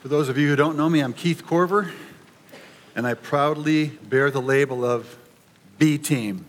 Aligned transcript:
For 0.00 0.08
those 0.08 0.30
of 0.30 0.38
you 0.38 0.48
who 0.48 0.56
don't 0.56 0.78
know 0.78 0.88
me, 0.88 1.00
I'm 1.00 1.12
Keith 1.12 1.44
Corver, 1.46 1.92
and 2.96 3.06
I 3.06 3.12
proudly 3.12 3.88
bear 3.88 4.30
the 4.30 4.40
label 4.40 4.82
of 4.82 5.18
B 5.78 5.98
Team. 5.98 6.46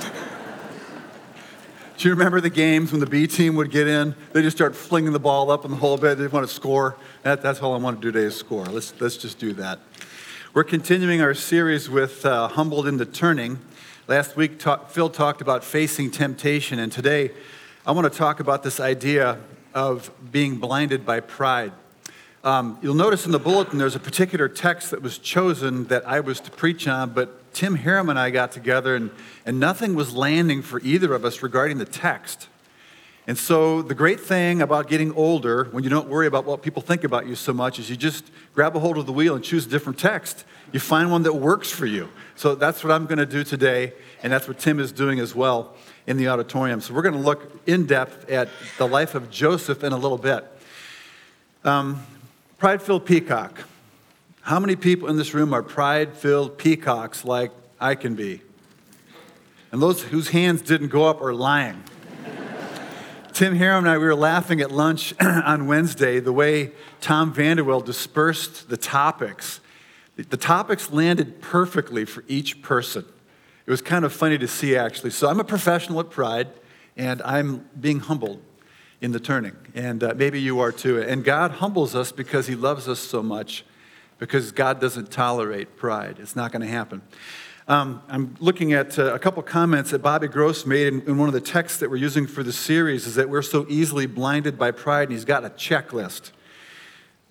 Do 1.98 2.08
you 2.08 2.14
remember 2.14 2.40
the 2.40 2.48
games 2.48 2.92
when 2.92 3.00
the 3.00 3.06
B 3.06 3.26
team 3.26 3.56
would 3.56 3.70
get 3.70 3.86
in? 3.86 4.14
They 4.32 4.40
just 4.40 4.56
start 4.56 4.74
flinging 4.74 5.12
the 5.12 5.18
ball 5.18 5.50
up 5.50 5.66
in 5.66 5.70
the 5.70 5.76
whole 5.76 5.98
bit. 5.98 6.16
They 6.16 6.28
want 6.28 6.48
to 6.48 6.54
score. 6.54 6.96
That, 7.24 7.42
that's 7.42 7.60
all 7.60 7.74
I 7.74 7.76
want 7.76 8.00
to 8.00 8.08
do 8.08 8.10
today 8.10 8.24
is 8.24 8.36
score. 8.36 8.64
Let's, 8.64 8.98
let's 9.02 9.18
just 9.18 9.38
do 9.38 9.52
that. 9.54 9.78
We're 10.54 10.64
continuing 10.64 11.20
our 11.20 11.34
series 11.34 11.90
with 11.90 12.24
uh, 12.24 12.48
Humbled 12.48 12.86
into 12.86 13.04
Turning. 13.04 13.58
Last 14.08 14.34
week, 14.34 14.58
talk, 14.58 14.88
Phil 14.88 15.10
talked 15.10 15.42
about 15.42 15.62
facing 15.62 16.10
temptation, 16.10 16.78
and 16.78 16.90
today 16.90 17.32
I 17.84 17.92
want 17.92 18.10
to 18.10 18.18
talk 18.18 18.40
about 18.40 18.62
this 18.62 18.80
idea 18.80 19.36
of 19.74 20.10
being 20.32 20.56
blinded 20.56 21.04
by 21.04 21.20
pride. 21.20 21.72
Um, 22.42 22.78
you'll 22.80 22.94
notice 22.94 23.26
in 23.26 23.32
the 23.32 23.38
bulletin 23.38 23.76
there's 23.76 23.96
a 23.96 24.00
particular 24.00 24.48
text 24.48 24.92
that 24.92 25.02
was 25.02 25.18
chosen 25.18 25.84
that 25.88 26.08
I 26.08 26.20
was 26.20 26.40
to 26.40 26.50
preach 26.50 26.88
on, 26.88 27.10
but 27.10 27.52
Tim 27.52 27.74
Harriman 27.74 28.16
and 28.16 28.18
I 28.18 28.30
got 28.30 28.50
together 28.50 28.96
and, 28.96 29.10
and 29.44 29.60
nothing 29.60 29.94
was 29.94 30.14
landing 30.14 30.62
for 30.62 30.80
either 30.80 31.12
of 31.12 31.26
us 31.26 31.42
regarding 31.42 31.76
the 31.76 31.84
text. 31.84 32.48
And 33.26 33.36
so, 33.36 33.82
the 33.82 33.94
great 33.94 34.18
thing 34.18 34.62
about 34.62 34.88
getting 34.88 35.12
older, 35.12 35.64
when 35.64 35.84
you 35.84 35.90
don't 35.90 36.08
worry 36.08 36.26
about 36.26 36.46
what 36.46 36.62
people 36.62 36.80
think 36.80 37.04
about 37.04 37.26
you 37.26 37.34
so 37.34 37.52
much, 37.52 37.78
is 37.78 37.90
you 37.90 37.96
just 37.96 38.30
grab 38.54 38.74
a 38.74 38.80
hold 38.80 38.96
of 38.96 39.04
the 39.04 39.12
wheel 39.12 39.34
and 39.34 39.44
choose 39.44 39.66
a 39.66 39.68
different 39.68 39.98
text. 39.98 40.44
You 40.72 40.80
find 40.80 41.10
one 41.12 41.22
that 41.24 41.34
works 41.34 41.70
for 41.70 41.84
you. 41.84 42.08
So, 42.34 42.54
that's 42.54 42.82
what 42.82 42.90
I'm 42.90 43.04
going 43.04 43.18
to 43.18 43.26
do 43.26 43.44
today, 43.44 43.92
and 44.22 44.32
that's 44.32 44.48
what 44.48 44.58
Tim 44.58 44.80
is 44.80 44.90
doing 44.90 45.20
as 45.20 45.34
well 45.34 45.74
in 46.06 46.16
the 46.16 46.28
auditorium. 46.28 46.80
So, 46.80 46.94
we're 46.94 47.02
going 47.02 47.14
to 47.14 47.20
look 47.20 47.60
in 47.68 47.84
depth 47.84 48.30
at 48.30 48.48
the 48.78 48.88
life 48.88 49.14
of 49.14 49.30
Joseph 49.30 49.84
in 49.84 49.92
a 49.92 49.98
little 49.98 50.18
bit. 50.18 50.44
Um, 51.62 52.02
Pride 52.60 52.82
filled 52.82 53.06
peacock. 53.06 53.62
How 54.42 54.60
many 54.60 54.76
people 54.76 55.08
in 55.08 55.16
this 55.16 55.32
room 55.32 55.54
are 55.54 55.62
pride 55.62 56.14
filled 56.14 56.58
peacocks 56.58 57.24
like 57.24 57.52
I 57.80 57.94
can 57.94 58.14
be? 58.14 58.42
And 59.72 59.80
those 59.80 60.02
whose 60.02 60.28
hands 60.28 60.60
didn't 60.60 60.88
go 60.88 61.06
up 61.06 61.22
are 61.22 61.32
lying. 61.32 61.82
Tim 63.32 63.54
Harriman 63.54 63.86
and 63.86 63.94
I, 63.94 63.96
we 63.96 64.04
were 64.04 64.14
laughing 64.14 64.60
at 64.60 64.70
lunch 64.70 65.14
on 65.20 65.68
Wednesday 65.68 66.20
the 66.20 66.34
way 66.34 66.72
Tom 67.00 67.32
Vanderwell 67.32 67.82
dispersed 67.82 68.68
the 68.68 68.76
topics. 68.76 69.60
The 70.16 70.36
topics 70.36 70.90
landed 70.90 71.40
perfectly 71.40 72.04
for 72.04 72.24
each 72.28 72.60
person. 72.60 73.06
It 73.64 73.70
was 73.70 73.80
kind 73.80 74.04
of 74.04 74.12
funny 74.12 74.36
to 74.36 74.46
see, 74.46 74.76
actually. 74.76 75.12
So 75.12 75.30
I'm 75.30 75.40
a 75.40 75.44
professional 75.44 75.98
at 76.00 76.10
pride, 76.10 76.48
and 76.94 77.22
I'm 77.22 77.70
being 77.80 78.00
humbled 78.00 78.42
in 79.00 79.12
the 79.12 79.20
turning. 79.20 79.56
And 79.74 80.02
uh, 80.02 80.14
maybe 80.16 80.40
you 80.40 80.60
are 80.60 80.72
too. 80.72 81.00
And 81.00 81.24
God 81.24 81.52
humbles 81.52 81.94
us 81.94 82.12
because 82.12 82.46
He 82.46 82.54
loves 82.54 82.88
us 82.88 83.00
so 83.00 83.22
much, 83.22 83.64
because 84.18 84.52
God 84.52 84.80
doesn't 84.80 85.10
tolerate 85.10 85.76
pride. 85.76 86.16
It's 86.18 86.36
not 86.36 86.52
going 86.52 86.62
to 86.62 86.68
happen. 86.68 87.02
Um, 87.68 88.02
I'm 88.08 88.34
looking 88.40 88.72
at 88.72 88.98
uh, 88.98 89.14
a 89.14 89.18
couple 89.18 89.42
comments 89.42 89.92
that 89.92 90.00
Bobby 90.00 90.26
Gross 90.26 90.66
made 90.66 90.88
in, 90.88 91.02
in, 91.02 91.18
one 91.18 91.28
of 91.28 91.34
the 91.34 91.40
texts 91.40 91.78
that 91.78 91.88
we're 91.88 91.96
using 91.96 92.26
for 92.26 92.42
the 92.42 92.52
series 92.52 93.06
is 93.06 93.14
that 93.14 93.28
we're 93.28 93.42
so 93.42 93.64
easily 93.68 94.06
blinded 94.06 94.58
by 94.58 94.72
pride, 94.72 95.04
and 95.04 95.12
he's 95.12 95.24
got 95.24 95.44
a 95.44 95.50
checklist. 95.50 96.32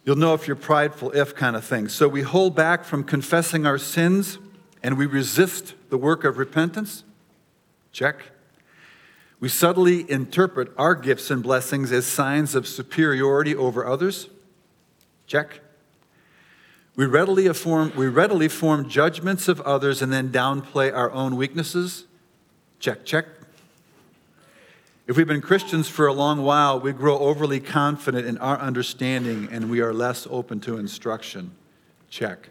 You'll 0.05 0.15
know 0.15 0.33
if 0.33 0.47
you're 0.47 0.55
prideful, 0.55 1.11
if 1.11 1.35
kind 1.35 1.55
of 1.55 1.65
thing. 1.65 1.89
So 1.89 2.07
we 2.07 2.21
hold 2.21 2.55
back 2.55 2.83
from 2.83 3.03
confessing 3.03 3.65
our 3.65 3.77
sins 3.77 4.39
and 4.81 4.97
we 4.97 5.05
resist 5.05 5.75
the 5.89 5.97
work 5.97 6.23
of 6.23 6.37
repentance. 6.37 7.03
Check. 7.91 8.23
We 9.39 9.47
subtly 9.47 10.09
interpret 10.11 10.71
our 10.77 10.95
gifts 10.95 11.31
and 11.31 11.41
blessings 11.41 11.91
as 11.91 12.05
signs 12.05 12.55
of 12.55 12.67
superiority 12.67 13.55
over 13.55 13.85
others. 13.85 14.27
Check. 15.27 15.61
We 16.95 17.05
readily, 17.05 17.47
form, 17.53 17.93
we 17.95 18.07
readily 18.07 18.49
form 18.49 18.89
judgments 18.89 19.47
of 19.47 19.61
others 19.61 20.01
and 20.01 20.11
then 20.11 20.29
downplay 20.29 20.93
our 20.93 21.09
own 21.11 21.37
weaknesses. 21.37 22.03
Check, 22.79 23.05
check. 23.05 23.25
If 25.07 25.15
we've 25.15 25.27
been 25.27 25.41
Christians 25.41 25.87
for 25.87 26.07
a 26.07 26.13
long 26.13 26.43
while, 26.43 26.79
we 26.79 26.91
grow 26.91 27.17
overly 27.17 27.61
confident 27.61 28.27
in 28.27 28.37
our 28.39 28.59
understanding 28.59 29.47
and 29.49 29.69
we 29.69 29.79
are 29.79 29.93
less 29.93 30.27
open 30.29 30.59
to 30.61 30.77
instruction. 30.77 31.51
Check. 32.09 32.49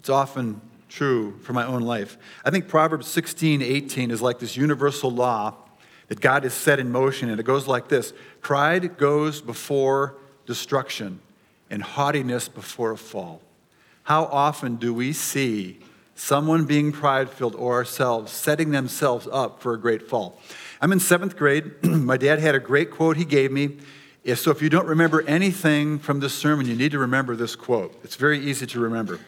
It's 0.00 0.10
often 0.10 0.60
true 0.88 1.38
for 1.42 1.52
my 1.52 1.64
own 1.64 1.82
life. 1.82 2.18
I 2.44 2.50
think 2.50 2.66
Proverbs 2.66 3.06
16, 3.06 3.62
18 3.62 4.10
is 4.10 4.20
like 4.20 4.40
this 4.40 4.56
universal 4.56 5.10
law 5.10 5.54
that 6.08 6.20
God 6.20 6.44
has 6.44 6.54
set 6.54 6.78
in 6.78 6.90
motion, 6.90 7.30
and 7.30 7.40
it 7.40 7.44
goes 7.44 7.66
like 7.66 7.88
this 7.88 8.12
Pride 8.40 8.96
goes 8.96 9.40
before 9.40 10.16
destruction, 10.46 11.20
and 11.68 11.82
haughtiness 11.82 12.48
before 12.48 12.92
a 12.92 12.96
fall. 12.96 13.42
How 14.04 14.24
often 14.26 14.76
do 14.76 14.94
we 14.94 15.12
see 15.12 15.80
someone 16.14 16.64
being 16.64 16.92
pride 16.92 17.28
filled 17.28 17.56
or 17.56 17.74
ourselves 17.74 18.32
setting 18.32 18.70
themselves 18.70 19.28
up 19.30 19.60
for 19.60 19.74
a 19.74 19.78
great 19.78 20.08
fall? 20.08 20.40
I'm 20.80 20.92
in 20.92 21.00
seventh 21.00 21.36
grade. 21.36 21.72
My 21.82 22.16
dad 22.16 22.38
had 22.38 22.54
a 22.54 22.60
great 22.60 22.90
quote 22.90 23.16
he 23.16 23.24
gave 23.24 23.50
me. 23.50 23.78
So 24.34 24.50
if 24.50 24.62
you 24.62 24.68
don't 24.68 24.86
remember 24.86 25.22
anything 25.22 25.98
from 25.98 26.20
this 26.20 26.34
sermon, 26.34 26.66
you 26.66 26.74
need 26.74 26.92
to 26.92 26.98
remember 26.98 27.36
this 27.36 27.54
quote. 27.54 27.98
It's 28.02 28.16
very 28.16 28.40
easy 28.40 28.66
to 28.66 28.80
remember. 28.80 29.20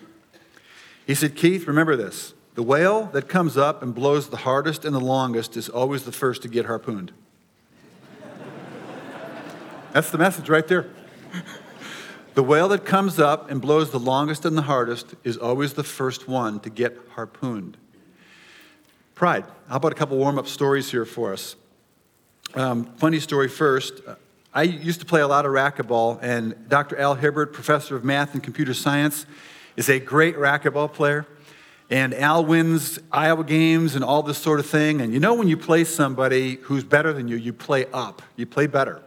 He 1.07 1.15
said, 1.15 1.37
Keith, 1.37 1.67
remember 1.67 1.97
this. 1.97 2.35
The 2.59 2.65
whale 2.65 3.05
that 3.13 3.29
comes 3.29 3.57
up 3.57 3.85
and 3.85 3.95
blows 3.95 4.31
the 4.31 4.39
hardest 4.39 4.85
and 4.85 4.93
the 4.93 4.99
longest 4.99 5.57
is 5.57 5.69
always 5.69 6.03
the 6.03 6.11
first 6.11 6.43
to 6.43 6.49
get 6.49 6.67
harpooned. 6.67 7.13
That's 9.93 10.11
the 10.11 10.19
message 10.19 10.49
right 10.49 10.67
there. 10.67 10.91
The 12.35 12.43
whale 12.43 12.67
that 12.71 12.85
comes 12.85 13.21
up 13.21 13.49
and 13.49 13.61
blows 13.61 13.93
the 13.93 14.01
longest 14.01 14.45
and 14.45 14.59
the 14.59 14.63
hardest 14.63 15.15
is 15.23 15.37
always 15.37 15.75
the 15.75 15.85
first 15.85 16.27
one 16.27 16.59
to 16.59 16.69
get 16.69 16.99
harpooned. 17.11 17.77
Pride. 19.15 19.45
How 19.69 19.77
about 19.77 19.93
a 19.93 19.95
couple 19.95 20.17
warm 20.17 20.37
up 20.37 20.49
stories 20.49 20.91
here 20.91 21.05
for 21.05 21.33
us? 21.33 21.55
Um, 22.57 22.87
funny 22.97 23.21
story 23.21 23.47
first. 23.47 24.01
I 24.53 24.65
used 24.65 24.99
to 24.99 25.07
play 25.07 25.21
a 25.21 25.29
lot 25.29 25.47
of 25.47 25.53
racquetball, 25.53 26.19
and 26.23 26.69
Dr. 26.69 26.99
Al 26.99 27.15
Hibbert, 27.15 27.53
professor 27.53 27.95
of 27.95 28.03
math 28.03 28.35
and 28.35 28.43
computer 28.43 28.75
science, 28.75 29.27
is 29.77 29.89
a 29.89 30.01
great 30.01 30.35
racquetball 30.35 30.93
player. 30.93 31.25
And 31.91 32.13
Al 32.15 32.45
wins 32.45 32.99
Iowa 33.11 33.45
games 33.45 33.95
and 33.95 34.05
all 34.05 34.23
this 34.23 34.39
sort 34.39 34.61
of 34.61 34.67
thing. 34.67 35.01
And 35.01 35.15
you 35.15 35.21
know, 35.21 35.35
when 35.35 35.49
you 35.49 35.57
play 35.57 35.85
somebody 35.85 36.57
who's 36.57 36.85
better 36.85 37.13
than 37.13 37.29
you, 37.29 37.37
you 37.37 37.53
play 37.53 37.87
up, 37.93 38.23
you 38.37 38.47
play 38.47 38.67
better. 38.67 39.03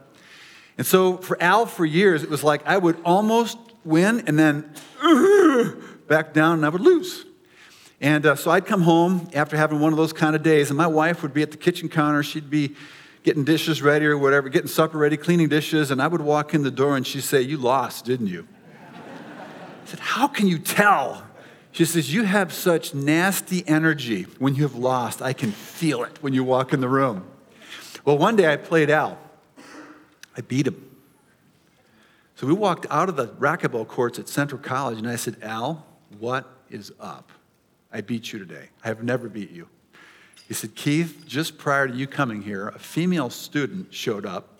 And 0.78 0.86
so 0.86 1.18
for 1.18 1.40
Al, 1.40 1.66
for 1.66 1.84
years, 1.84 2.22
it 2.22 2.30
was 2.30 2.42
like 2.42 2.66
I 2.66 2.78
would 2.78 2.96
almost 3.04 3.58
win 3.84 4.24
and 4.26 4.38
then 4.38 4.74
back 6.08 6.32
down 6.32 6.54
and 6.54 6.66
I 6.66 6.70
would 6.70 6.80
lose. 6.80 7.24
And 8.00 8.26
uh, 8.26 8.34
so 8.34 8.50
I'd 8.50 8.66
come 8.66 8.82
home 8.82 9.28
after 9.32 9.56
having 9.56 9.78
one 9.78 9.92
of 9.92 9.96
those 9.96 10.12
kind 10.12 10.34
of 10.34 10.42
days, 10.42 10.70
and 10.70 10.76
my 10.76 10.88
wife 10.88 11.22
would 11.22 11.32
be 11.32 11.42
at 11.42 11.52
the 11.52 11.56
kitchen 11.56 11.88
counter. 11.88 12.24
She'd 12.24 12.50
be 12.50 12.74
getting 13.22 13.44
dishes 13.44 13.80
ready 13.80 14.06
or 14.06 14.18
whatever, 14.18 14.48
getting 14.48 14.66
supper 14.66 14.98
ready, 14.98 15.16
cleaning 15.16 15.48
dishes, 15.48 15.92
and 15.92 16.02
I 16.02 16.08
would 16.08 16.20
walk 16.20 16.52
in 16.52 16.62
the 16.64 16.70
door 16.70 16.96
and 16.96 17.06
she'd 17.06 17.22
say, 17.22 17.42
You 17.42 17.58
lost, 17.58 18.04
didn't 18.04 18.26
you? 18.26 18.48
I 18.92 19.86
said, 19.86 20.00
How 20.00 20.26
can 20.26 20.48
you 20.48 20.58
tell? 20.58 21.24
She 21.72 21.86
says, 21.86 22.12
You 22.12 22.24
have 22.24 22.52
such 22.52 22.94
nasty 22.94 23.66
energy 23.66 24.26
when 24.38 24.54
you 24.54 24.62
have 24.62 24.74
lost. 24.74 25.22
I 25.22 25.32
can 25.32 25.50
feel 25.50 26.04
it 26.04 26.22
when 26.22 26.34
you 26.34 26.44
walk 26.44 26.72
in 26.72 26.80
the 26.80 26.88
room. 26.88 27.24
Well, 28.04 28.18
one 28.18 28.36
day 28.36 28.52
I 28.52 28.56
played 28.56 28.90
Al. 28.90 29.18
I 30.36 30.42
beat 30.42 30.66
him. 30.66 30.88
So 32.36 32.46
we 32.46 32.52
walked 32.52 32.86
out 32.90 33.08
of 33.08 33.16
the 33.16 33.28
racquetball 33.28 33.86
courts 33.86 34.18
at 34.18 34.28
Central 34.28 34.60
College, 34.60 34.98
and 34.98 35.08
I 35.08 35.16
said, 35.16 35.36
Al, 35.42 35.86
what 36.18 36.46
is 36.70 36.92
up? 37.00 37.30
I 37.92 38.00
beat 38.00 38.32
you 38.32 38.38
today. 38.38 38.68
I 38.84 38.88
have 38.88 39.02
never 39.02 39.28
beat 39.28 39.50
you. 39.50 39.68
He 40.48 40.54
said, 40.54 40.74
Keith, 40.74 41.24
just 41.26 41.56
prior 41.56 41.86
to 41.86 41.94
you 41.94 42.06
coming 42.06 42.42
here, 42.42 42.68
a 42.68 42.78
female 42.78 43.30
student 43.30 43.94
showed 43.94 44.26
up 44.26 44.51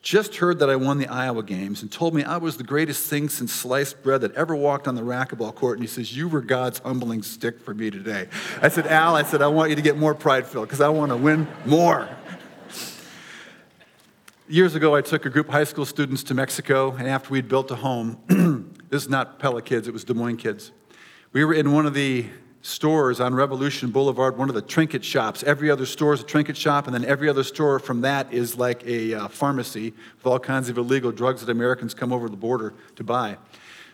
just 0.00 0.36
heard 0.36 0.60
that 0.60 0.70
I 0.70 0.76
won 0.76 0.98
the 0.98 1.08
Iowa 1.08 1.42
games 1.42 1.82
and 1.82 1.90
told 1.90 2.14
me 2.14 2.22
I 2.22 2.36
was 2.36 2.56
the 2.56 2.64
greatest 2.64 3.08
thing 3.10 3.28
since 3.28 3.52
sliced 3.52 4.02
bread 4.02 4.20
that 4.20 4.32
ever 4.34 4.54
walked 4.54 4.86
on 4.86 4.94
the 4.94 5.02
racquetball 5.02 5.54
court. 5.54 5.78
And 5.78 5.82
he 5.82 5.88
says, 5.88 6.16
You 6.16 6.28
were 6.28 6.40
God's 6.40 6.78
humbling 6.78 7.22
stick 7.22 7.60
for 7.60 7.74
me 7.74 7.90
today. 7.90 8.28
I 8.62 8.68
said, 8.68 8.86
Al, 8.86 9.16
I 9.16 9.24
said, 9.24 9.42
I 9.42 9.48
want 9.48 9.70
you 9.70 9.76
to 9.76 9.82
get 9.82 9.98
more 9.98 10.14
pride 10.14 10.46
filled 10.46 10.68
because 10.68 10.80
I 10.80 10.88
want 10.88 11.10
to 11.10 11.16
win 11.16 11.48
more. 11.66 12.08
Years 14.48 14.74
ago, 14.74 14.94
I 14.94 15.02
took 15.02 15.26
a 15.26 15.30
group 15.30 15.48
of 15.48 15.52
high 15.52 15.64
school 15.64 15.84
students 15.84 16.22
to 16.24 16.34
Mexico, 16.34 16.92
and 16.92 17.06
after 17.06 17.30
we'd 17.30 17.48
built 17.48 17.70
a 17.70 17.76
home, 17.76 18.18
this 18.88 19.02
is 19.02 19.08
not 19.10 19.38
Pella 19.38 19.60
kids, 19.60 19.88
it 19.88 19.92
was 19.92 20.04
Des 20.04 20.14
Moines 20.14 20.38
kids. 20.38 20.72
We 21.32 21.44
were 21.44 21.52
in 21.52 21.72
one 21.72 21.84
of 21.84 21.92
the 21.92 22.24
stores 22.62 23.20
on 23.20 23.34
Revolution 23.34 23.90
Boulevard, 23.90 24.36
one 24.36 24.48
of 24.48 24.54
the 24.54 24.62
trinket 24.62 25.04
shops. 25.04 25.42
Every 25.42 25.70
other 25.70 25.86
store 25.86 26.12
is 26.12 26.20
a 26.20 26.24
trinket 26.24 26.56
shop, 26.56 26.86
and 26.86 26.94
then 26.94 27.04
every 27.04 27.28
other 27.28 27.44
store 27.44 27.78
from 27.78 28.00
that 28.02 28.32
is 28.32 28.56
like 28.56 28.84
a 28.86 29.14
uh, 29.14 29.28
pharmacy 29.28 29.94
with 30.16 30.26
all 30.26 30.38
kinds 30.38 30.68
of 30.68 30.78
illegal 30.78 31.12
drugs 31.12 31.40
that 31.40 31.50
Americans 31.50 31.94
come 31.94 32.12
over 32.12 32.28
the 32.28 32.36
border 32.36 32.74
to 32.96 33.04
buy. 33.04 33.36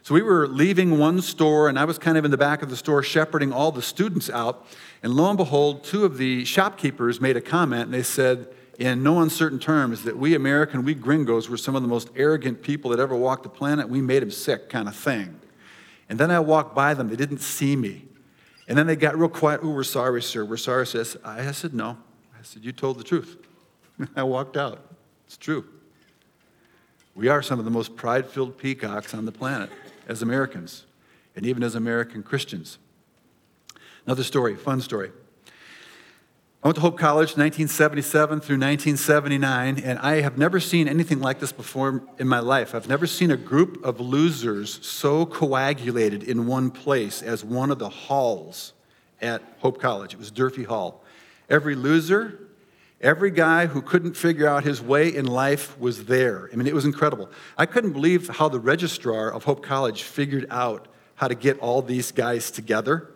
So 0.02 0.14
we 0.14 0.22
were 0.22 0.46
leaving 0.46 0.98
one 0.98 1.22
store, 1.22 1.68
and 1.68 1.78
I 1.78 1.84
was 1.84 1.98
kind 1.98 2.18
of 2.18 2.24
in 2.24 2.30
the 2.30 2.36
back 2.36 2.62
of 2.62 2.68
the 2.68 2.76
store 2.76 3.02
shepherding 3.02 3.52
all 3.52 3.72
the 3.72 3.82
students 3.82 4.28
out. 4.28 4.66
And 5.02 5.14
lo 5.14 5.28
and 5.28 5.36
behold, 5.38 5.84
two 5.84 6.04
of 6.04 6.18
the 6.18 6.44
shopkeepers 6.44 7.20
made 7.20 7.36
a 7.36 7.40
comment, 7.40 7.84
and 7.84 7.94
they 7.94 8.02
said, 8.02 8.48
in 8.78 9.02
no 9.02 9.20
uncertain 9.20 9.58
terms 9.58 10.02
that 10.02 10.18
we 10.18 10.34
American, 10.34 10.84
we 10.84 10.94
gringos, 10.94 11.48
were 11.48 11.56
some 11.56 11.76
of 11.76 11.82
the 11.82 11.88
most 11.88 12.10
arrogant 12.16 12.60
people 12.60 12.90
that 12.90 13.00
ever 13.00 13.14
walked 13.14 13.44
the 13.44 13.48
planet. 13.48 13.88
We 13.88 14.00
made 14.00 14.20
them 14.20 14.30
sick, 14.30 14.68
kind 14.68 14.88
of 14.88 14.96
thing. 14.96 15.40
And 16.08 16.18
then 16.18 16.30
I 16.30 16.40
walked 16.40 16.74
by 16.74 16.94
them, 16.94 17.08
they 17.08 17.16
didn't 17.16 17.38
see 17.38 17.76
me. 17.76 18.04
And 18.66 18.78
then 18.78 18.86
they 18.86 18.96
got 18.96 19.18
real 19.18 19.28
quiet. 19.28 19.60
Oh, 19.62 19.70
we're 19.70 19.84
sorry, 19.84 20.22
sir. 20.22 20.44
We're 20.44 20.56
sorry, 20.56 20.86
sir. 20.86 21.04
I 21.24 21.52
said, 21.52 21.74
no. 21.74 21.98
I 22.38 22.42
said, 22.42 22.64
you 22.64 22.72
told 22.72 22.98
the 22.98 23.04
truth. 23.04 23.36
I 24.16 24.22
walked 24.22 24.56
out. 24.56 24.94
It's 25.26 25.36
true. 25.36 25.66
We 27.14 27.28
are 27.28 27.42
some 27.42 27.58
of 27.58 27.64
the 27.64 27.70
most 27.70 27.94
pride 27.96 28.26
filled 28.26 28.58
peacocks 28.58 29.14
on 29.14 29.24
the 29.24 29.32
planet 29.32 29.70
as 30.08 30.22
Americans, 30.22 30.84
and 31.36 31.46
even 31.46 31.62
as 31.62 31.74
American 31.74 32.22
Christians. 32.22 32.78
Another 34.06 34.24
story, 34.24 34.56
fun 34.56 34.80
story. 34.80 35.12
I 36.64 36.68
went 36.68 36.76
to 36.76 36.80
Hope 36.80 36.96
College 36.96 37.36
1977 37.36 38.40
through 38.40 38.56
1979, 38.56 39.80
and 39.80 39.98
I 39.98 40.22
have 40.22 40.38
never 40.38 40.58
seen 40.58 40.88
anything 40.88 41.20
like 41.20 41.38
this 41.38 41.52
before 41.52 42.02
in 42.18 42.26
my 42.26 42.38
life. 42.38 42.74
I've 42.74 42.88
never 42.88 43.06
seen 43.06 43.30
a 43.30 43.36
group 43.36 43.84
of 43.84 44.00
losers 44.00 44.78
so 44.80 45.26
coagulated 45.26 46.22
in 46.22 46.46
one 46.46 46.70
place 46.70 47.20
as 47.20 47.44
one 47.44 47.70
of 47.70 47.78
the 47.78 47.90
halls 47.90 48.72
at 49.20 49.42
Hope 49.58 49.78
College. 49.78 50.14
It 50.14 50.18
was 50.18 50.30
Durfee 50.30 50.62
Hall. 50.62 51.04
Every 51.50 51.74
loser, 51.74 52.48
every 52.98 53.30
guy 53.30 53.66
who 53.66 53.82
couldn't 53.82 54.16
figure 54.16 54.48
out 54.48 54.64
his 54.64 54.80
way 54.80 55.14
in 55.14 55.26
life 55.26 55.78
was 55.78 56.06
there. 56.06 56.48
I 56.50 56.56
mean, 56.56 56.66
it 56.66 56.74
was 56.74 56.86
incredible. 56.86 57.28
I 57.58 57.66
couldn't 57.66 57.92
believe 57.92 58.28
how 58.28 58.48
the 58.48 58.58
registrar 58.58 59.30
of 59.30 59.44
Hope 59.44 59.62
College 59.62 60.04
figured 60.04 60.46
out 60.48 60.88
how 61.16 61.28
to 61.28 61.34
get 61.34 61.58
all 61.58 61.82
these 61.82 62.10
guys 62.10 62.50
together. 62.50 63.10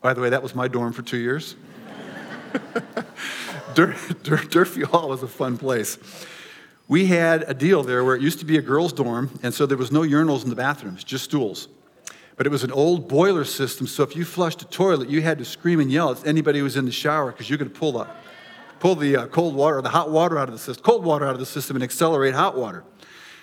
By 0.00 0.14
the 0.14 0.22
way, 0.22 0.30
that 0.30 0.42
was 0.42 0.54
my 0.54 0.68
dorm 0.68 0.94
for 0.94 1.02
two 1.02 1.18
years. 1.18 1.54
Dur- 3.74 3.96
Dur- 4.22 4.44
Durfee 4.48 4.82
Hall 4.82 5.08
was 5.08 5.22
a 5.22 5.28
fun 5.28 5.58
place. 5.58 5.98
We 6.88 7.06
had 7.06 7.44
a 7.48 7.54
deal 7.54 7.82
there 7.82 8.04
where 8.04 8.16
it 8.16 8.22
used 8.22 8.38
to 8.40 8.44
be 8.44 8.58
a 8.58 8.62
girls' 8.62 8.92
dorm, 8.92 9.38
and 9.42 9.54
so 9.54 9.66
there 9.66 9.78
was 9.78 9.90
no 9.90 10.00
urinals 10.00 10.44
in 10.44 10.50
the 10.50 10.56
bathrooms, 10.56 11.04
just 11.04 11.24
stools. 11.24 11.68
But 12.36 12.46
it 12.46 12.50
was 12.50 12.64
an 12.64 12.72
old 12.72 13.08
boiler 13.08 13.44
system, 13.44 13.86
so 13.86 14.02
if 14.02 14.16
you 14.16 14.24
flushed 14.24 14.62
a 14.62 14.66
toilet, 14.66 15.08
you 15.08 15.22
had 15.22 15.38
to 15.38 15.44
scream 15.44 15.80
and 15.80 15.90
yell 15.90 16.10
at 16.10 16.26
anybody 16.26 16.58
who 16.58 16.64
was 16.64 16.76
in 16.76 16.84
the 16.84 16.92
shower 16.92 17.30
because 17.30 17.48
you 17.48 17.56
could 17.56 17.74
pull 17.74 17.92
the, 17.92 18.06
pull 18.80 18.94
the 18.94 19.16
uh, 19.16 19.26
cold 19.26 19.54
water 19.54 19.78
or 19.78 19.82
the 19.82 19.90
hot 19.90 20.10
water 20.10 20.38
out 20.38 20.48
of 20.48 20.54
the 20.54 20.58
system, 20.58 20.82
cold 20.82 21.04
water 21.04 21.26
out 21.26 21.34
of 21.34 21.40
the 21.40 21.46
system 21.46 21.76
and 21.76 21.82
accelerate 21.82 22.34
hot 22.34 22.56
water. 22.56 22.84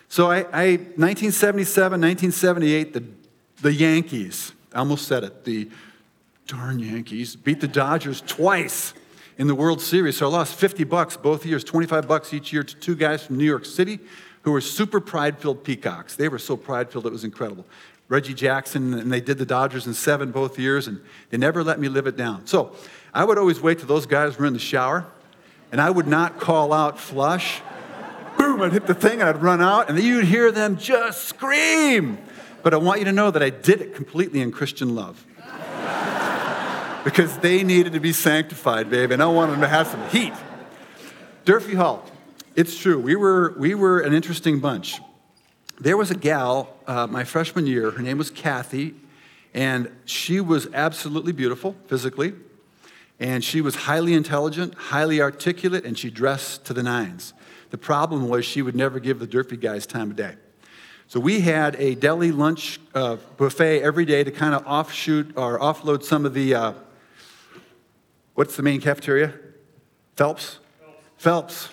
So 0.10 0.30
I, 0.32 0.40
I 0.52 0.78
1977, 0.98 2.02
1978, 2.02 2.94
the, 2.94 3.04
the 3.62 3.74
Yankees, 3.74 4.54
I 4.74 4.80
almost 4.80 5.08
said 5.08 5.24
it, 5.24 5.46
the 5.46 5.70
darn 6.50 6.80
Yankees 6.80 7.36
beat 7.36 7.62
the 7.62 7.68
Dodgers 7.68 8.22
twice 8.26 8.96
in 9.38 9.46
the 9.46 9.54
World 9.54 9.80
Series. 9.80 10.18
So 10.18 10.26
I 10.26 10.32
lost 10.32 10.56
50 10.56 10.84
bucks 10.84 11.16
both 11.16 11.46
years, 11.46 11.64
25 11.64 12.08
bucks 12.08 12.34
each 12.34 12.52
year 12.52 12.64
to 12.64 12.76
two 12.76 12.96
guys 12.96 13.24
from 13.24 13.38
New 13.38 13.46
York 13.46 13.66
City 13.66 14.00
who 14.42 14.52
were 14.52 14.62
super 14.62 15.00
pride-filled 15.00 15.64
peacocks. 15.64 16.16
They 16.16 16.28
were 16.28 16.40
so 16.40 16.58
pride-filled 16.58 17.06
it 17.06 17.12
was 17.12 17.24
incredible. 17.24 17.66
Reggie 18.08 18.34
Jackson, 18.34 18.96
and 18.96 19.12
they 19.12 19.22
did 19.22 19.38
the 19.38 19.46
Dodgers 19.46 19.86
in 19.86 19.94
seven 19.94 20.32
both 20.32 20.58
years, 20.58 20.88
and 20.88 21.00
they 21.30 21.38
never 21.38 21.64
let 21.64 21.80
me 21.80 21.88
live 21.88 22.08
it 22.08 22.18
down. 22.18 22.48
So 22.48 22.76
I 23.14 23.26
would 23.26 23.38
always 23.38 23.62
wait 23.62 23.78
till 23.78 23.88
those 23.88 24.08
guys 24.08 24.40
were 24.40 24.48
in 24.48 24.54
the 24.54 24.60
shower, 24.60 25.06
and 25.72 25.80
I 25.80 25.92
would 25.92 26.08
not 26.08 26.40
call 26.40 26.74
out 26.74 27.00
flush. 27.00 27.62
Boom, 28.40 28.64
I'd 28.64 28.74
hit 28.74 28.88
the 28.88 28.96
thing, 28.96 29.20
and 29.20 29.30
I'd 29.30 29.44
run 29.44 29.62
out, 29.62 29.88
and 29.88 30.00
you'd 30.00 30.26
hear 30.26 30.52
them 30.52 30.78
just 30.78 31.26
scream. 31.26 32.18
But 32.64 32.74
I 32.74 32.78
want 32.78 33.00
you 33.00 33.06
to 33.06 33.12
know 33.12 33.30
that 33.30 33.44
I 33.44 33.52
did 33.52 33.82
it 33.82 33.94
completely 33.94 34.42
in 34.42 34.52
Christian 34.52 34.96
love 34.96 35.28
because 37.10 37.40
they 37.40 37.64
needed 37.64 37.94
to 37.94 38.00
be 38.00 38.14
sanctified, 38.14 38.88
babe, 38.88 39.12
and 39.12 39.22
I 39.22 39.26
wanted 39.26 39.54
them 39.54 39.62
to 39.62 39.68
have 39.68 39.88
some 39.88 40.08
heat. 40.10 40.34
Durfee 41.44 41.74
Hall, 41.74 42.06
it's 42.56 42.78
true. 42.78 43.00
We 43.00 43.16
were, 43.16 43.56
we 43.58 43.74
were 43.74 44.02
an 44.02 44.14
interesting 44.14 44.60
bunch. 44.60 45.02
There 45.80 45.98
was 45.98 46.12
a 46.12 46.16
gal 46.16 46.78
uh, 46.86 47.08
my 47.08 47.24
freshman 47.24 47.66
year, 47.66 47.90
her 47.90 48.04
name 48.04 48.20
was 48.20 48.30
Kathy, 48.30 48.94
and 49.56 49.90
she 50.06 50.40
was 50.40 50.68
absolutely 50.72 51.32
beautiful 51.32 51.76
physically, 51.88 52.34
and 53.20 53.44
she 53.44 53.60
was 53.60 53.74
highly 53.76 54.14
intelligent, 54.14 54.76
highly 54.76 55.20
articulate, 55.20 55.86
and 55.86 55.98
she 55.98 56.12
dressed 56.12 56.64
to 56.66 56.76
the 56.76 56.84
nines. 56.84 57.34
The 57.72 57.80
problem 57.80 58.30
was 58.30 58.46
she 58.46 58.62
would 58.62 58.76
never 58.76 59.00
give 59.00 59.18
the 59.18 59.26
Durfee 59.26 59.58
guys 59.58 59.88
time 59.88 60.12
of 60.12 60.16
day. 60.16 60.36
So 61.08 61.20
we 61.20 61.40
had 61.40 61.76
a 61.78 61.96
deli 61.96 62.32
lunch 62.32 62.80
uh, 62.94 63.16
buffet 63.38 63.82
every 63.82 64.06
day 64.06 64.24
to 64.24 64.30
kind 64.30 64.54
of 64.54 64.64
offshoot 64.68 65.36
or 65.36 65.58
offload 65.58 66.04
some 66.04 66.24
of 66.24 66.36
the 66.36 66.54
uh, 66.54 66.74
What's 68.40 68.56
the 68.56 68.64
main 68.64 68.80
cafeteria? 68.80 69.34
Phelps? 70.16 70.60
Phelps. 71.18 71.66
Phelps 71.66 71.70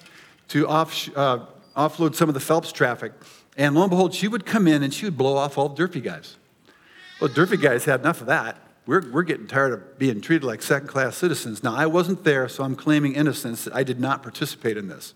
to 0.48 0.66
off, 0.66 1.08
uh, 1.16 1.46
offload 1.76 2.16
some 2.16 2.28
of 2.28 2.34
the 2.34 2.40
Phelps 2.40 2.72
traffic. 2.72 3.12
And 3.56 3.76
lo 3.76 3.82
and 3.82 3.90
behold, 3.90 4.12
she 4.12 4.26
would 4.26 4.44
come 4.44 4.66
in 4.66 4.82
and 4.82 4.92
she 4.92 5.04
would 5.04 5.16
blow 5.16 5.36
off 5.36 5.58
all 5.58 5.68
the 5.68 5.76
Durfee 5.76 6.00
guys. 6.00 6.36
Well, 7.20 7.30
Durfee 7.32 7.58
guys 7.58 7.84
had 7.84 8.00
enough 8.00 8.20
of 8.20 8.26
that. 8.26 8.56
We're, 8.84 9.08
we're 9.12 9.22
getting 9.22 9.46
tired 9.46 9.74
of 9.74 9.96
being 9.96 10.20
treated 10.20 10.44
like 10.44 10.60
second 10.60 10.88
class 10.88 11.16
citizens. 11.16 11.62
Now, 11.62 11.76
I 11.76 11.86
wasn't 11.86 12.24
there, 12.24 12.48
so 12.48 12.64
I'm 12.64 12.74
claiming 12.74 13.14
innocence. 13.14 13.62
That 13.66 13.76
I 13.76 13.84
did 13.84 14.00
not 14.00 14.24
participate 14.24 14.76
in 14.76 14.88
this. 14.88 15.14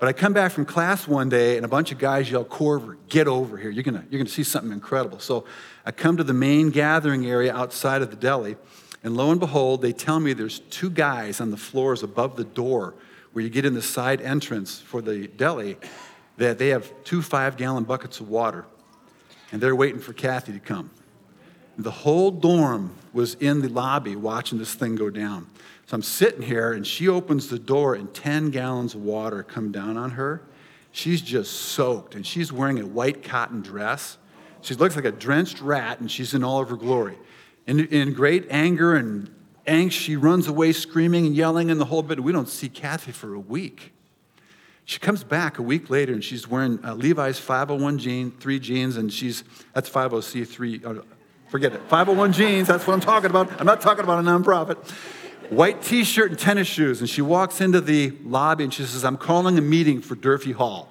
But 0.00 0.08
I 0.08 0.12
come 0.12 0.32
back 0.32 0.50
from 0.50 0.64
class 0.64 1.06
one 1.06 1.28
day 1.28 1.56
and 1.56 1.64
a 1.64 1.68
bunch 1.68 1.92
of 1.92 1.98
guys 1.98 2.28
yell, 2.28 2.44
Corver, 2.44 2.98
get 3.08 3.28
over 3.28 3.58
here. 3.58 3.70
You're 3.70 3.84
going 3.84 4.04
you're 4.10 4.18
gonna 4.18 4.28
see 4.28 4.42
something 4.42 4.72
incredible. 4.72 5.20
So 5.20 5.44
I 5.86 5.92
come 5.92 6.16
to 6.16 6.24
the 6.24 6.34
main 6.34 6.70
gathering 6.70 7.26
area 7.26 7.54
outside 7.54 8.02
of 8.02 8.10
the 8.10 8.16
deli, 8.16 8.56
and 9.04 9.16
lo 9.16 9.30
and 9.30 9.38
behold, 9.38 9.82
they 9.82 9.92
tell 9.92 10.18
me 10.18 10.32
there's 10.32 10.60
two 10.70 10.88
guys 10.88 11.40
on 11.40 11.50
the 11.50 11.58
floors 11.58 12.02
above 12.02 12.36
the 12.36 12.44
door 12.44 12.94
where 13.32 13.44
you 13.44 13.50
get 13.50 13.66
in 13.66 13.74
the 13.74 13.82
side 13.82 14.22
entrance 14.22 14.80
for 14.80 15.02
the 15.02 15.28
deli 15.28 15.76
that 16.38 16.58
they 16.58 16.68
have 16.68 16.90
two 17.04 17.20
five 17.20 17.58
gallon 17.58 17.84
buckets 17.84 18.18
of 18.18 18.28
water. 18.28 18.64
And 19.52 19.60
they're 19.60 19.76
waiting 19.76 20.00
for 20.00 20.14
Kathy 20.14 20.52
to 20.52 20.58
come. 20.58 20.90
The 21.76 21.90
whole 21.90 22.30
dorm 22.30 22.94
was 23.12 23.34
in 23.34 23.60
the 23.60 23.68
lobby 23.68 24.16
watching 24.16 24.58
this 24.58 24.74
thing 24.74 24.96
go 24.96 25.10
down. 25.10 25.48
So 25.86 25.96
I'm 25.96 26.02
sitting 26.02 26.42
here, 26.42 26.72
and 26.72 26.86
she 26.86 27.08
opens 27.08 27.48
the 27.48 27.58
door, 27.58 27.94
and 27.94 28.12
10 28.14 28.50
gallons 28.50 28.94
of 28.94 29.02
water 29.02 29.42
come 29.42 29.70
down 29.70 29.98
on 29.98 30.12
her. 30.12 30.42
She's 30.92 31.20
just 31.20 31.52
soaked, 31.52 32.14
and 32.14 32.26
she's 32.26 32.52
wearing 32.52 32.80
a 32.80 32.86
white 32.86 33.22
cotton 33.22 33.60
dress. 33.60 34.16
She 34.62 34.74
looks 34.74 34.96
like 34.96 35.04
a 35.04 35.12
drenched 35.12 35.60
rat, 35.60 36.00
and 36.00 36.10
she's 36.10 36.32
in 36.32 36.42
all 36.42 36.62
of 36.62 36.70
her 36.70 36.76
glory. 36.76 37.18
In, 37.66 37.80
in 37.86 38.12
great 38.12 38.46
anger 38.50 38.94
and 38.94 39.34
angst, 39.66 39.92
she 39.92 40.16
runs 40.16 40.46
away 40.48 40.72
screaming 40.72 41.26
and 41.26 41.34
yelling 41.34 41.70
in 41.70 41.78
the 41.78 41.86
whole 41.86 42.02
bit. 42.02 42.22
We 42.22 42.32
don't 42.32 42.48
see 42.48 42.68
Kathy 42.68 43.12
for 43.12 43.34
a 43.34 43.40
week. 43.40 43.92
She 44.84 44.98
comes 44.98 45.24
back 45.24 45.58
a 45.58 45.62
week 45.62 45.88
later 45.88 46.12
and 46.12 46.22
she's 46.22 46.46
wearing 46.46 46.78
uh, 46.84 46.94
Levi's 46.94 47.38
501 47.38 47.98
jean, 47.98 48.30
three 48.32 48.58
jeans, 48.58 48.98
and 48.98 49.10
she's, 49.10 49.42
that's 49.72 49.88
50C3, 49.88 50.84
uh, 50.84 51.02
forget 51.48 51.72
it. 51.72 51.80
501 51.88 52.32
jeans, 52.34 52.68
that's 52.68 52.86
what 52.86 52.92
I'm 52.92 53.00
talking 53.00 53.30
about. 53.30 53.58
I'm 53.58 53.66
not 53.66 53.80
talking 53.80 54.04
about 54.04 54.18
a 54.18 54.22
nonprofit. 54.22 54.90
White 55.48 55.82
t 55.82 56.04
shirt 56.04 56.30
and 56.30 56.38
tennis 56.38 56.66
shoes. 56.66 57.00
And 57.00 57.08
she 57.08 57.22
walks 57.22 57.62
into 57.62 57.80
the 57.80 58.12
lobby 58.24 58.64
and 58.64 58.74
she 58.74 58.82
says, 58.82 59.04
I'm 59.04 59.16
calling 59.16 59.56
a 59.56 59.62
meeting 59.62 60.02
for 60.02 60.14
Durfee 60.14 60.52
Hall. 60.52 60.90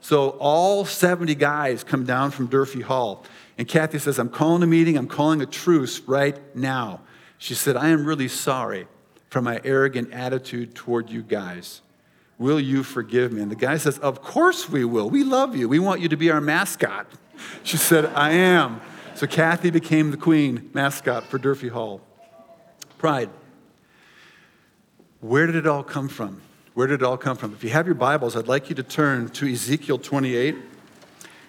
So 0.00 0.30
all 0.38 0.84
70 0.84 1.34
guys 1.34 1.84
come 1.84 2.04
down 2.04 2.30
from 2.30 2.46
Durfee 2.46 2.82
Hall. 2.82 3.24
And 3.58 3.66
Kathy 3.66 3.98
says, 3.98 4.18
I'm 4.18 4.28
calling 4.28 4.62
a 4.62 4.66
meeting, 4.66 4.96
I'm 4.96 5.08
calling 5.08 5.40
a 5.40 5.46
truce 5.46 6.00
right 6.00 6.38
now. 6.54 7.00
She 7.38 7.54
said, 7.54 7.76
I 7.76 7.88
am 7.88 8.04
really 8.04 8.28
sorry 8.28 8.86
for 9.30 9.40
my 9.40 9.60
arrogant 9.64 10.12
attitude 10.12 10.74
toward 10.74 11.10
you 11.10 11.22
guys. 11.22 11.80
Will 12.38 12.60
you 12.60 12.82
forgive 12.82 13.32
me? 13.32 13.40
And 13.40 13.50
the 13.50 13.56
guy 13.56 13.78
says, 13.78 13.98
Of 13.98 14.20
course 14.20 14.68
we 14.68 14.84
will. 14.84 15.08
We 15.08 15.24
love 15.24 15.56
you. 15.56 15.68
We 15.68 15.78
want 15.78 16.00
you 16.00 16.08
to 16.08 16.16
be 16.16 16.30
our 16.30 16.40
mascot. 16.40 17.06
She 17.62 17.76
said, 17.76 18.06
I 18.06 18.30
am. 18.30 18.80
So 19.14 19.26
Kathy 19.26 19.68
became 19.68 20.10
the 20.10 20.16
queen 20.16 20.70
mascot 20.72 21.24
for 21.24 21.36
Durfee 21.36 21.68
Hall. 21.68 22.00
Pride. 22.96 23.28
Where 25.20 25.46
did 25.46 25.54
it 25.54 25.66
all 25.66 25.82
come 25.82 26.08
from? 26.08 26.40
Where 26.72 26.86
did 26.86 27.02
it 27.02 27.02
all 27.02 27.18
come 27.18 27.36
from? 27.36 27.52
If 27.52 27.62
you 27.62 27.68
have 27.70 27.84
your 27.84 27.94
Bibles, 27.94 28.36
I'd 28.36 28.48
like 28.48 28.70
you 28.70 28.74
to 28.76 28.82
turn 28.82 29.28
to 29.30 29.52
Ezekiel 29.52 29.98
28. 29.98 30.56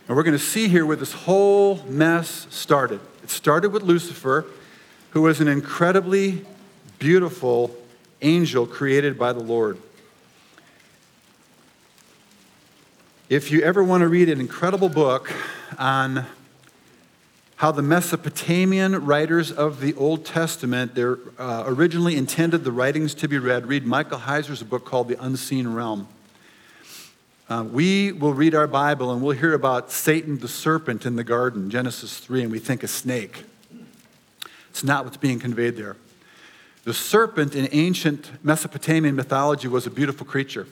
And 0.07 0.15
we're 0.15 0.23
going 0.23 0.37
to 0.37 0.43
see 0.43 0.69
here 0.69 0.85
where 0.85 0.95
this 0.95 1.11
whole 1.11 1.83
mess 1.83 2.47
started. 2.49 3.01
It 3.23 3.29
started 3.29 3.71
with 3.71 3.83
Lucifer, 3.83 4.45
who 5.11 5.23
was 5.23 5.41
an 5.41 5.49
incredibly 5.49 6.45
beautiful 6.97 7.75
angel 8.21 8.65
created 8.65 9.19
by 9.19 9.33
the 9.33 9.41
Lord. 9.41 9.77
If 13.29 13.51
you 13.51 13.61
ever 13.61 13.83
want 13.83 14.01
to 14.01 14.07
read 14.07 14.29
an 14.29 14.39
incredible 14.39 14.87
book 14.87 15.29
on 15.77 16.25
how 17.57 17.71
the 17.71 17.81
Mesopotamian 17.81 19.05
writers 19.05 19.51
of 19.51 19.81
the 19.81 19.93
Old 19.95 20.23
Testament 20.23 20.95
they 20.95 21.03
uh, 21.03 21.63
originally 21.65 22.15
intended 22.15 22.63
the 22.63 22.71
writings 22.71 23.13
to 23.15 23.27
be 23.27 23.37
read, 23.37 23.65
read 23.65 23.85
Michael 23.85 24.19
Heiser's 24.19 24.63
book 24.63 24.85
called 24.85 25.09
The 25.09 25.21
Unseen 25.21 25.73
Realm. 25.73 26.07
Uh, 27.49 27.63
we 27.63 28.11
will 28.11 28.33
read 28.33 28.53
our 28.53 28.67
Bible 28.67 29.09
and 29.13 29.21
we'll 29.21 29.37
hear 29.37 29.53
about 29.53 29.89
Satan 29.89 30.37
the 30.39 30.49
serpent 30.49 31.05
in 31.05 31.15
the 31.15 31.23
garden, 31.23 31.69
Genesis 31.69 32.17
3, 32.17 32.43
and 32.43 32.51
we 32.51 32.59
think 32.59 32.83
a 32.83 32.89
snake. 32.89 33.45
It's 34.69 34.83
not 34.83 35.05
what's 35.05 35.15
being 35.15 35.39
conveyed 35.39 35.77
there. 35.77 35.95
The 36.83 36.93
serpent 36.93 37.55
in 37.55 37.69
ancient 37.71 38.43
Mesopotamian 38.43 39.15
mythology 39.15 39.69
was 39.69 39.87
a 39.87 39.89
beautiful 39.89 40.27
creature. 40.27 40.67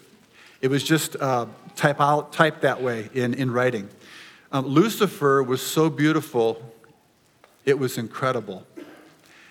It 0.59 0.67
was 0.67 0.83
just 0.83 1.15
uh, 1.15 1.45
type 1.77 2.01
out, 2.01 2.33
typed 2.33 2.63
that 2.63 2.81
way 2.81 3.09
in, 3.13 3.33
in 3.35 3.51
writing. 3.51 3.87
Um, 4.51 4.65
Lucifer 4.65 5.41
was 5.41 5.61
so 5.61 5.89
beautiful, 5.89 6.61
it 7.63 7.79
was 7.79 7.97
incredible. 7.97 8.67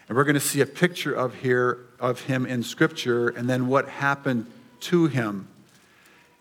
And 0.09 0.19
we're 0.19 0.25
going 0.25 0.35
to 0.35 0.41
see 0.41 0.61
a 0.61 0.67
picture 0.67 1.15
of 1.15 1.37
here 1.37 1.87
of 1.99 2.21
him 2.21 2.45
in 2.45 2.63
Scripture, 2.63 3.31
and 3.31 3.49
then 3.49 3.67
what 3.67 3.89
happened 3.89 4.45
to 4.81 5.07
him. 5.07 5.49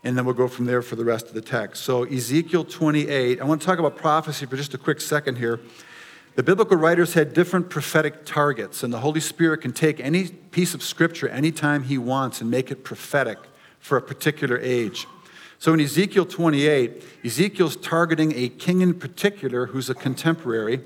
And 0.04 0.18
then 0.18 0.26
we'll 0.26 0.34
go 0.34 0.48
from 0.48 0.66
there 0.66 0.82
for 0.82 0.96
the 0.96 1.06
rest 1.06 1.28
of 1.28 1.34
the 1.34 1.42
text. 1.42 1.84
So, 1.84 2.04
Ezekiel 2.04 2.66
28, 2.66 3.40
I 3.40 3.44
want 3.46 3.62
to 3.62 3.66
talk 3.66 3.80
about 3.80 3.96
prophecy 3.96 4.46
for 4.46 4.58
just 4.58 4.74
a 4.74 4.78
quick 4.78 5.00
second 5.00 5.38
here. 5.38 5.60
The 6.36 6.44
biblical 6.44 6.78
writers 6.78 7.14
had 7.14 7.34
different 7.34 7.70
prophetic 7.70 8.26
targets, 8.26 8.84
and 8.84 8.92
the 8.92 9.00
Holy 9.00 9.20
Spirit 9.20 9.62
can 9.62 9.72
take 9.72 10.00
any 10.00 10.30
piece 10.30 10.74
of 10.74 10.82
Scripture 10.82 11.30
anytime 11.30 11.84
He 11.84 11.98
wants 11.98 12.42
and 12.42 12.50
make 12.50 12.72
it 12.72 12.84
prophetic 12.84 13.38
for 13.80 13.98
a 13.98 14.02
particular 14.02 14.58
age. 14.58 15.08
So 15.60 15.74
in 15.74 15.80
Ezekiel 15.80 16.26
28, 16.26 17.04
Ezekiel's 17.24 17.78
targeting 17.78 18.34
a 18.36 18.50
king 18.50 18.82
in 18.82 18.96
particular 18.96 19.68
who's 19.68 19.90
a 19.90 19.96
contemporary, 19.96 20.82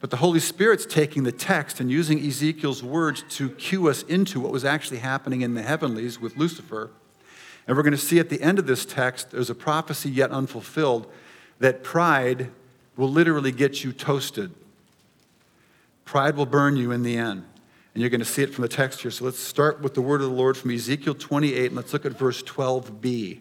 but 0.00 0.10
the 0.10 0.16
Holy 0.16 0.40
Spirit's 0.40 0.86
taking 0.86 1.22
the 1.22 1.32
text 1.32 1.78
and 1.78 1.90
using 1.90 2.18
Ezekiel's 2.18 2.82
words 2.82 3.22
to 3.36 3.50
cue 3.50 3.88
us 3.88 4.02
into 4.02 4.40
what 4.40 4.50
was 4.50 4.64
actually 4.64 4.98
happening 4.98 5.42
in 5.42 5.54
the 5.54 5.62
heavenlies 5.62 6.18
with 6.18 6.36
Lucifer. 6.36 6.90
And 7.66 7.76
we're 7.76 7.82
going 7.82 7.92
to 7.92 7.98
see 7.98 8.18
at 8.18 8.28
the 8.28 8.42
end 8.42 8.58
of 8.58 8.66
this 8.66 8.84
text, 8.84 9.30
there's 9.30 9.50
a 9.50 9.54
prophecy 9.54 10.10
yet 10.10 10.30
unfulfilled 10.30 11.10
that 11.60 11.82
pride 11.82 12.50
will 12.96 13.10
literally 13.10 13.52
get 13.52 13.82
you 13.84 13.92
toasted. 13.92 14.52
Pride 16.04 16.36
will 16.36 16.46
burn 16.46 16.76
you 16.76 16.92
in 16.92 17.02
the 17.02 17.16
end. 17.16 17.44
And 17.94 18.00
you're 18.00 18.10
going 18.10 18.20
to 18.20 18.26
see 18.26 18.42
it 18.42 18.52
from 18.52 18.62
the 18.62 18.68
text 18.68 19.02
here. 19.02 19.10
So 19.10 19.24
let's 19.24 19.38
start 19.38 19.80
with 19.80 19.94
the 19.94 20.02
word 20.02 20.20
of 20.20 20.28
the 20.28 20.34
Lord 20.34 20.56
from 20.56 20.72
Ezekiel 20.72 21.14
28, 21.14 21.66
and 21.66 21.76
let's 21.76 21.92
look 21.92 22.04
at 22.04 22.12
verse 22.12 22.42
12b. 22.42 23.40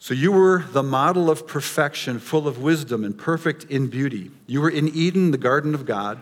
So 0.00 0.12
you 0.12 0.32
were 0.32 0.64
the 0.72 0.82
model 0.82 1.30
of 1.30 1.46
perfection, 1.46 2.18
full 2.18 2.46
of 2.46 2.58
wisdom 2.58 3.04
and 3.04 3.16
perfect 3.16 3.64
in 3.64 3.86
beauty. 3.86 4.30
You 4.46 4.60
were 4.60 4.68
in 4.68 4.88
Eden, 4.88 5.30
the 5.30 5.38
garden 5.38 5.74
of 5.74 5.86
God. 5.86 6.20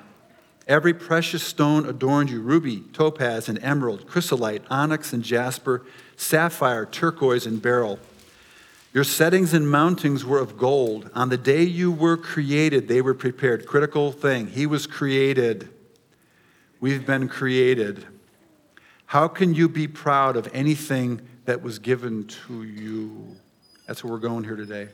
Every 0.68 0.94
precious 0.94 1.42
stone 1.42 1.88
adorned 1.88 2.30
you 2.30 2.40
ruby, 2.40 2.84
topaz, 2.92 3.48
and 3.48 3.58
emerald, 3.62 4.06
chrysolite, 4.06 4.62
onyx, 4.70 5.12
and 5.12 5.24
jasper, 5.24 5.84
sapphire, 6.16 6.86
turquoise, 6.86 7.46
and 7.46 7.60
beryl. 7.60 7.98
Your 8.92 9.04
settings 9.04 9.54
and 9.54 9.66
mountings 9.66 10.22
were 10.22 10.38
of 10.38 10.58
gold. 10.58 11.10
On 11.14 11.30
the 11.30 11.38
day 11.38 11.62
you 11.62 11.90
were 11.90 12.16
created, 12.16 12.88
they 12.88 13.00
were 13.00 13.14
prepared. 13.14 13.66
Critical 13.66 14.12
thing. 14.12 14.48
He 14.48 14.66
was 14.66 14.86
created. 14.86 15.70
We've 16.80 17.06
been 17.06 17.28
created. 17.28 18.06
How 19.06 19.28
can 19.28 19.54
you 19.54 19.68
be 19.68 19.88
proud 19.88 20.36
of 20.36 20.48
anything 20.52 21.22
that 21.46 21.62
was 21.62 21.78
given 21.78 22.26
to 22.26 22.64
you? 22.64 23.36
That's 23.86 24.04
where 24.04 24.12
we're 24.12 24.18
going 24.18 24.44
here 24.44 24.56
today. 24.56 24.88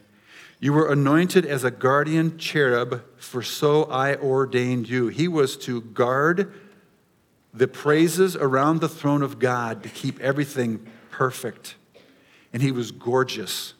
You 0.60 0.72
were 0.72 0.90
anointed 0.90 1.46
as 1.46 1.62
a 1.62 1.70
guardian 1.70 2.36
cherub, 2.36 3.02
for 3.16 3.42
so 3.42 3.84
I 3.84 4.16
ordained 4.16 4.88
you. 4.88 5.08
He 5.08 5.28
was 5.28 5.56
to 5.58 5.80
guard 5.80 6.52
the 7.54 7.68
praises 7.68 8.36
around 8.36 8.80
the 8.80 8.88
throne 8.88 9.22
of 9.22 9.38
God 9.38 9.82
to 9.82 9.88
keep 9.88 10.20
everything 10.20 10.86
perfect. 11.18 11.74
And 12.52 12.62
he 12.62 12.70
was 12.70 12.92
gorgeous. 12.92 13.74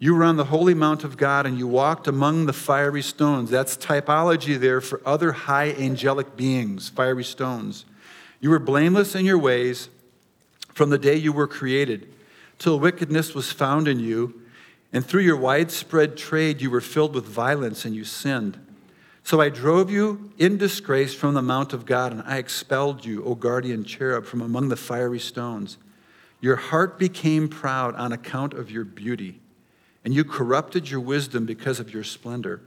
You 0.00 0.16
were 0.16 0.24
on 0.24 0.36
the 0.36 0.46
holy 0.46 0.74
mount 0.74 1.04
of 1.04 1.16
God 1.16 1.46
and 1.46 1.56
you 1.56 1.68
walked 1.68 2.08
among 2.08 2.46
the 2.46 2.52
fiery 2.52 3.00
stones. 3.00 3.48
That's 3.48 3.76
typology 3.76 4.58
there 4.58 4.80
for 4.80 5.00
other 5.06 5.30
high 5.30 5.70
angelic 5.70 6.36
beings, 6.36 6.88
fiery 6.88 7.22
stones. 7.22 7.84
You 8.40 8.50
were 8.50 8.58
blameless 8.58 9.14
in 9.14 9.24
your 9.24 9.38
ways 9.38 9.88
from 10.74 10.90
the 10.90 10.98
day 10.98 11.14
you 11.14 11.32
were 11.32 11.46
created 11.46 12.12
till 12.58 12.80
wickedness 12.80 13.32
was 13.32 13.52
found 13.52 13.86
in 13.86 14.00
you, 14.00 14.42
and 14.92 15.06
through 15.06 15.22
your 15.22 15.36
widespread 15.36 16.16
trade 16.16 16.60
you 16.60 16.70
were 16.70 16.80
filled 16.80 17.14
with 17.14 17.24
violence 17.24 17.84
and 17.84 17.94
you 17.94 18.02
sinned. 18.02 18.58
So 19.22 19.40
I 19.40 19.48
drove 19.48 19.90
you 19.92 20.32
in 20.38 20.58
disgrace 20.58 21.14
from 21.14 21.34
the 21.34 21.42
mount 21.42 21.72
of 21.72 21.86
God, 21.86 22.12
and 22.12 22.22
I 22.26 22.38
expelled 22.38 23.04
you, 23.04 23.24
O 23.24 23.36
guardian 23.36 23.84
cherub, 23.84 24.24
from 24.24 24.40
among 24.40 24.70
the 24.70 24.76
fiery 24.76 25.20
stones. 25.20 25.78
Your 26.40 26.56
heart 26.56 26.98
became 26.98 27.48
proud 27.48 27.94
on 27.96 28.12
account 28.12 28.54
of 28.54 28.70
your 28.70 28.84
beauty, 28.84 29.40
and 30.04 30.14
you 30.14 30.24
corrupted 30.24 30.90
your 30.90 31.00
wisdom 31.00 31.44
because 31.44 31.80
of 31.80 31.92
your 31.92 32.04
splendor. 32.04 32.62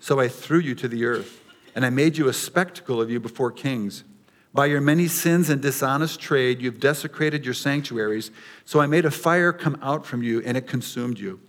So 0.00 0.20
I 0.20 0.28
threw 0.28 0.58
you 0.58 0.74
to 0.76 0.88
the 0.88 1.04
earth, 1.06 1.40
and 1.74 1.84
I 1.86 1.90
made 1.90 2.18
you 2.18 2.28
a 2.28 2.32
spectacle 2.32 3.00
of 3.00 3.10
you 3.10 3.18
before 3.18 3.50
kings. 3.50 4.04
By 4.52 4.66
your 4.66 4.80
many 4.80 5.08
sins 5.08 5.50
and 5.50 5.60
dishonest 5.60 6.20
trade, 6.20 6.60
you've 6.60 6.80
desecrated 6.80 7.44
your 7.44 7.54
sanctuaries. 7.54 8.30
So 8.64 8.80
I 8.80 8.86
made 8.86 9.04
a 9.04 9.10
fire 9.10 9.52
come 9.52 9.78
out 9.82 10.06
from 10.06 10.22
you, 10.22 10.42
and 10.44 10.56
it 10.56 10.66
consumed 10.66 11.18
you. 11.18 11.40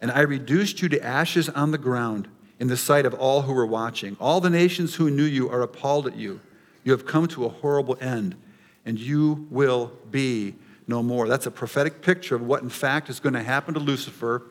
And 0.00 0.10
I 0.10 0.20
reduced 0.20 0.82
you 0.82 0.88
to 0.90 1.04
ashes 1.04 1.48
on 1.48 1.70
the 1.70 1.78
ground 1.78 2.28
in 2.58 2.68
the 2.68 2.76
sight 2.76 3.06
of 3.06 3.14
all 3.14 3.42
who 3.42 3.52
were 3.52 3.66
watching. 3.66 4.16
All 4.20 4.40
the 4.40 4.50
nations 4.50 4.96
who 4.96 5.10
knew 5.10 5.24
you 5.24 5.48
are 5.50 5.62
appalled 5.62 6.06
at 6.06 6.16
you. 6.16 6.40
You 6.84 6.92
have 6.92 7.06
come 7.06 7.26
to 7.28 7.44
a 7.44 7.48
horrible 7.48 7.96
end, 8.00 8.36
and 8.84 8.98
you 8.98 9.46
will 9.50 9.92
be 10.10 10.54
no 10.92 11.02
more. 11.02 11.26
That's 11.26 11.46
a 11.46 11.50
prophetic 11.50 12.02
picture 12.02 12.34
of 12.34 12.42
what, 12.42 12.62
in 12.62 12.68
fact, 12.68 13.08
is 13.08 13.18
going 13.18 13.32
to 13.32 13.42
happen 13.42 13.72
to 13.72 13.80
Lucifer, 13.80 14.42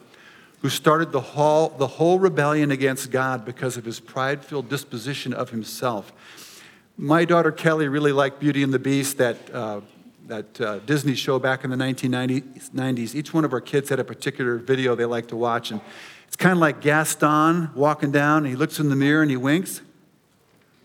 who 0.64 0.70
started 0.70 1.12
the 1.12 1.22
whole, 1.22 1.70
the 1.70 1.86
whole 1.86 2.18
rebellion 2.18 2.72
against 2.72 3.12
God 3.12 3.46
because 3.46 3.78
of 3.78 3.86
his 3.86 4.00
pride 4.00 4.44
filled 4.44 4.68
disposition 4.68 5.34
of 5.34 5.52
himself. 5.52 6.12
My 6.98 7.26
daughter 7.26 7.52
Kelly 7.52 7.88
really 7.88 8.12
liked 8.12 8.40
Beauty 8.40 8.64
and 8.64 8.74
the 8.74 8.80
Beast, 8.80 9.20
that, 9.20 9.38
uh, 9.54 9.82
that 10.26 10.60
uh, 10.60 10.80
Disney 10.80 11.14
show 11.14 11.38
back 11.38 11.64
in 11.64 11.70
the 11.70 11.78
1990s. 11.78 13.14
Each 13.14 13.32
one 13.36 13.46
of 13.46 13.54
our 13.54 13.62
kids 13.62 13.90
had 13.90 14.00
a 14.00 14.04
particular 14.04 14.58
video 14.58 14.96
they 14.96 15.06
liked 15.06 15.30
to 15.30 15.36
watch. 15.36 15.70
And 15.70 15.80
it's 16.26 16.36
kind 16.36 16.54
of 16.54 16.58
like 16.58 16.82
Gaston 16.82 17.70
walking 17.76 18.12
down, 18.12 18.40
and 18.40 18.48
he 18.48 18.56
looks 18.56 18.80
in 18.80 18.90
the 18.90 18.96
mirror 18.96 19.22
and 19.22 19.30
he 19.30 19.38
winks. 19.38 19.82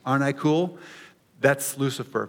Aren't 0.04 0.22
I 0.22 0.32
cool? 0.32 0.76
That's 1.40 1.78
Lucifer. 1.78 2.28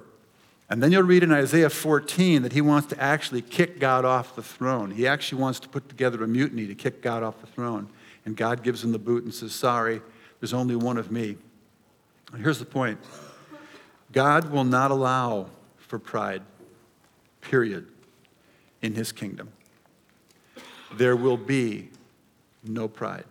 And 0.69 0.83
then 0.83 0.91
you'll 0.91 1.03
read 1.03 1.23
in 1.23 1.31
Isaiah 1.31 1.69
14 1.69 2.41
that 2.41 2.51
he 2.51 2.59
wants 2.59 2.89
to 2.89 3.01
actually 3.01 3.41
kick 3.41 3.79
God 3.79 4.03
off 4.03 4.35
the 4.35 4.43
throne. 4.43 4.91
He 4.91 5.07
actually 5.07 5.41
wants 5.41 5.59
to 5.61 5.69
put 5.69 5.87
together 5.87 6.23
a 6.23 6.27
mutiny 6.27 6.67
to 6.67 6.75
kick 6.75 7.01
God 7.01 7.23
off 7.23 7.39
the 7.39 7.47
throne. 7.47 7.87
And 8.25 8.35
God 8.35 8.63
gives 8.63 8.83
him 8.83 8.91
the 8.91 8.99
boot 8.99 9.23
and 9.23 9.33
says, 9.33 9.53
Sorry, 9.53 10.01
there's 10.39 10.53
only 10.53 10.75
one 10.75 10.97
of 10.97 11.09
me. 11.09 11.37
And 12.33 12.41
here's 12.41 12.59
the 12.59 12.65
point 12.65 12.99
God 14.11 14.51
will 14.51 14.65
not 14.65 14.91
allow 14.91 15.49
for 15.77 15.99
pride, 15.99 16.41
period, 17.39 17.87
in 18.81 18.93
his 18.93 19.13
kingdom. 19.13 19.49
There 20.95 21.15
will 21.15 21.37
be 21.37 21.89
no 22.63 22.89
pride. 22.89 23.25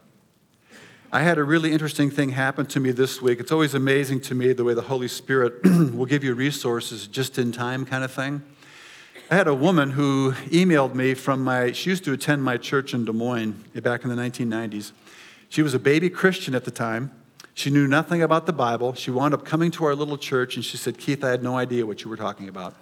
I 1.17 1.23
had 1.23 1.39
a 1.39 1.45
really 1.45 1.73
interesting 1.73 2.11
thing 2.11 2.29
happen 2.29 2.67
to 2.67 2.79
me 2.79 2.91
this 2.91 3.23
week. 3.23 3.41
It's 3.41 3.51
always 3.51 3.73
amazing 3.73 4.21
to 4.21 4.35
me 4.35 4.53
the 4.53 4.65
way 4.65 4.75
the 4.75 4.83
Holy 4.83 5.09
Spirit 5.09 5.55
will 5.65 6.05
give 6.05 6.23
you 6.23 6.35
resources 6.35 7.07
just 7.07 7.39
in 7.39 7.53
time, 7.53 7.87
kind 7.87 8.05
of 8.05 8.13
thing. 8.13 8.43
I 9.31 9.37
had 9.37 9.49
a 9.49 9.55
woman 9.55 9.93
who 9.93 10.33
emailed 10.49 10.95
me 10.95 11.15
from 11.15 11.43
my, 11.43 11.73
she 11.73 11.89
used 11.89 12.05
to 12.05 12.13
attend 12.13 12.45
my 12.45 12.59
church 12.59 12.93
in 12.93 13.07
Des 13.07 13.15
Moines 13.15 13.55
back 13.77 14.05
in 14.05 14.11
the 14.11 14.15
1990s. 14.15 14.93
She 15.49 15.63
was 15.63 15.73
a 15.73 15.79
baby 15.79 16.11
Christian 16.11 16.55
at 16.55 16.67
the 16.67 16.71
time. 16.71 17.11
She 17.55 17.71
knew 17.71 17.89
nothing 17.89 18.21
about 18.21 18.45
the 18.45 18.53
Bible. 18.53 18.93
She 18.93 19.11
wound 19.11 19.33
up 19.33 19.43
coming 19.43 19.71
to 19.71 19.87
our 19.87 19.95
little 19.95 20.19
church 20.19 20.57
and 20.57 20.63
she 20.63 20.77
said, 20.77 20.99
Keith, 20.99 21.25
I 21.25 21.31
had 21.31 21.43
no 21.43 21.57
idea 21.57 21.87
what 21.87 22.05
you 22.05 22.11
were 22.11 22.19
talking 22.19 22.51
about. 22.51 22.75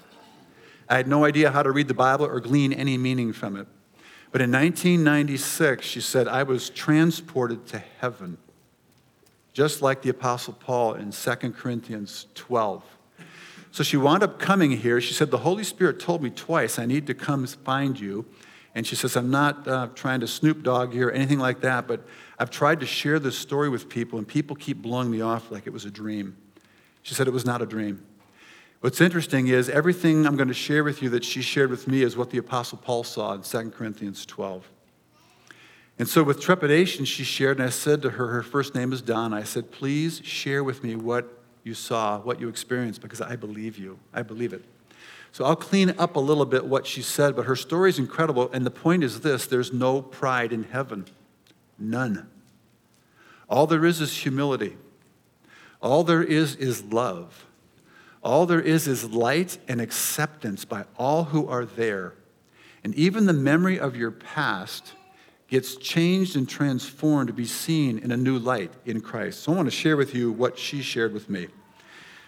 I 0.88 0.97
had 0.97 1.07
no 1.07 1.25
idea 1.25 1.53
how 1.53 1.62
to 1.62 1.71
read 1.71 1.87
the 1.87 1.95
Bible 1.95 2.26
or 2.26 2.41
glean 2.41 2.73
any 2.73 2.99
meaning 2.99 3.33
from 3.33 3.57
it. 3.57 3.69
But 4.35 4.41
in 4.41 4.50
1996, 4.50 5.87
she 5.87 6.00
said, 6.00 6.26
I 6.26 6.43
was 6.43 6.69
transported 6.69 7.67
to 7.67 7.79
heaven, 8.00 8.37
just 9.53 9.81
like 9.81 10.03
the 10.03 10.11
Apostle 10.11 10.55
Paul 10.55 10.95
in 10.95 11.12
2 11.12 11.35
Corinthians 11.53 12.26
12. 12.35 12.83
So 13.71 13.85
she 13.85 13.97
wound 13.97 14.25
up 14.25 14.41
coming 14.41 14.73
here. 14.73 15.00
She 15.00 15.14
said, 15.14 15.31
The 15.31 15.38
Holy 15.38 15.62
Spirit 15.62 16.00
told 16.00 16.21
me 16.21 16.31
twice, 16.31 16.81
I 16.81 16.85
need 16.85 17.07
to 17.07 17.14
come 17.14 17.47
find 17.47 18.00
you. 18.00 18.26
And 18.75 18.85
she 18.85 18.97
says, 18.97 19.17
I'm 19.17 19.31
not 19.31 19.69
uh, 19.69 19.87
trying 19.95 20.19
to 20.19 20.26
snoop 20.26 20.64
dog 20.64 20.93
here 20.93 21.11
or 21.11 21.12
anything 21.12 21.38
like 21.38 21.61
that, 21.61 21.87
but 21.87 22.05
I've 22.37 22.50
tried 22.50 22.81
to 22.81 22.87
share 22.87 23.21
this 23.21 23.38
story 23.38 23.69
with 23.69 23.88
people, 23.88 24.19
and 24.19 24.26
people 24.26 24.57
keep 24.57 24.83
blowing 24.83 25.12
me 25.12 25.21
off 25.21 25.53
like 25.53 25.69
it 25.69 25.73
was 25.73 25.85
a 25.85 25.93
dream. 25.93 26.37
She 27.05 27.14
said 27.14 27.29
it 27.29 27.33
was 27.33 27.47
not 27.47 27.62
a 27.62 27.67
dream. 27.67 28.05
What's 28.85 29.00
interesting 29.00 29.47
is 29.47 29.71
everything 29.71 30.26
I'm 30.26 30.37
going 30.37 30.49
to 30.49 30.53
share 30.53 30.85
with 30.85 31.00
you 31.00 31.09
that 31.09 31.25
she 31.25 31.41
shared 31.41 31.71
with 31.71 31.88
me 31.88 32.03
is 32.03 32.19
what 32.19 32.29
the 32.29 32.37
Apostle 32.37 32.76
Paul 32.76 33.03
saw 33.03 33.33
in 33.33 33.41
2 33.41 33.71
Corinthians 33.71 34.26
12. 34.26 34.69
And 35.99 36.07
so, 36.07 36.23
with 36.23 36.38
trepidation, 36.38 37.07
she 37.07 37.25
shared, 37.25 37.57
and 37.57 37.67
I 37.67 37.71
said 37.71 38.03
to 38.03 38.11
her, 38.11 38.26
her 38.26 38.43
first 38.43 38.75
name 38.75 38.93
is 38.93 39.00
Donna. 39.00 39.37
I 39.37 39.45
said, 39.45 39.71
Please 39.71 40.21
share 40.23 40.62
with 40.62 40.85
me 40.85 40.97
what 40.97 41.26
you 41.62 41.73
saw, 41.73 42.19
what 42.19 42.38
you 42.38 42.50
experienced, 42.50 43.00
because 43.00 43.23
I 43.23 43.37
believe 43.37 43.79
you. 43.79 43.99
I 44.12 44.21
believe 44.21 44.53
it. 44.53 44.62
So, 45.33 45.47
I'll 45.47 45.57
clean 45.57 45.95
up 45.97 46.17
a 46.17 46.21
little 46.21 46.45
bit 46.45 46.67
what 46.67 46.87
she 46.87 47.00
said, 47.00 47.35
but 47.35 47.47
her 47.47 47.57
story 47.57 47.88
is 47.88 47.99
incredible. 47.99 48.50
And 48.53 48.67
the 48.67 48.71
point 48.71 49.03
is 49.03 49.21
this 49.21 49.47
there's 49.47 49.73
no 49.73 50.03
pride 50.03 50.53
in 50.53 50.64
heaven. 50.64 51.07
None. 51.79 52.29
All 53.49 53.67
there 53.67 53.87
is 53.87 54.03
is 54.03 54.14
humility. 54.14 54.76
All 55.81 56.05
there 56.05 56.23
is 56.23 56.55
is 56.57 56.85
love. 56.85 57.47
All 58.25 58.47
there 58.47 58.61
is 58.61 58.88
is 58.88 59.04
light 59.11 59.59
and 59.69 59.83
acceptance 59.83 60.64
by 60.64 60.87
all 60.97 61.25
who 61.25 61.47
are 61.47 61.66
there. 61.66 62.14
And 62.83 62.95
even 62.95 63.26
the 63.26 63.35
memory 63.35 63.78
of 63.78 63.97
your 63.97 64.11
past 64.11 64.95
gets 65.49 65.76
changed 65.76 66.35
and 66.35 66.49
transformed 66.49 67.28
to 67.28 67.35
be 67.35 67.45
seen 67.45 67.99
in 67.99 68.11
a 68.11 68.16
new 68.16 68.38
light 68.38 68.73
in 68.87 69.02
Christ. 69.02 69.43
So 69.43 69.52
I 69.52 69.57
want 69.57 69.66
to 69.66 69.71
share 69.71 69.97
with 69.97 70.14
you 70.14 70.33
what 70.33 70.59
she 70.59 70.81
shared 70.81 71.12
with 71.12 71.28
me. 71.28 71.49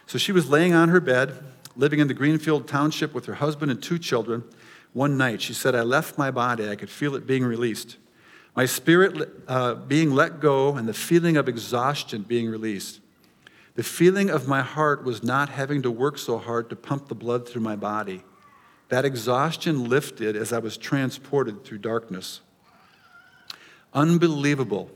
So 0.06 0.18
she 0.18 0.32
was 0.32 0.50
laying 0.50 0.74
on 0.74 0.90
her 0.90 1.00
bed, 1.00 1.32
living 1.76 1.98
in 1.98 2.08
the 2.08 2.14
Greenfield 2.14 2.68
Township 2.68 3.14
with 3.14 3.24
her 3.24 3.34
husband 3.34 3.70
and 3.70 3.82
two 3.82 3.98
children. 3.98 4.44
One 4.92 5.16
night, 5.16 5.40
she 5.40 5.54
said, 5.54 5.74
I 5.74 5.82
left 5.82 6.18
my 6.18 6.30
body. 6.30 6.68
I 6.68 6.76
could 6.76 6.90
feel 6.90 7.14
it 7.14 7.26
being 7.26 7.44
released. 7.44 7.96
My 8.54 8.66
spirit 8.66 9.28
uh, 9.48 9.74
being 9.74 10.14
let 10.14 10.40
go 10.40 10.76
and 10.76 10.86
the 10.86 10.94
feeling 10.94 11.36
of 11.36 11.48
exhaustion 11.48 12.22
being 12.22 12.48
released. 12.48 13.00
The 13.76 13.82
feeling 13.82 14.30
of 14.30 14.48
my 14.48 14.62
heart 14.62 15.04
was 15.04 15.22
not 15.22 15.50
having 15.50 15.82
to 15.82 15.90
work 15.90 16.16
so 16.16 16.38
hard 16.38 16.70
to 16.70 16.76
pump 16.76 17.08
the 17.08 17.14
blood 17.14 17.46
through 17.46 17.60
my 17.60 17.76
body. 17.76 18.24
That 18.88 19.04
exhaustion 19.04 19.88
lifted 19.88 20.34
as 20.34 20.50
I 20.50 20.58
was 20.58 20.78
transported 20.78 21.62
through 21.62 21.78
darkness. 21.78 22.40
Unbelievable. 23.92 24.90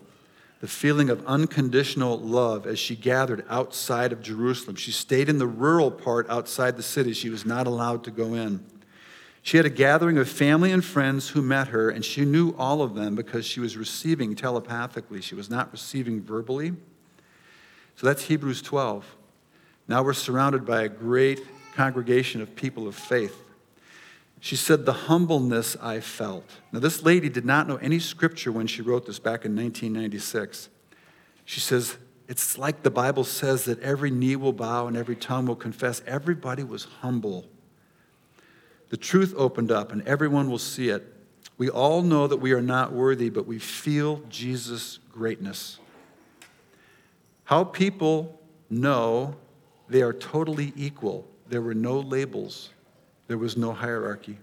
The 0.60 0.68
feeling 0.68 1.10
of 1.10 1.26
unconditional 1.26 2.18
love 2.18 2.66
as 2.66 2.78
she 2.78 2.96
gathered 2.96 3.44
outside 3.50 4.12
of 4.12 4.22
Jerusalem. 4.22 4.76
She 4.76 4.92
stayed 4.92 5.28
in 5.28 5.38
the 5.38 5.46
rural 5.46 5.90
part 5.90 6.28
outside 6.30 6.78
the 6.78 6.82
city. 6.82 7.12
She 7.12 7.28
was 7.28 7.44
not 7.44 7.66
allowed 7.66 8.02
to 8.04 8.10
go 8.10 8.32
in. 8.32 8.64
She 9.42 9.58
had 9.58 9.66
a 9.66 9.70
gathering 9.70 10.16
of 10.16 10.28
family 10.28 10.72
and 10.72 10.84
friends 10.84 11.30
who 11.30 11.42
met 11.42 11.68
her, 11.68 11.90
and 11.90 12.04
she 12.04 12.24
knew 12.24 12.54
all 12.58 12.80
of 12.82 12.94
them 12.94 13.14
because 13.14 13.44
she 13.44 13.60
was 13.60 13.76
receiving 13.76 14.34
telepathically. 14.34 15.20
She 15.20 15.34
was 15.34 15.50
not 15.50 15.70
receiving 15.70 16.22
verbally. 16.22 16.74
So 18.00 18.06
that's 18.06 18.22
Hebrews 18.22 18.62
12. 18.62 19.04
Now 19.86 20.02
we're 20.02 20.14
surrounded 20.14 20.64
by 20.64 20.84
a 20.84 20.88
great 20.88 21.42
congregation 21.74 22.40
of 22.40 22.56
people 22.56 22.88
of 22.88 22.94
faith. 22.94 23.36
She 24.40 24.56
said, 24.56 24.86
The 24.86 24.94
humbleness 24.94 25.76
I 25.82 26.00
felt. 26.00 26.50
Now, 26.72 26.78
this 26.78 27.02
lady 27.02 27.28
did 27.28 27.44
not 27.44 27.68
know 27.68 27.76
any 27.76 27.98
scripture 27.98 28.52
when 28.52 28.66
she 28.66 28.80
wrote 28.80 29.04
this 29.04 29.18
back 29.18 29.44
in 29.44 29.54
1996. 29.54 30.70
She 31.44 31.60
says, 31.60 31.98
It's 32.26 32.56
like 32.56 32.84
the 32.84 32.90
Bible 32.90 33.22
says 33.22 33.66
that 33.66 33.78
every 33.80 34.10
knee 34.10 34.34
will 34.34 34.54
bow 34.54 34.86
and 34.86 34.96
every 34.96 35.16
tongue 35.16 35.44
will 35.44 35.54
confess. 35.54 36.00
Everybody 36.06 36.64
was 36.64 36.84
humble 37.02 37.50
the 38.88 38.96
truth 38.96 39.34
opened 39.36 39.70
up, 39.70 39.92
and 39.92 40.02
everyone 40.08 40.50
will 40.50 40.58
see 40.58 40.88
it. 40.88 41.06
We 41.58 41.68
all 41.68 42.02
know 42.02 42.26
that 42.26 42.38
we 42.38 42.52
are 42.52 42.62
not 42.62 42.92
worthy, 42.94 43.28
but 43.28 43.46
we 43.46 43.58
feel 43.58 44.22
Jesus' 44.30 44.98
greatness. 45.12 45.78
How 47.50 47.64
people 47.64 48.40
know 48.70 49.34
they 49.88 50.02
are 50.02 50.12
totally 50.12 50.72
equal. 50.76 51.26
There 51.48 51.60
were 51.60 51.74
no 51.74 51.98
labels, 51.98 52.70
there 53.26 53.38
was 53.38 53.56
no 53.56 53.72
hierarchy, 53.72 54.38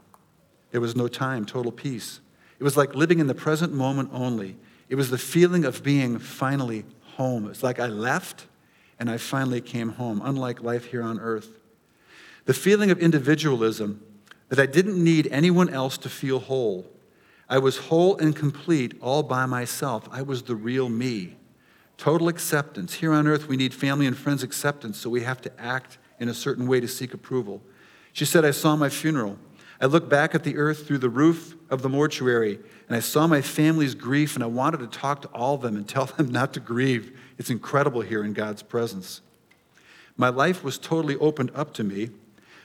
there 0.71 0.81
was 0.81 0.93
no 0.93 1.07
time, 1.07 1.45
total 1.45 1.71
peace. 1.71 2.19
It 2.59 2.65
was 2.65 2.75
like 2.75 2.95
living 2.95 3.19
in 3.19 3.27
the 3.27 3.33
present 3.33 3.71
moment 3.71 4.09
only. 4.11 4.57
It 4.89 4.95
was 4.95 5.09
the 5.09 5.17
feeling 5.17 5.63
of 5.63 5.83
being 5.83 6.19
finally 6.19 6.83
home. 7.15 7.47
It's 7.47 7.63
like 7.63 7.79
I 7.79 7.87
left 7.87 8.47
and 8.99 9.09
I 9.09 9.15
finally 9.15 9.61
came 9.61 9.93
home, 9.93 10.21
unlike 10.21 10.61
life 10.61 10.87
here 10.87 11.01
on 11.01 11.17
earth. 11.17 11.47
The 12.43 12.53
feeling 12.53 12.91
of 12.91 12.99
individualism 12.99 14.03
that 14.49 14.59
I 14.59 14.65
didn't 14.65 15.01
need 15.01 15.29
anyone 15.31 15.69
else 15.69 15.97
to 15.99 16.09
feel 16.09 16.39
whole. 16.39 16.85
I 17.47 17.59
was 17.59 17.77
whole 17.77 18.17
and 18.17 18.35
complete 18.35 18.95
all 18.99 19.23
by 19.23 19.45
myself. 19.45 20.09
I 20.11 20.23
was 20.23 20.43
the 20.43 20.57
real 20.57 20.89
me. 20.89 21.36
Total 21.97 22.27
acceptance. 22.27 22.95
Here 22.95 23.11
on 23.11 23.27
earth, 23.27 23.47
we 23.47 23.57
need 23.57 23.73
family 23.73 24.05
and 24.05 24.15
friends' 24.15 24.43
acceptance, 24.43 24.97
so 24.97 25.09
we 25.09 25.21
have 25.21 25.41
to 25.41 25.59
act 25.59 25.97
in 26.19 26.29
a 26.29 26.33
certain 26.33 26.67
way 26.67 26.79
to 26.79 26.87
seek 26.87 27.13
approval. 27.13 27.61
She 28.13 28.25
said, 28.25 28.45
I 28.45 28.51
saw 28.51 28.75
my 28.75 28.89
funeral. 28.89 29.37
I 29.79 29.85
looked 29.85 30.09
back 30.09 30.33
at 30.33 30.43
the 30.43 30.57
earth 30.57 30.87
through 30.87 30.99
the 30.99 31.09
roof 31.09 31.55
of 31.69 31.81
the 31.81 31.89
mortuary, 31.89 32.59
and 32.87 32.95
I 32.95 32.99
saw 32.99 33.27
my 33.27 33.41
family's 33.41 33.93
grief, 33.95 34.35
and 34.35 34.43
I 34.43 34.47
wanted 34.47 34.79
to 34.79 34.87
talk 34.87 35.21
to 35.23 35.27
all 35.29 35.55
of 35.55 35.61
them 35.61 35.75
and 35.75 35.87
tell 35.89 36.05
them 36.05 36.31
not 36.31 36.53
to 36.53 36.59
grieve. 36.59 37.17
It's 37.37 37.49
incredible 37.49 38.01
here 38.01 38.23
in 38.23 38.33
God's 38.33 38.63
presence. 38.63 39.21
My 40.15 40.29
life 40.29 40.63
was 40.63 40.77
totally 40.79 41.15
opened 41.17 41.51
up 41.53 41.73
to 41.75 41.83
me. 41.83 42.09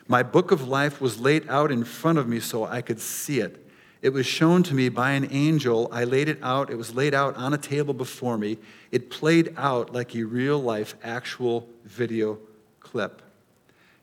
My 0.09 0.23
book 0.23 0.51
of 0.51 0.67
life 0.67 1.01
was 1.01 1.21
laid 1.21 1.49
out 1.49 1.71
in 1.71 1.85
front 1.85 2.19
of 2.19 2.27
me 2.27 2.41
so 2.41 2.65
I 2.65 2.81
could 2.81 3.01
see 3.01 3.41
it. 3.41 3.59
It 4.01 4.13
was 4.13 4.27
shown 4.27 4.65
to 4.65 4.75
me 4.75 4.89
by 4.89 5.13
an 5.13 5.29
angel. 5.31 5.89
I 5.93 6.05
laid 6.05 6.29
it 6.29 6.39
out. 6.43 6.71
It 6.71 6.77
was 6.77 6.95
laid 6.95 7.15
out 7.15 7.37
on 7.37 7.55
a 7.55 7.59
table 7.59 7.95
before 7.95 8.37
me. 8.37 8.59
It 8.93 9.11
played 9.11 9.55
out 9.57 9.93
like 9.93 10.15
a 10.15 10.23
real 10.23 10.61
life, 10.61 10.95
actual 11.03 11.69
video 11.85 12.39
clip. 12.79 13.23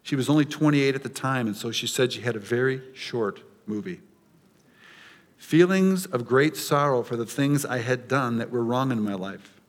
She 0.02 0.16
was 0.16 0.28
only 0.28 0.46
28 0.46 0.96
at 0.96 1.04
the 1.04 1.10
time, 1.10 1.46
and 1.46 1.56
so 1.56 1.72
she 1.72 1.86
said 1.86 2.12
she 2.12 2.22
had 2.22 2.36
a 2.36 2.40
very 2.40 2.82
short 2.94 3.42
movie. 3.68 4.02
Feelings 5.38 6.08
of 6.08 6.26
great 6.26 6.58
sorrow 6.58 7.04
for 7.04 7.16
the 7.16 7.26
things 7.26 7.66
I 7.66 7.78
had 7.78 8.08
done 8.08 8.40
that 8.40 8.50
were 8.50 8.64
wrong 8.64 8.92
in 8.92 9.02
my 9.02 9.14
life 9.14 9.62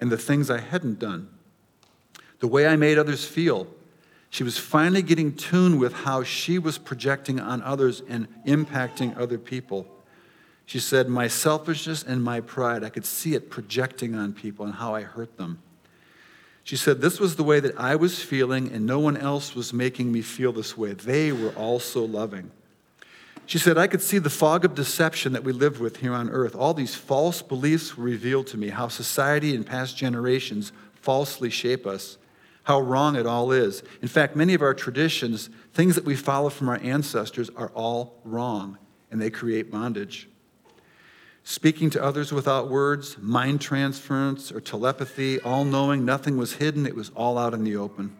and 0.00 0.10
the 0.10 0.18
things 0.18 0.50
I 0.50 0.58
hadn't 0.58 0.98
done. 0.98 1.28
The 2.40 2.48
way 2.48 2.66
I 2.66 2.76
made 2.76 2.98
others 2.98 3.24
feel 3.24 3.68
she 4.30 4.42
was 4.42 4.58
finally 4.58 5.02
getting 5.02 5.36
tuned 5.36 5.78
with 5.78 5.92
how 5.92 6.24
she 6.24 6.58
was 6.58 6.78
projecting 6.78 7.38
on 7.38 7.62
others 7.62 8.02
and 8.08 8.26
impacting 8.44 9.16
other 9.16 9.38
people. 9.38 9.86
She 10.66 10.78
said, 10.78 11.08
My 11.08 11.28
selfishness 11.28 12.02
and 12.02 12.22
my 12.22 12.40
pride, 12.40 12.84
I 12.84 12.88
could 12.88 13.04
see 13.04 13.34
it 13.34 13.50
projecting 13.50 14.14
on 14.14 14.32
people 14.32 14.64
and 14.64 14.74
how 14.74 14.94
I 14.94 15.02
hurt 15.02 15.36
them. 15.36 15.60
She 16.62 16.76
said, 16.76 17.00
This 17.00 17.20
was 17.20 17.36
the 17.36 17.44
way 17.44 17.60
that 17.60 17.78
I 17.78 17.96
was 17.96 18.22
feeling, 18.22 18.72
and 18.72 18.86
no 18.86 18.98
one 18.98 19.16
else 19.16 19.54
was 19.54 19.72
making 19.72 20.10
me 20.10 20.22
feel 20.22 20.52
this 20.52 20.76
way. 20.76 20.94
They 20.94 21.32
were 21.32 21.50
also 21.50 22.04
loving. 22.04 22.50
She 23.46 23.58
said, 23.58 23.76
I 23.76 23.86
could 23.86 24.00
see 24.00 24.18
the 24.18 24.30
fog 24.30 24.64
of 24.64 24.74
deception 24.74 25.34
that 25.34 25.44
we 25.44 25.52
live 25.52 25.78
with 25.78 25.98
here 25.98 26.14
on 26.14 26.30
earth. 26.30 26.54
All 26.54 26.72
these 26.72 26.94
false 26.94 27.42
beliefs 27.42 27.96
were 27.96 28.04
revealed 28.04 28.46
to 28.48 28.56
me, 28.56 28.70
how 28.70 28.88
society 28.88 29.54
and 29.54 29.66
past 29.66 29.98
generations 29.98 30.72
falsely 30.94 31.50
shape 31.50 31.86
us 31.86 32.16
how 32.64 32.80
wrong 32.80 33.14
it 33.14 33.26
all 33.26 33.52
is. 33.52 33.82
In 34.02 34.08
fact, 34.08 34.34
many 34.34 34.54
of 34.54 34.62
our 34.62 34.74
traditions, 34.74 35.48
things 35.72 35.94
that 35.94 36.04
we 36.04 36.16
follow 36.16 36.48
from 36.48 36.68
our 36.68 36.80
ancestors, 36.82 37.50
are 37.50 37.70
all 37.74 38.18
wrong, 38.24 38.78
and 39.10 39.20
they 39.20 39.30
create 39.30 39.70
bondage. 39.70 40.28
Speaking 41.46 41.90
to 41.90 42.02
others 42.02 42.32
without 42.32 42.70
words, 42.70 43.18
mind 43.18 43.60
transference, 43.60 44.50
or 44.50 44.62
telepathy, 44.62 45.38
all 45.40 45.66
knowing, 45.66 46.02
nothing 46.02 46.38
was 46.38 46.54
hidden, 46.54 46.86
it 46.86 46.96
was 46.96 47.10
all 47.10 47.36
out 47.36 47.52
in 47.52 47.64
the 47.64 47.76
open. 47.76 48.16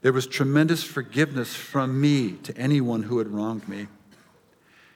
There 0.00 0.14
was 0.14 0.26
tremendous 0.26 0.82
forgiveness 0.82 1.54
from 1.54 2.00
me 2.00 2.32
to 2.42 2.56
anyone 2.56 3.02
who 3.02 3.18
had 3.18 3.28
wronged 3.28 3.68
me. 3.68 3.86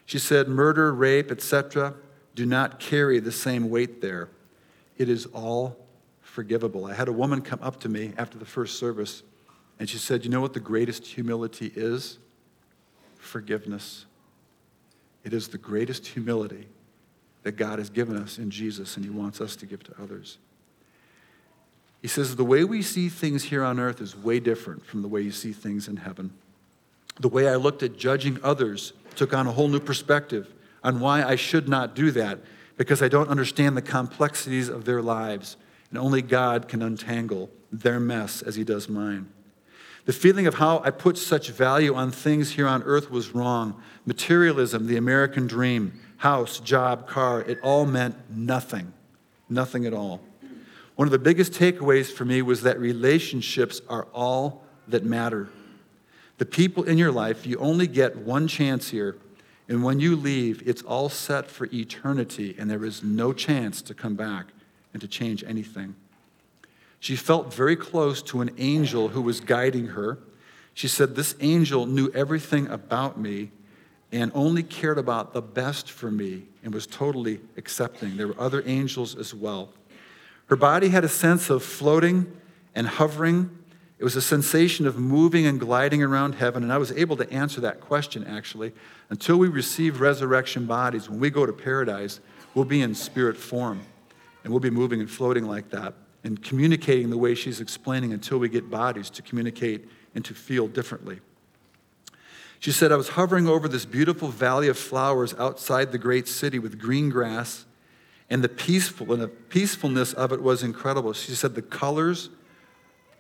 She 0.07 0.19
said, 0.19 0.49
Murder, 0.49 0.95
rape, 0.95 1.31
etc., 1.31 1.95
do 2.35 2.47
not 2.47 2.81
carry 2.81 3.21
the 3.21 3.33
same 3.33 3.69
weight 3.69 4.01
there. 4.01 4.31
It 4.97 5.11
is 5.11 5.27
all 5.27 5.77
forgivable. 6.23 6.87
I 6.87 6.95
had 6.95 7.09
a 7.09 7.13
woman 7.13 7.43
come 7.43 7.61
up 7.63 7.79
to 7.81 7.91
me 7.91 8.15
after 8.17 8.39
the 8.39 8.47
first 8.47 8.79
service, 8.79 9.23
and 9.79 9.91
she 9.91 9.99
said, 9.99 10.25
You 10.25 10.31
know 10.31 10.41
what 10.41 10.55
the 10.55 10.61
greatest 10.61 11.07
humility 11.07 11.71
is? 11.77 12.19
Forgiveness. 13.17 14.07
It 15.23 15.35
is 15.35 15.49
the 15.49 15.59
greatest 15.59 16.07
humility 16.07 16.69
that 17.47 17.55
God 17.55 17.79
has 17.79 17.91
given 17.91 18.17
us 18.17 18.39
in 18.39 18.51
Jesus, 18.51 18.97
and 18.97 19.05
He 19.05 19.11
wants 19.11 19.41
us 19.41 19.55
to 19.55 19.67
give 19.67 19.85
to 19.85 19.93
others. 20.03 20.39
He 22.03 22.09
says, 22.09 22.35
The 22.35 22.45
way 22.45 22.65
we 22.65 22.83
see 22.83 23.09
things 23.09 23.45
here 23.45 23.63
on 23.63 23.79
earth 23.79 24.01
is 24.01 24.17
way 24.17 24.41
different 24.41 24.85
from 24.85 25.01
the 25.01 25.07
way 25.07 25.21
you 25.21 25.31
see 25.31 25.53
things 25.53 25.87
in 25.87 25.99
heaven. 25.99 26.33
The 27.21 27.29
way 27.29 27.49
I 27.49 27.55
looked 27.55 27.85
at 27.85 27.97
judging 27.97 28.41
others 28.43 28.95
took 29.15 29.33
on 29.33 29.47
a 29.47 29.53
whole 29.53 29.69
new 29.69 29.79
perspective 29.79 30.53
on 30.83 30.99
why 30.99 31.23
I 31.23 31.37
should 31.37 31.69
not 31.69 31.95
do 31.95 32.11
that 32.11 32.41
because 32.77 33.01
I 33.01 33.07
don't 33.07 33.29
understand 33.29 33.77
the 33.77 33.83
complexities 33.83 34.69
of 34.69 34.85
their 34.85 35.01
lives 35.01 35.57
and 35.91 36.01
only 36.01 36.23
God 36.23 36.67
can 36.67 36.83
untangle 36.83 37.49
their 37.71 38.01
mess 38.01 38.43
as 38.43 38.57
He 38.57 38.65
does 38.65 38.89
mine. 38.89 39.29
The 40.07 40.13
feeling 40.13 40.49
of 40.49 40.55
how 40.55 40.83
I 40.85 40.91
put 40.91 41.17
such 41.17 41.51
value 41.51 41.95
on 41.95 42.11
things 42.11 42.51
here 42.51 42.67
on 42.67 42.83
earth 42.83 43.09
was 43.09 43.37
wrong. 43.37 43.81
Materialism, 44.05 44.89
the 44.89 44.97
American 44.97 45.47
dream, 45.47 46.01
house, 46.17 46.61
job, 46.61 47.07
car, 47.07 47.43
it 47.43 47.59
all 47.63 47.87
meant 47.87 48.17
nothing. 48.31 48.93
Nothing 49.49 49.87
at 49.87 49.93
all. 49.93 50.21
One 50.97 51.07
of 51.07 51.13
the 51.13 51.19
biggest 51.19 51.53
takeaways 51.53 52.11
for 52.11 52.25
me 52.25 52.43
was 52.43 52.63
that 52.63 52.81
relationships 52.81 53.81
are 53.89 54.07
all 54.15 54.65
that 54.89 55.05
matter. 55.05 55.49
The 56.39 56.47
people 56.47 56.85
in 56.85 56.99
your 56.99 57.13
life, 57.13 57.47
you 57.47 57.59
only 57.59 57.87
get 57.87 58.17
one 58.17 58.49
chance 58.49 58.89
here, 58.89 59.17
and 59.69 59.83
when 59.83 60.01
you 60.01 60.17
leave, 60.17 60.63
it's 60.67 60.83
all 60.83 61.09
set 61.09 61.51
for 61.51 61.69
eternity, 61.73 62.55
and 62.59 62.71
there 62.71 62.85
is 62.85 63.03
no 63.03 63.33
chance 63.33 63.83
to 63.83 63.95
come 63.95 64.15
back 64.15 64.47
and 64.93 65.01
to 65.01 65.09
change 65.09 65.45
anything. 65.45 65.97
She 67.01 67.17
felt 67.17 67.53
very 67.53 67.77
close 67.77 68.23
to 68.23 68.41
an 68.41 68.51
angel 68.59 69.09
who 69.09 69.21
was 69.21 69.41
guiding 69.41 69.89
her. 69.89 70.19
She 70.73 70.89
said, 70.89 71.15
This 71.15 71.35
angel 71.41 71.87
knew 71.87 72.11
everything 72.15 72.69
about 72.69 73.19
me 73.19 73.51
and 74.13 74.31
only 74.35 74.63
cared 74.63 74.99
about 74.99 75.33
the 75.33 75.43
best 75.43 75.91
for 75.91 76.11
me 76.11 76.45
and 76.63 76.73
was 76.73 76.87
totally 76.87 77.41
accepting. 77.57 78.17
There 78.17 78.29
were 78.29 78.41
other 78.41 78.63
angels 78.67 79.17
as 79.17 79.35
well. 79.35 79.73
Her 80.47 80.57
body 80.57 80.89
had 80.89 81.05
a 81.05 81.09
sense 81.09 81.51
of 81.51 81.63
floating 81.63 82.33
and 82.75 82.87
hovering 82.87 83.51
It 83.99 84.05
was 84.05 84.17
a 84.17 84.21
sensation 84.21 84.87
of 84.87 84.99
moving 84.99 85.47
and 85.47 85.59
gliding 85.59 86.03
around 86.03 86.35
heaven, 86.35 86.63
and 86.63 86.73
I 86.73 86.77
was 86.77 86.93
able 86.93 87.17
to 87.17 87.31
answer 87.33 87.63
that 87.63 87.81
question 87.81 88.25
actually. 88.27 88.73
Until 89.09 89.39
we 89.39 89.49
receive 89.49 90.01
resurrection 90.01 90.67
bodies, 90.67 91.09
when 91.09 91.19
we 91.19 91.31
go 91.31 91.47
to 91.47 91.53
paradise, 91.53 92.21
we'll 92.55 92.67
be 92.67 92.83
in 92.83 92.95
spirit 92.95 93.37
form, 93.37 93.81
and 94.45 94.53
we'll 94.53 94.61
be 94.61 94.71
moving 94.71 95.01
and 95.01 95.11
floating 95.11 95.47
like 95.47 95.71
that, 95.71 95.95
and 96.25 96.43
communicating 96.43 97.09
the 97.09 97.17
way 97.17 97.35
she's 97.35 97.61
explaining 97.61 98.13
until 98.13 98.39
we 98.39 98.49
get 98.51 98.69
bodies 98.69 99.09
to 99.11 99.23
communicate 99.23 99.89
and 100.15 100.25
to 100.27 100.35
feel 100.35 100.69
differently. 100.69 101.21
She 102.67 102.73
said, 102.73 102.91
I 102.91 102.97
was 102.97 103.11
hovering 103.11 103.47
over 103.47 103.69
this 103.69 103.85
beautiful 103.85 104.27
valley 104.27 104.67
of 104.67 104.77
flowers 104.77 105.33
outside 105.35 105.93
the 105.93 105.99
great 105.99 106.27
city 106.27 106.59
with 106.59 106.81
green 106.81 107.11
grass, 107.11 107.65
and 108.29 108.43
the 108.43 108.49
peaceful 108.49 109.13
and 109.13 109.23
the 109.23 109.29
peacefulness 109.29 110.13
of 110.13 110.33
it 110.33 110.43
was 110.43 110.65
incredible. 110.65 111.13
She 111.13 111.37
said 111.37 111.55
the 111.55 111.63
colors 111.63 112.29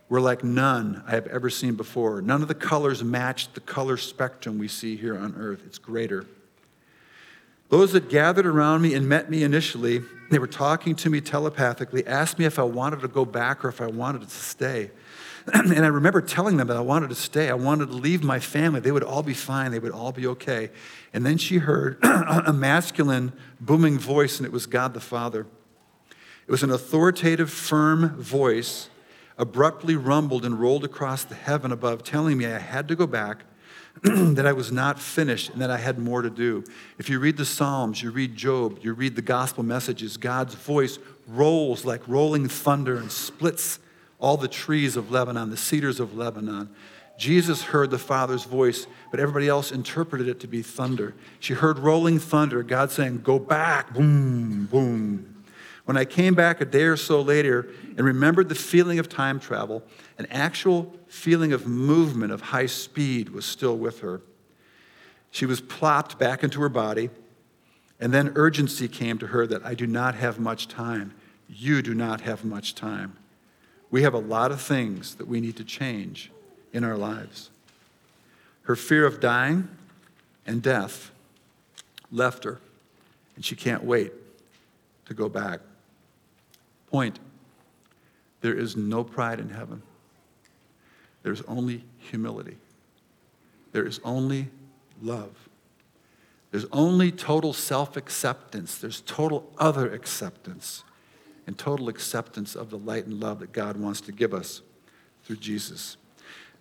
were 0.08 0.20
like 0.20 0.42
none 0.42 1.00
I 1.06 1.12
have 1.12 1.28
ever 1.28 1.48
seen 1.48 1.76
before. 1.76 2.20
None 2.20 2.42
of 2.42 2.48
the 2.48 2.56
colors 2.56 3.04
matched 3.04 3.54
the 3.54 3.60
color 3.60 3.96
spectrum 3.96 4.58
we 4.58 4.66
see 4.66 4.96
here 4.96 5.16
on 5.16 5.36
earth. 5.36 5.62
It's 5.64 5.78
greater. 5.78 6.26
Those 7.68 7.92
that 7.92 8.08
gathered 8.08 8.46
around 8.46 8.82
me 8.82 8.94
and 8.94 9.08
met 9.08 9.28
me 9.30 9.42
initially, 9.42 10.02
they 10.30 10.38
were 10.38 10.46
talking 10.46 10.94
to 10.96 11.10
me 11.10 11.20
telepathically, 11.20 12.06
asked 12.06 12.38
me 12.38 12.44
if 12.44 12.58
I 12.58 12.62
wanted 12.62 13.00
to 13.00 13.08
go 13.08 13.24
back 13.24 13.64
or 13.64 13.68
if 13.68 13.80
I 13.80 13.86
wanted 13.86 14.22
to 14.22 14.30
stay. 14.30 14.90
and 15.52 15.84
I 15.84 15.88
remember 15.88 16.20
telling 16.20 16.56
them 16.56 16.68
that 16.68 16.76
I 16.76 16.80
wanted 16.80 17.08
to 17.10 17.14
stay. 17.14 17.48
I 17.48 17.54
wanted 17.54 17.86
to 17.86 17.94
leave 17.94 18.22
my 18.22 18.38
family. 18.38 18.80
They 18.80 18.92
would 18.92 19.04
all 19.04 19.22
be 19.22 19.34
fine. 19.34 19.70
They 19.70 19.78
would 19.78 19.92
all 19.92 20.12
be 20.12 20.26
okay. 20.28 20.70
And 21.12 21.24
then 21.24 21.38
she 21.38 21.58
heard 21.58 21.98
a 22.02 22.52
masculine, 22.52 23.32
booming 23.60 23.98
voice, 23.98 24.38
and 24.38 24.46
it 24.46 24.52
was 24.52 24.66
God 24.66 24.94
the 24.94 25.00
Father. 25.00 25.46
It 26.46 26.50
was 26.50 26.62
an 26.62 26.70
authoritative, 26.70 27.50
firm 27.50 28.20
voice 28.20 28.88
abruptly 29.38 29.96
rumbled 29.96 30.44
and 30.44 30.58
rolled 30.58 30.84
across 30.84 31.24
the 31.24 31.34
heaven 31.34 31.72
above, 31.72 32.02
telling 32.02 32.38
me 32.38 32.46
I 32.46 32.58
had 32.58 32.88
to 32.88 32.96
go 32.96 33.06
back, 33.06 33.44
that 34.02 34.46
I 34.46 34.52
was 34.52 34.70
not 34.70 35.00
finished, 35.00 35.50
and 35.50 35.60
that 35.62 35.70
I 35.70 35.78
had 35.78 35.98
more 35.98 36.22
to 36.22 36.30
do. 36.30 36.64
If 36.98 37.08
you 37.08 37.18
read 37.18 37.36
the 37.36 37.44
Psalms, 37.44 38.02
you 38.02 38.10
read 38.10 38.36
Job, 38.36 38.78
you 38.82 38.92
read 38.92 39.16
the 39.16 39.22
gospel 39.22 39.62
messages, 39.62 40.16
God's 40.16 40.54
voice 40.54 40.98
rolls 41.26 41.84
like 41.84 42.06
rolling 42.06 42.48
thunder 42.48 42.96
and 42.96 43.10
splits 43.10 43.78
all 44.18 44.36
the 44.36 44.48
trees 44.48 44.96
of 44.96 45.10
Lebanon, 45.10 45.50
the 45.50 45.56
cedars 45.56 45.98
of 45.98 46.16
Lebanon. 46.16 46.68
Jesus 47.18 47.62
heard 47.62 47.90
the 47.90 47.98
Father's 47.98 48.44
voice, 48.44 48.86
but 49.10 49.18
everybody 49.20 49.48
else 49.48 49.72
interpreted 49.72 50.28
it 50.28 50.40
to 50.40 50.46
be 50.46 50.60
thunder. 50.60 51.14
She 51.40 51.54
heard 51.54 51.78
rolling 51.78 52.18
thunder, 52.18 52.62
God 52.62 52.90
saying, 52.90 53.22
Go 53.22 53.38
back, 53.38 53.94
boom, 53.94 54.66
boom, 54.66 55.36
when 55.86 55.96
I 55.96 56.04
came 56.04 56.34
back 56.34 56.60
a 56.60 56.64
day 56.64 56.82
or 56.82 56.96
so 56.96 57.22
later 57.22 57.68
and 57.96 58.00
remembered 58.00 58.48
the 58.48 58.54
feeling 58.56 58.98
of 58.98 59.08
time 59.08 59.38
travel, 59.40 59.82
an 60.18 60.26
actual 60.26 60.92
feeling 61.16 61.52
of 61.52 61.66
movement, 61.66 62.30
of 62.30 62.40
high 62.40 62.66
speed, 62.66 63.30
was 63.30 63.44
still 63.44 63.76
with 63.76 64.00
her. 64.00 64.20
She 65.30 65.46
was 65.46 65.60
plopped 65.60 66.18
back 66.18 66.44
into 66.44 66.60
her 66.60 66.68
body, 66.68 67.10
and 67.98 68.12
then 68.12 68.32
urgency 68.36 68.86
came 68.86 69.18
to 69.18 69.28
her 69.28 69.46
that 69.46 69.64
I 69.64 69.74
do 69.74 69.86
not 69.86 70.14
have 70.14 70.38
much 70.38 70.68
time. 70.68 71.14
You 71.48 71.80
do 71.82 71.94
not 71.94 72.20
have 72.20 72.44
much 72.44 72.74
time. 72.74 73.16
We 73.90 74.02
have 74.02 74.14
a 74.14 74.18
lot 74.18 74.52
of 74.52 74.60
things 74.60 75.14
that 75.14 75.26
we 75.26 75.40
need 75.40 75.56
to 75.56 75.64
change 75.64 76.30
in 76.72 76.84
our 76.84 76.96
lives. 76.96 77.50
Her 78.62 78.76
fear 78.76 79.06
of 79.06 79.20
dying 79.20 79.68
and 80.46 80.60
death 80.60 81.10
left 82.12 82.44
her, 82.44 82.60
and 83.36 83.44
she 83.44 83.56
can't 83.56 83.84
wait 83.84 84.12
to 85.06 85.14
go 85.14 85.28
back. 85.28 85.60
Point 86.90 87.18
there 88.42 88.54
is 88.54 88.76
no 88.76 89.02
pride 89.02 89.40
in 89.40 89.48
heaven, 89.48 89.82
there's 91.26 91.42
only 91.48 91.82
humility, 91.98 92.56
there 93.72 93.84
is 93.84 93.98
only 94.04 94.48
love. 95.02 95.48
There's 96.52 96.66
only 96.70 97.10
total 97.10 97.52
self 97.52 97.96
acceptance. 97.96 98.78
There's 98.78 99.00
total 99.00 99.50
other 99.58 99.92
acceptance 99.92 100.84
and 101.48 101.58
total 101.58 101.88
acceptance 101.88 102.54
of 102.54 102.70
the 102.70 102.78
light 102.78 103.06
and 103.06 103.18
love 103.18 103.40
that 103.40 103.52
God 103.52 103.76
wants 103.76 104.00
to 104.02 104.12
give 104.12 104.32
us 104.32 104.62
through 105.24 105.38
Jesus. 105.38 105.96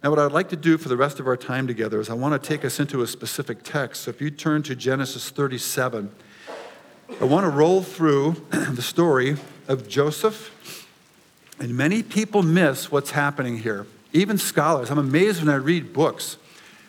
Now, 0.03 0.09
what 0.09 0.17
I'd 0.17 0.31
like 0.31 0.49
to 0.49 0.55
do 0.55 0.79
for 0.79 0.89
the 0.89 0.97
rest 0.97 1.19
of 1.19 1.27
our 1.27 1.37
time 1.37 1.67
together 1.67 1.99
is 1.99 2.09
I 2.09 2.15
want 2.15 2.41
to 2.41 2.49
take 2.49 2.65
us 2.65 2.79
into 2.79 3.03
a 3.03 3.07
specific 3.07 3.61
text. 3.61 4.01
So 4.01 4.09
if 4.09 4.19
you 4.19 4.31
turn 4.31 4.63
to 4.63 4.75
Genesis 4.75 5.29
37, 5.29 6.09
I 7.21 7.23
want 7.23 7.43
to 7.43 7.51
roll 7.51 7.83
through 7.83 8.31
the 8.49 8.81
story 8.81 9.37
of 9.67 9.87
Joseph, 9.87 10.87
and 11.59 11.77
many 11.77 12.01
people 12.01 12.41
miss 12.41 12.91
what's 12.91 13.11
happening 13.11 13.59
here. 13.59 13.85
Even 14.15 14.37
scholars. 14.37 14.89
I'm 14.89 14.97
amazed 14.97 15.43
when 15.43 15.53
I 15.53 15.57
read 15.57 15.91
books, 15.91 16.37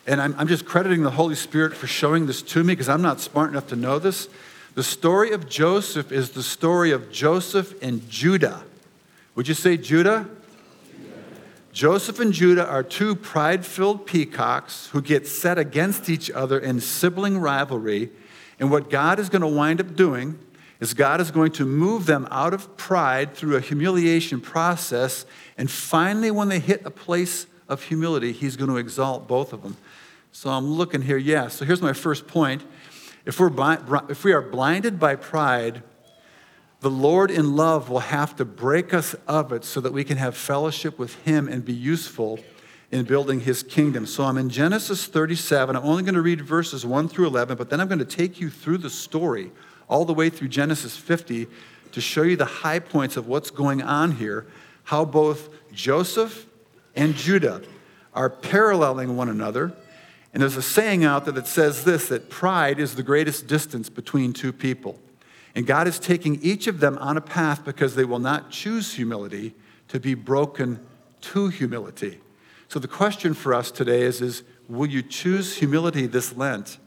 and 0.07 0.21
I'm, 0.21 0.33
I'm 0.37 0.47
just 0.47 0.65
crediting 0.65 1.03
the 1.03 1.11
Holy 1.11 1.35
Spirit 1.35 1.75
for 1.75 1.85
showing 1.85 2.25
this 2.25 2.41
to 2.41 2.63
me 2.63 2.71
because 2.71 2.87
I'm 2.87 3.01
not 3.01 3.19
smart 3.19 3.49
enough 3.49 3.67
to 3.67 3.75
know 3.75 3.99
this. 3.99 4.29
The 4.75 4.83
story 4.83 5.31
of 5.31 5.49
Joseph 5.49 6.11
is 6.11 6.31
the 6.31 6.41
story 6.41 6.91
of 6.91 7.11
Joseph 7.11 7.81
and 7.83 8.09
Judah. 8.09 8.63
Would 9.35 9.49
you 9.49 9.53
say 9.53 9.75
Judah? 9.75 10.29
Joseph 11.73 12.21
and 12.21 12.31
Judah 12.31 12.65
are 12.65 12.81
two 12.81 13.13
pride 13.13 13.65
filled 13.65 14.05
peacocks 14.05 14.87
who 14.93 15.01
get 15.01 15.27
set 15.27 15.57
against 15.57 16.09
each 16.09 16.31
other 16.31 16.57
in 16.57 16.79
sibling 16.79 17.39
rivalry 17.39 18.09
and 18.59 18.71
what 18.71 18.89
God 18.89 19.19
is 19.19 19.29
going 19.29 19.41
to 19.41 19.47
wind 19.47 19.81
up 19.81 19.95
doing 19.95 20.39
is 20.79 20.93
God 20.93 21.21
is 21.21 21.31
going 21.31 21.51
to 21.53 21.65
move 21.65 22.05
them 22.05 22.27
out 22.31 22.53
of 22.53 22.77
pride 22.77 23.33
through 23.33 23.55
a 23.55 23.61
humiliation 23.61 24.39
process. 24.39 25.25
And 25.57 25.69
finally, 25.69 26.31
when 26.31 26.49
they 26.49 26.59
hit 26.59 26.85
a 26.85 26.91
place 26.91 27.47
of 27.67 27.83
humility, 27.83 28.31
He's 28.31 28.55
going 28.55 28.69
to 28.69 28.77
exalt 28.77 29.27
both 29.27 29.53
of 29.53 29.63
them. 29.63 29.77
So 30.31 30.49
I'm 30.49 30.67
looking 30.67 31.01
here, 31.01 31.17
yeah. 31.17 31.47
So 31.47 31.65
here's 31.65 31.81
my 31.81 31.93
first 31.93 32.27
point. 32.27 32.63
If, 33.25 33.39
we're, 33.39 33.51
if 34.09 34.23
we 34.23 34.33
are 34.33 34.41
blinded 34.41 34.99
by 34.99 35.15
pride, 35.15 35.83
the 36.79 36.91
Lord 36.91 37.31
in 37.31 37.55
love 37.55 37.89
will 37.89 37.99
have 37.99 38.35
to 38.35 38.45
break 38.45 38.93
us 38.93 39.15
of 39.27 39.51
it 39.51 39.65
so 39.65 39.81
that 39.81 39.91
we 39.93 40.03
can 40.03 40.17
have 40.17 40.37
fellowship 40.37 40.99
with 40.99 41.15
Him 41.23 41.47
and 41.47 41.65
be 41.65 41.73
useful 41.73 42.39
in 42.91 43.03
building 43.03 43.41
his 43.41 43.63
kingdom. 43.63 44.05
So 44.05 44.23
I'm 44.23 44.37
in 44.37 44.49
Genesis 44.49 45.07
37. 45.07 45.75
I'm 45.75 45.83
only 45.83 46.03
going 46.03 46.15
to 46.15 46.21
read 46.21 46.41
verses 46.41 46.85
1 46.85 47.09
through 47.09 47.27
11, 47.27 47.57
but 47.57 47.69
then 47.69 47.81
I'm 47.81 47.87
going 47.87 47.99
to 47.99 48.05
take 48.05 48.39
you 48.39 48.49
through 48.49 48.77
the 48.77 48.89
story 48.89 49.51
all 49.89 50.05
the 50.05 50.13
way 50.13 50.29
through 50.29 50.47
Genesis 50.49 50.95
50 50.95 51.47
to 51.91 52.01
show 52.01 52.21
you 52.21 52.35
the 52.35 52.45
high 52.45 52.79
points 52.79 53.17
of 53.17 53.27
what's 53.27 53.51
going 53.51 53.81
on 53.81 54.13
here, 54.13 54.45
how 54.87 55.03
both 55.03 55.49
Joseph 55.73 56.45
and 56.95 57.13
Judah 57.13 57.61
are 58.13 58.29
paralleling 58.29 59.17
one 59.17 59.27
another. 59.27 59.73
And 60.33 60.41
there's 60.41 60.55
a 60.55 60.61
saying 60.61 61.03
out 61.03 61.25
there 61.25 61.33
that 61.33 61.45
says 61.45 61.83
this 61.83 62.07
that 62.07 62.29
pride 62.29 62.79
is 62.79 62.95
the 62.95 63.03
greatest 63.03 63.47
distance 63.47 63.89
between 63.89 64.31
two 64.31 64.53
people. 64.53 64.97
And 65.53 65.67
God 65.67 65.89
is 65.89 65.99
taking 65.99 66.41
each 66.41 66.67
of 66.67 66.79
them 66.79 66.97
on 66.99 67.17
a 67.17 67.21
path 67.21 67.65
because 67.65 67.95
they 67.95 68.05
will 68.05 68.19
not 68.19 68.49
choose 68.49 68.93
humility 68.93 69.55
to 69.89 69.99
be 69.99 70.13
broken 70.13 70.79
to 71.19 71.49
humility. 71.49 72.21
So 72.69 72.79
the 72.79 72.87
question 72.87 73.33
for 73.33 73.53
us 73.53 73.71
today 73.71 74.03
is, 74.03 74.21
is 74.21 74.43
will 74.69 74.87
you 74.87 75.01
choose 75.01 75.57
humility 75.57 76.07
this 76.07 76.33
Lent, 76.37 76.77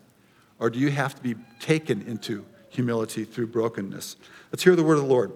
or 0.59 0.71
do 0.71 0.79
you 0.79 0.91
have 0.91 1.15
to 1.17 1.23
be 1.23 1.35
taken 1.59 2.01
into 2.01 2.47
humility 2.71 3.27
through 3.27 3.49
brokenness? 3.49 4.17
Let's 4.51 4.63
hear 4.63 4.75
the 4.75 4.85
word 4.85 4.97
of 4.97 5.03
the 5.03 5.11
Lord. 5.11 5.33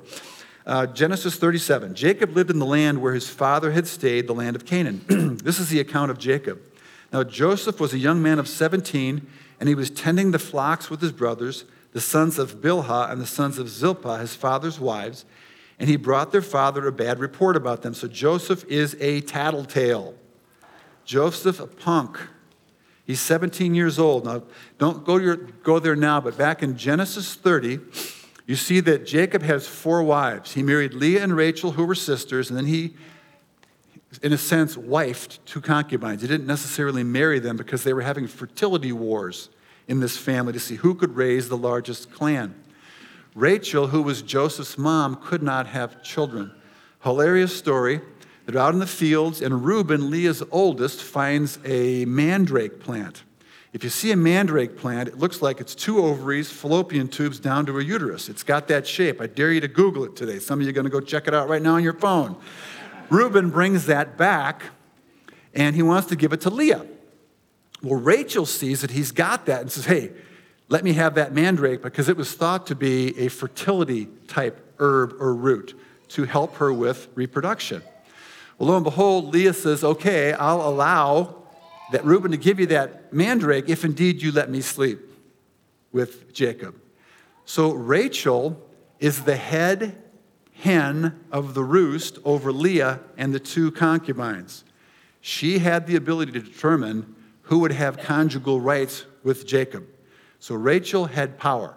Uh, 0.66 0.86
Genesis 0.86 1.36
37. 1.36 1.94
Jacob 1.94 2.34
lived 2.34 2.50
in 2.50 2.58
the 2.58 2.64
land 2.66 3.02
where 3.02 3.12
his 3.12 3.28
father 3.28 3.72
had 3.72 3.86
stayed, 3.86 4.26
the 4.26 4.34
land 4.34 4.56
of 4.56 4.64
Canaan. 4.64 5.36
this 5.44 5.58
is 5.58 5.68
the 5.68 5.78
account 5.78 6.10
of 6.10 6.18
Jacob. 6.18 6.60
Now, 7.12 7.22
Joseph 7.22 7.78
was 7.78 7.92
a 7.92 7.98
young 7.98 8.22
man 8.22 8.38
of 8.38 8.48
17, 8.48 9.26
and 9.60 9.68
he 9.68 9.74
was 9.74 9.90
tending 9.90 10.30
the 10.30 10.38
flocks 10.38 10.88
with 10.88 11.02
his 11.02 11.12
brothers, 11.12 11.64
the 11.92 12.00
sons 12.00 12.38
of 12.38 12.62
Bilhah 12.62 13.10
and 13.10 13.20
the 13.20 13.26
sons 13.26 13.58
of 13.58 13.68
Zilpah, 13.68 14.18
his 14.18 14.34
father's 14.34 14.80
wives, 14.80 15.26
and 15.78 15.88
he 15.88 15.96
brought 15.96 16.32
their 16.32 16.42
father 16.42 16.86
a 16.86 16.92
bad 16.92 17.18
report 17.18 17.56
about 17.56 17.82
them. 17.82 17.92
So 17.92 18.08
Joseph 18.08 18.64
is 18.64 18.96
a 19.00 19.20
tattletale. 19.20 20.14
Joseph, 21.04 21.60
a 21.60 21.66
punk. 21.66 22.18
He's 23.04 23.20
17 23.20 23.74
years 23.74 23.98
old. 23.98 24.24
Now, 24.24 24.44
don't 24.78 25.04
go, 25.04 25.18
your, 25.18 25.36
go 25.36 25.78
there 25.78 25.94
now, 25.94 26.22
but 26.22 26.38
back 26.38 26.62
in 26.62 26.78
Genesis 26.78 27.34
30, 27.34 27.80
you 28.46 28.56
see 28.56 28.80
that 28.80 29.06
Jacob 29.06 29.42
has 29.42 29.66
four 29.66 30.02
wives. 30.02 30.52
He 30.52 30.62
married 30.62 30.92
Leah 30.92 31.22
and 31.22 31.34
Rachel, 31.34 31.72
who 31.72 31.84
were 31.86 31.94
sisters, 31.94 32.50
and 32.50 32.58
then 32.58 32.66
he, 32.66 32.94
in 34.22 34.32
a 34.32 34.38
sense, 34.38 34.76
wifed 34.76 35.38
two 35.46 35.62
concubines. 35.62 36.20
He 36.20 36.28
didn't 36.28 36.46
necessarily 36.46 37.02
marry 37.02 37.38
them 37.38 37.56
because 37.56 37.84
they 37.84 37.94
were 37.94 38.02
having 38.02 38.26
fertility 38.26 38.92
wars 38.92 39.48
in 39.88 40.00
this 40.00 40.16
family 40.16 40.52
to 40.52 40.60
see 40.60 40.76
who 40.76 40.94
could 40.94 41.16
raise 41.16 41.48
the 41.48 41.56
largest 41.56 42.12
clan. 42.12 42.54
Rachel, 43.34 43.88
who 43.88 44.02
was 44.02 44.22
Joseph's 44.22 44.78
mom, 44.78 45.16
could 45.16 45.42
not 45.42 45.66
have 45.68 46.02
children. 46.02 46.52
Hilarious 47.02 47.56
story. 47.56 48.00
They're 48.46 48.60
out 48.60 48.74
in 48.74 48.80
the 48.80 48.86
fields, 48.86 49.40
and 49.40 49.64
Reuben, 49.64 50.10
Leah's 50.10 50.42
oldest, 50.50 51.02
finds 51.02 51.58
a 51.64 52.04
mandrake 52.04 52.78
plant. 52.78 53.24
If 53.74 53.82
you 53.82 53.90
see 53.90 54.12
a 54.12 54.16
mandrake 54.16 54.76
plant, 54.76 55.08
it 55.08 55.18
looks 55.18 55.42
like 55.42 55.60
it's 55.60 55.74
two 55.74 55.98
ovaries, 55.98 56.48
fallopian 56.48 57.08
tubes 57.08 57.40
down 57.40 57.66
to 57.66 57.80
a 57.80 57.82
uterus. 57.82 58.28
It's 58.28 58.44
got 58.44 58.68
that 58.68 58.86
shape. 58.86 59.20
I 59.20 59.26
dare 59.26 59.50
you 59.50 59.60
to 59.60 59.66
Google 59.66 60.04
it 60.04 60.14
today. 60.14 60.38
Some 60.38 60.60
of 60.60 60.64
you 60.64 60.70
are 60.70 60.72
going 60.72 60.84
to 60.84 60.90
go 60.90 61.00
check 61.00 61.26
it 61.26 61.34
out 61.34 61.48
right 61.48 61.60
now 61.60 61.74
on 61.74 61.82
your 61.82 61.94
phone. 61.94 62.36
Reuben 63.10 63.50
brings 63.50 63.86
that 63.86 64.16
back 64.16 64.62
and 65.54 65.74
he 65.74 65.82
wants 65.82 66.06
to 66.10 66.16
give 66.16 66.32
it 66.32 66.40
to 66.42 66.50
Leah. 66.50 66.86
Well, 67.82 67.98
Rachel 67.98 68.46
sees 68.46 68.80
that 68.82 68.92
he's 68.92 69.10
got 69.10 69.46
that 69.46 69.62
and 69.62 69.72
says, 69.72 69.86
Hey, 69.86 70.12
let 70.68 70.84
me 70.84 70.92
have 70.92 71.16
that 71.16 71.32
mandrake 71.32 71.82
because 71.82 72.08
it 72.08 72.16
was 72.16 72.32
thought 72.32 72.68
to 72.68 72.76
be 72.76 73.18
a 73.18 73.26
fertility 73.26 74.06
type 74.28 74.72
herb 74.78 75.14
or 75.18 75.34
root 75.34 75.76
to 76.10 76.24
help 76.24 76.54
her 76.58 76.72
with 76.72 77.08
reproduction. 77.16 77.82
Well, 78.56 78.68
lo 78.68 78.76
and 78.76 78.84
behold, 78.84 79.32
Leah 79.34 79.52
says, 79.52 79.82
Okay, 79.82 80.32
I'll 80.32 80.62
allow 80.62 81.43
that 81.92 82.04
Reuben 82.04 82.30
to 82.30 82.36
give 82.36 82.58
you 82.58 82.66
that 82.66 83.12
mandrake 83.12 83.68
if 83.68 83.84
indeed 83.84 84.22
you 84.22 84.32
let 84.32 84.50
me 84.50 84.60
sleep 84.60 85.00
with 85.92 86.32
Jacob. 86.32 86.80
So 87.44 87.72
Rachel 87.72 88.60
is 88.98 89.24
the 89.24 89.36
head 89.36 90.02
hen 90.54 91.20
of 91.30 91.54
the 91.54 91.64
roost 91.64 92.18
over 92.24 92.52
Leah 92.52 93.00
and 93.16 93.34
the 93.34 93.40
two 93.40 93.70
concubines. 93.70 94.64
She 95.20 95.58
had 95.58 95.86
the 95.86 95.96
ability 95.96 96.32
to 96.32 96.40
determine 96.40 97.14
who 97.42 97.58
would 97.60 97.72
have 97.72 97.98
conjugal 97.98 98.60
rights 98.60 99.04
with 99.22 99.46
Jacob. 99.46 99.86
So 100.38 100.54
Rachel 100.54 101.06
had 101.06 101.38
power. 101.38 101.76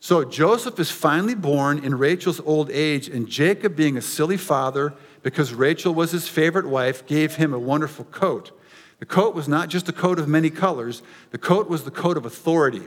So 0.00 0.24
Joseph 0.24 0.78
is 0.78 0.90
finally 0.90 1.34
born 1.34 1.84
in 1.84 1.98
Rachel's 1.98 2.40
old 2.40 2.70
age, 2.70 3.08
and 3.08 3.28
Jacob, 3.28 3.74
being 3.74 3.96
a 3.96 4.02
silly 4.02 4.36
father, 4.36 4.94
because 5.22 5.52
Rachel 5.52 5.92
was 5.92 6.12
his 6.12 6.28
favorite 6.28 6.66
wife, 6.66 7.04
gave 7.06 7.34
him 7.34 7.52
a 7.52 7.58
wonderful 7.58 8.04
coat. 8.04 8.52
The 8.98 9.06
coat 9.06 9.34
was 9.34 9.48
not 9.48 9.68
just 9.68 9.88
a 9.88 9.92
coat 9.92 10.18
of 10.18 10.28
many 10.28 10.50
colors, 10.50 11.02
the 11.30 11.38
coat 11.38 11.68
was 11.68 11.84
the 11.84 11.90
coat 11.90 12.16
of 12.16 12.26
authority. 12.26 12.78
And 12.78 12.86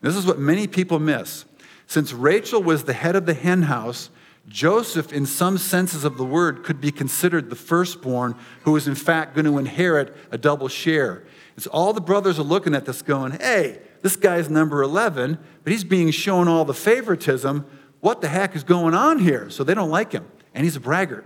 this 0.00 0.16
is 0.16 0.26
what 0.26 0.38
many 0.38 0.66
people 0.66 0.98
miss. 0.98 1.44
Since 1.86 2.12
Rachel 2.12 2.62
was 2.62 2.84
the 2.84 2.92
head 2.92 3.14
of 3.14 3.26
the 3.26 3.34
hen 3.34 3.62
house, 3.62 4.10
Joseph, 4.48 5.12
in 5.12 5.24
some 5.24 5.56
senses 5.56 6.04
of 6.04 6.18
the 6.18 6.24
word, 6.24 6.64
could 6.64 6.80
be 6.80 6.90
considered 6.90 7.48
the 7.48 7.56
firstborn 7.56 8.34
who 8.62 8.72
was 8.72 8.86
in 8.86 8.94
fact 8.94 9.34
going 9.34 9.46
to 9.46 9.58
inherit 9.58 10.14
a 10.30 10.36
double 10.36 10.68
share. 10.68 11.24
It's 11.56 11.66
all 11.66 11.92
the 11.92 12.00
brothers 12.00 12.38
are 12.38 12.42
looking 12.42 12.74
at 12.74 12.84
this 12.84 13.00
going, 13.00 13.32
hey, 13.32 13.80
this 14.02 14.16
guy's 14.16 14.50
number 14.50 14.82
11, 14.82 15.38
but 15.62 15.72
he's 15.72 15.84
being 15.84 16.10
shown 16.10 16.46
all 16.46 16.64
the 16.64 16.74
favoritism. 16.74 17.64
What 18.00 18.20
the 18.20 18.28
heck 18.28 18.54
is 18.54 18.64
going 18.64 18.92
on 18.92 19.18
here? 19.20 19.48
So 19.48 19.64
they 19.64 19.72
don't 19.72 19.90
like 19.90 20.12
him, 20.12 20.26
and 20.52 20.64
he's 20.64 20.76
a 20.76 20.80
braggart. 20.80 21.24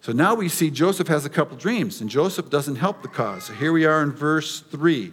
So 0.00 0.12
now 0.12 0.34
we 0.34 0.48
see 0.48 0.70
Joseph 0.70 1.08
has 1.08 1.24
a 1.24 1.30
couple 1.30 1.56
dreams, 1.56 2.00
and 2.00 2.08
Joseph 2.08 2.50
doesn't 2.50 2.76
help 2.76 3.02
the 3.02 3.08
cause. 3.08 3.44
So 3.44 3.52
here 3.52 3.72
we 3.72 3.84
are 3.84 4.02
in 4.02 4.12
verse 4.12 4.60
3. 4.60 5.12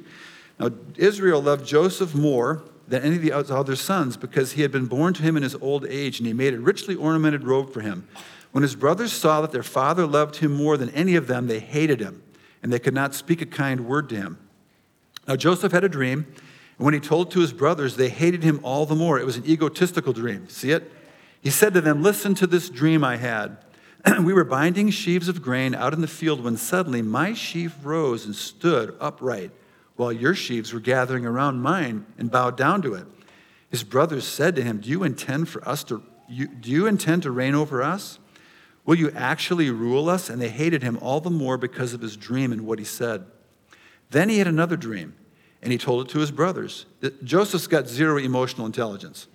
Now, 0.60 0.69
Israel 0.95 1.41
loved 1.41 1.65
Joseph 1.65 2.13
more 2.13 2.63
than 2.88 3.02
any 3.02 3.15
of 3.15 3.21
the 3.21 3.32
other 3.32 3.76
sons 3.76 4.15
because 4.15 4.54
he 4.54 4.62
had 4.62 4.71
been 4.71 4.86
born 4.86 5.13
to 5.15 5.24
him 5.24 5.36
in 5.36 5.43
his 5.43 5.56
old 5.56 5.86
age, 5.88 6.19
and 6.19 6.28
he 6.28 6.34
made 6.34 6.54
a 6.54 6.60
richly 6.60 6.95
ornamented 6.95 7.43
robe 7.43 7.74
for 7.74 7.82
him. 7.82 8.08
When 8.52 8.62
his 8.62 8.76
brothers 8.76 9.12
saw 9.12 9.41
that 9.41 9.52
their 9.52 9.63
father 9.63 10.06
loved 10.06 10.38
him 10.38 10.54
more 10.54 10.78
than 10.78 10.89
any 10.91 11.15
of 11.15 11.28
them, 11.28 11.48
they 11.48 11.60
hated 11.60 12.00
him 12.00 12.21
and 12.65 12.74
they 12.74 12.80
could 12.80 12.95
not 12.95 13.13
speak 13.13 13.43
a 13.43 13.45
kind 13.45 13.86
word 13.86 14.10
to 14.10 14.15
him. 14.15 14.39
Now, 15.28 15.36
Joseph 15.36 15.71
had 15.71 15.84
a 15.84 15.89
dream, 15.89 16.26
and 16.80 16.86
when 16.86 16.95
he 16.95 17.00
told 17.00 17.28
it 17.28 17.34
to 17.34 17.39
his 17.39 17.54
brothers, 17.54 17.95
they 17.95 18.10
hated 18.10 18.41
him 18.41 18.60
all 18.63 18.88
the 18.88 18.95
more. 18.95 19.19
It 19.19 19.26
was 19.28 19.38
an 19.38 19.45
egotistical 19.45 20.13
dream. 20.13 20.50
See 20.50 20.71
it? 20.71 20.91
He 21.41 21.52
said 21.52 21.76
to 21.76 21.82
them, 21.82 22.02
Listen 22.02 22.34
to 22.34 22.48
this 22.48 22.71
dream 22.71 23.04
I 23.04 23.17
had. 23.17 23.58
we 24.21 24.33
were 24.33 24.43
binding 24.43 24.89
sheaves 24.89 25.27
of 25.27 25.41
grain 25.41 25.73
out 25.73 25.93
in 25.93 26.01
the 26.01 26.07
field 26.07 26.43
when 26.43 26.57
suddenly 26.57 27.01
my 27.01 27.33
sheaf 27.33 27.75
rose 27.83 28.25
and 28.25 28.35
stood 28.35 28.95
upright, 28.99 29.51
while 29.95 30.11
your 30.11 30.35
sheaves 30.35 30.73
were 30.73 30.79
gathering 30.79 31.25
around 31.25 31.61
mine 31.61 32.05
and 32.17 32.31
bowed 32.31 32.57
down 32.57 32.81
to 32.81 32.93
it. 32.93 33.05
His 33.69 33.83
brothers 33.83 34.27
said 34.27 34.55
to 34.55 34.63
him, 34.63 34.79
Do 34.79 34.89
you 34.89 35.03
intend 35.03 35.49
for 35.49 35.67
us 35.67 35.83
to 35.85 36.03
you, 36.27 36.47
do 36.47 36.71
you 36.71 36.87
intend 36.87 37.23
to 37.23 37.31
reign 37.31 37.55
over 37.55 37.83
us? 37.83 38.19
Will 38.85 38.95
you 38.95 39.11
actually 39.11 39.69
rule 39.69 40.09
us? 40.09 40.29
And 40.29 40.41
they 40.41 40.49
hated 40.49 40.81
him 40.81 40.97
all 41.01 41.19
the 41.19 41.29
more 41.29 41.57
because 41.57 41.93
of 41.93 42.01
his 42.01 42.17
dream 42.17 42.51
and 42.51 42.65
what 42.65 42.79
he 42.79 42.85
said. 42.85 43.25
Then 44.09 44.29
he 44.29 44.37
had 44.37 44.47
another 44.47 44.77
dream, 44.77 45.15
and 45.61 45.71
he 45.71 45.77
told 45.77 46.05
it 46.05 46.11
to 46.11 46.19
his 46.19 46.31
brothers. 46.31 46.85
Joseph's 47.23 47.67
got 47.67 47.87
zero 47.87 48.17
emotional 48.17 48.65
intelligence. 48.65 49.27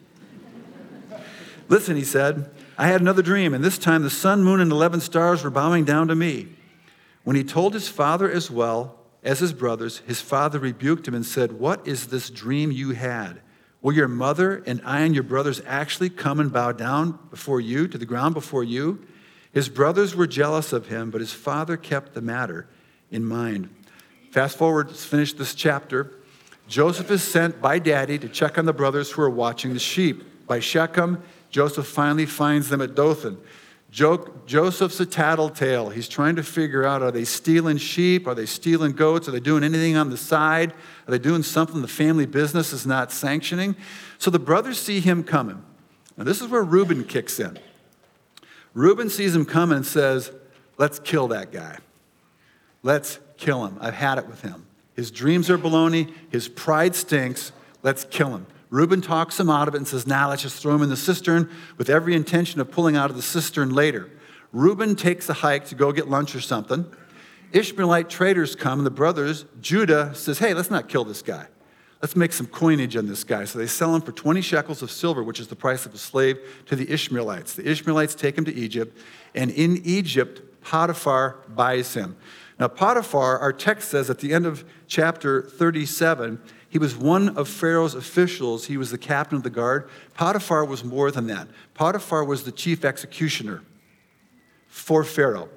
Listen, 1.69 1.97
he 1.97 2.05
said, 2.05 2.51
I 2.81 2.87
had 2.87 3.03
another 3.03 3.21
dream, 3.21 3.53
and 3.53 3.63
this 3.63 3.77
time 3.77 4.01
the 4.01 4.09
sun, 4.09 4.43
moon, 4.43 4.59
and 4.59 4.73
11 4.73 5.01
stars 5.01 5.45
were 5.45 5.51
bowing 5.51 5.85
down 5.85 6.09
to 6.09 6.15
me. 6.15 6.49
When 7.25 7.37
he 7.37 7.45
told 7.45 7.75
his 7.75 7.91
father 7.91 8.31
as 8.31 8.51
well 8.51 8.99
as 9.23 9.41
his 9.41 9.53
brothers, 9.53 9.99
his 10.07 10.23
father 10.23 10.59
rebuked 10.59 11.07
him 11.07 11.13
and 11.13 11.27
said, 11.27 11.53
What 11.53 11.87
is 11.87 12.07
this 12.07 12.31
dream 12.31 12.73
you 12.73 12.93
had? 12.93 13.43
Will 13.83 13.93
your 13.93 14.09
mother 14.09 14.63
and 14.67 14.81
I 14.83 15.01
and 15.01 15.15
your 15.15 15.25
brothers 15.25 15.61
actually 15.67 16.09
come 16.09 16.41
and 16.41 16.51
bow 16.51 16.73
down 16.73 17.19
before 17.29 17.61
you, 17.61 17.87
to 17.87 17.99
the 17.99 18.07
ground 18.07 18.33
before 18.33 18.65
you? 18.65 19.07
His 19.53 19.69
brothers 19.69 20.17
were 20.17 20.27
jealous 20.27 20.73
of 20.73 20.87
him, 20.87 21.11
but 21.11 21.21
his 21.21 21.35
father 21.35 21.77
kept 21.77 22.15
the 22.15 22.23
matter 22.23 22.67
in 23.11 23.27
mind. 23.27 23.69
Fast 24.31 24.57
forward, 24.57 24.89
let's 24.89 25.05
finish 25.05 25.35
this 25.35 25.55
chapter. 25.55 26.15
Joseph 26.67 27.11
is 27.11 27.23
sent 27.23 27.61
by 27.61 27.79
daddy 27.79 28.19
to 28.19 28.29
check 28.31 28.57
on 28.57 28.65
the 28.65 28.73
brothers 28.73 29.11
who 29.11 29.21
are 29.21 29.29
watching 29.29 29.75
the 29.75 29.79
sheep. 29.79 30.25
By 30.47 30.61
Shechem, 30.61 31.23
Joseph 31.51 31.87
finally 31.87 32.27
finds 32.27 32.69
them 32.69 32.81
at 32.81 32.95
Dothan. 32.95 33.39
Jo- 33.91 34.33
Joseph's 34.47 35.01
a 35.01 35.07
tattletale. 35.07 35.91
He's 35.91 36.09
trying 36.09 36.37
to 36.37 36.45
figure 36.45 36.85
out 36.85 37.03
are 37.03 37.11
they 37.11 37.25
stealing 37.25 37.77
sheep? 37.77 38.27
Are 38.27 38.35
they 38.35 38.47
stealing 38.47 38.93
goats? 38.93 39.29
Are 39.29 39.33
they 39.33 39.41
doing 39.41 39.65
anything 39.65 39.97
on 39.97 40.11
the 40.11 40.17
side? 40.17 40.73
Are 41.07 41.11
they 41.11 41.19
doing 41.19 41.43
something 41.43 41.83
the 41.83 41.89
family 41.89 42.27
business 42.27 42.73
is 42.73 42.87
not 42.87 43.11
sanctioning? 43.11 43.75
So 44.19 44.31
the 44.31 44.39
brothers 44.39 44.79
see 44.81 45.01
him 45.01 45.25
coming. 45.25 45.63
And 46.17 46.27
this 46.27 46.41
is 46.41 46.49
where 46.49 46.63
Reuben 46.63 47.05
kicks 47.05 47.41
in. 47.41 47.59
Reuben 48.75 49.11
sees 49.11 49.35
him 49.35 49.45
coming 49.45 49.77
and 49.77 49.87
says, 49.87 50.31
Let's 50.79 50.99
kill 50.99 51.29
that 51.29 51.53
guy. 51.53 51.79
Let's 52.83 53.19
kill 53.37 53.67
him. 53.67 53.77
I've 53.81 53.95
had 53.95 54.19
it 54.19 54.27
with 54.27 54.41
him. 54.41 54.67
His 54.95 55.11
dreams 55.11 55.51
are 55.51 55.59
baloney. 55.59 56.13
His 56.31 56.49
pride 56.49 56.95
stinks. 56.95 57.53
Let's 57.83 58.05
kill 58.05 58.35
him. 58.35 58.47
Reuben 58.71 59.01
talks 59.01 59.39
him 59.39 59.51
out 59.51 59.67
of 59.69 59.75
it 59.75 59.79
and 59.79 59.89
says, 59.89 60.07
Now 60.07 60.23
nah, 60.23 60.31
let's 60.31 60.43
just 60.43 60.63
throw 60.63 60.75
him 60.75 60.83
in 60.83 60.89
the 60.89 60.97
cistern 60.97 61.51
with 61.77 61.91
every 61.91 62.15
intention 62.15 62.61
of 62.61 62.71
pulling 62.71 62.97
out 62.97 63.11
of 63.11 63.17
the 63.17 63.23
cistern 63.23 63.71
later. 63.71 64.11
Reuben 64.53 64.97
takes 64.97 65.29
a 65.29 65.35
hike 65.35 65.67
to 65.67 65.75
go 65.75 65.93
get 65.93 66.09
lunch 66.09 66.35
or 66.35 66.41
something. 66.41 66.87
Ishmaelite 67.53 68.09
traders 68.09 68.55
come, 68.55 68.79
and 68.79 68.87
the 68.87 68.91
brothers, 68.91 69.45
Judah 69.61 70.15
says, 70.15 70.39
Hey, 70.39 70.55
let's 70.55 70.71
not 70.71 70.89
kill 70.89 71.05
this 71.05 71.21
guy. 71.21 71.47
Let's 72.01 72.17
make 72.17 72.33
some 72.33 72.47
coinage 72.47 72.97
on 72.97 73.07
this 73.07 73.25
guy. 73.25 73.45
So 73.45 73.59
they 73.59 73.67
sell 73.67 73.95
him 73.95 74.01
for 74.01 74.13
20 74.13 74.41
shekels 74.41 74.81
of 74.83 74.91
silver, 74.91 75.23
which 75.23 75.39
is 75.39 75.49
the 75.49 75.57
price 75.57 75.85
of 75.85 75.93
a 75.93 75.99
slave, 75.99 76.39
to 76.67 76.77
the 76.77 76.91
Ishmaelites. 76.91 77.55
The 77.55 77.69
Ishmaelites 77.69 78.15
take 78.15 78.39
him 78.39 78.45
to 78.47 78.55
Egypt, 78.55 78.97
and 79.35 79.51
in 79.51 79.83
Egypt, 79.85 80.41
Potiphar 80.63 81.39
buys 81.49 81.95
him. 81.95 82.17
Now, 82.59 82.69
Potiphar, 82.69 83.39
our 83.39 83.53
text 83.53 83.91
says 83.91 84.11
at 84.11 84.19
the 84.19 84.33
end 84.33 84.47
of 84.47 84.65
chapter 84.87 85.43
37, 85.43 86.41
he 86.71 86.79
was 86.79 86.97
one 86.97 87.37
of 87.37 87.49
Pharaoh's 87.49 87.97
officials. 87.97 88.67
He 88.67 88.77
was 88.77 88.93
the 88.93 88.99
captain 88.99 89.37
of 89.37 89.43
the 89.43 89.51
guard. 89.51 89.91
Potiphar 90.15 90.65
was 90.65 90.85
more 90.85 91.11
than 91.11 91.27
that. 91.27 91.49
Potiphar 91.75 92.25
was 92.25 92.45
the 92.45 92.53
chief 92.53 92.85
executioner 92.85 93.63
for 94.69 95.03
Pharaoh. 95.03 95.49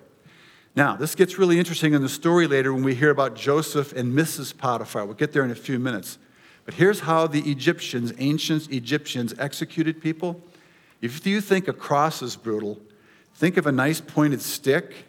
Now, 0.76 0.96
this 0.96 1.14
gets 1.14 1.38
really 1.38 1.60
interesting 1.60 1.94
in 1.94 2.02
the 2.02 2.10
story 2.10 2.48
later 2.48 2.74
when 2.74 2.84
we 2.84 2.96
hear 2.96 3.12
about 3.12 3.36
Joseph 3.36 3.94
and 3.94 4.12
Mrs. 4.12 4.58
Potiphar. 4.58 5.06
We'll 5.06 5.14
get 5.14 5.34
there 5.34 5.46
in 5.46 5.52
a 5.52 5.56
few 5.56 5.78
minutes. 5.78 6.18
But 6.66 6.74
here's 6.74 7.02
how 7.02 7.28
the 7.28 7.42
Egyptians, 7.42 8.12
ancient 8.18 8.72
Egyptians, 8.72 9.36
executed 9.38 10.02
people. 10.02 10.42
If 11.00 11.28
you 11.28 11.42
think 11.42 11.68
a 11.68 11.74
cross 11.74 12.24
is 12.24 12.36
brutal, 12.36 12.80
think 13.36 13.58
of 13.58 13.68
a 13.68 13.72
nice 13.72 14.02
pointed 14.02 14.42
stick 14.42 15.06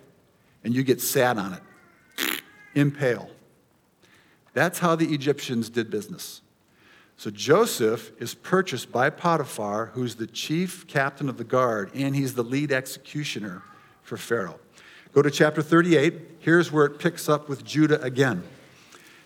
and 0.65 0.75
you 0.75 0.83
get 0.83 1.01
sat 1.01 1.39
on 1.39 1.55
it. 1.55 2.43
Impale. 2.75 3.31
That's 4.55 4.79
how 4.79 4.97
the 4.97 5.13
Egyptians 5.13 5.69
did 5.69 5.91
business. 5.91 6.41
So 7.17 7.31
Joseph 7.31 8.11
is 8.21 8.35
purchased 8.35 8.91
by 8.91 9.11
Potiphar, 9.11 9.87
who's 9.95 10.17
the 10.17 10.27
chief 10.27 10.87
captain 10.87 11.29
of 11.29 11.37
the 11.37 11.45
guard, 11.45 11.91
and 11.95 12.17
he's 12.17 12.35
the 12.35 12.43
lead 12.43 12.73
executioner 12.73 13.63
for 14.03 14.17
Pharaoh. 14.17 14.59
Go 15.13 15.23
to 15.23 15.31
chapter 15.31 15.63
38. 15.63 16.15
Here's 16.41 16.73
where 16.73 16.87
it 16.87 16.99
picks 16.99 17.29
up 17.29 17.49
with 17.49 17.65
Judah 17.65 18.01
again. 18.03 18.43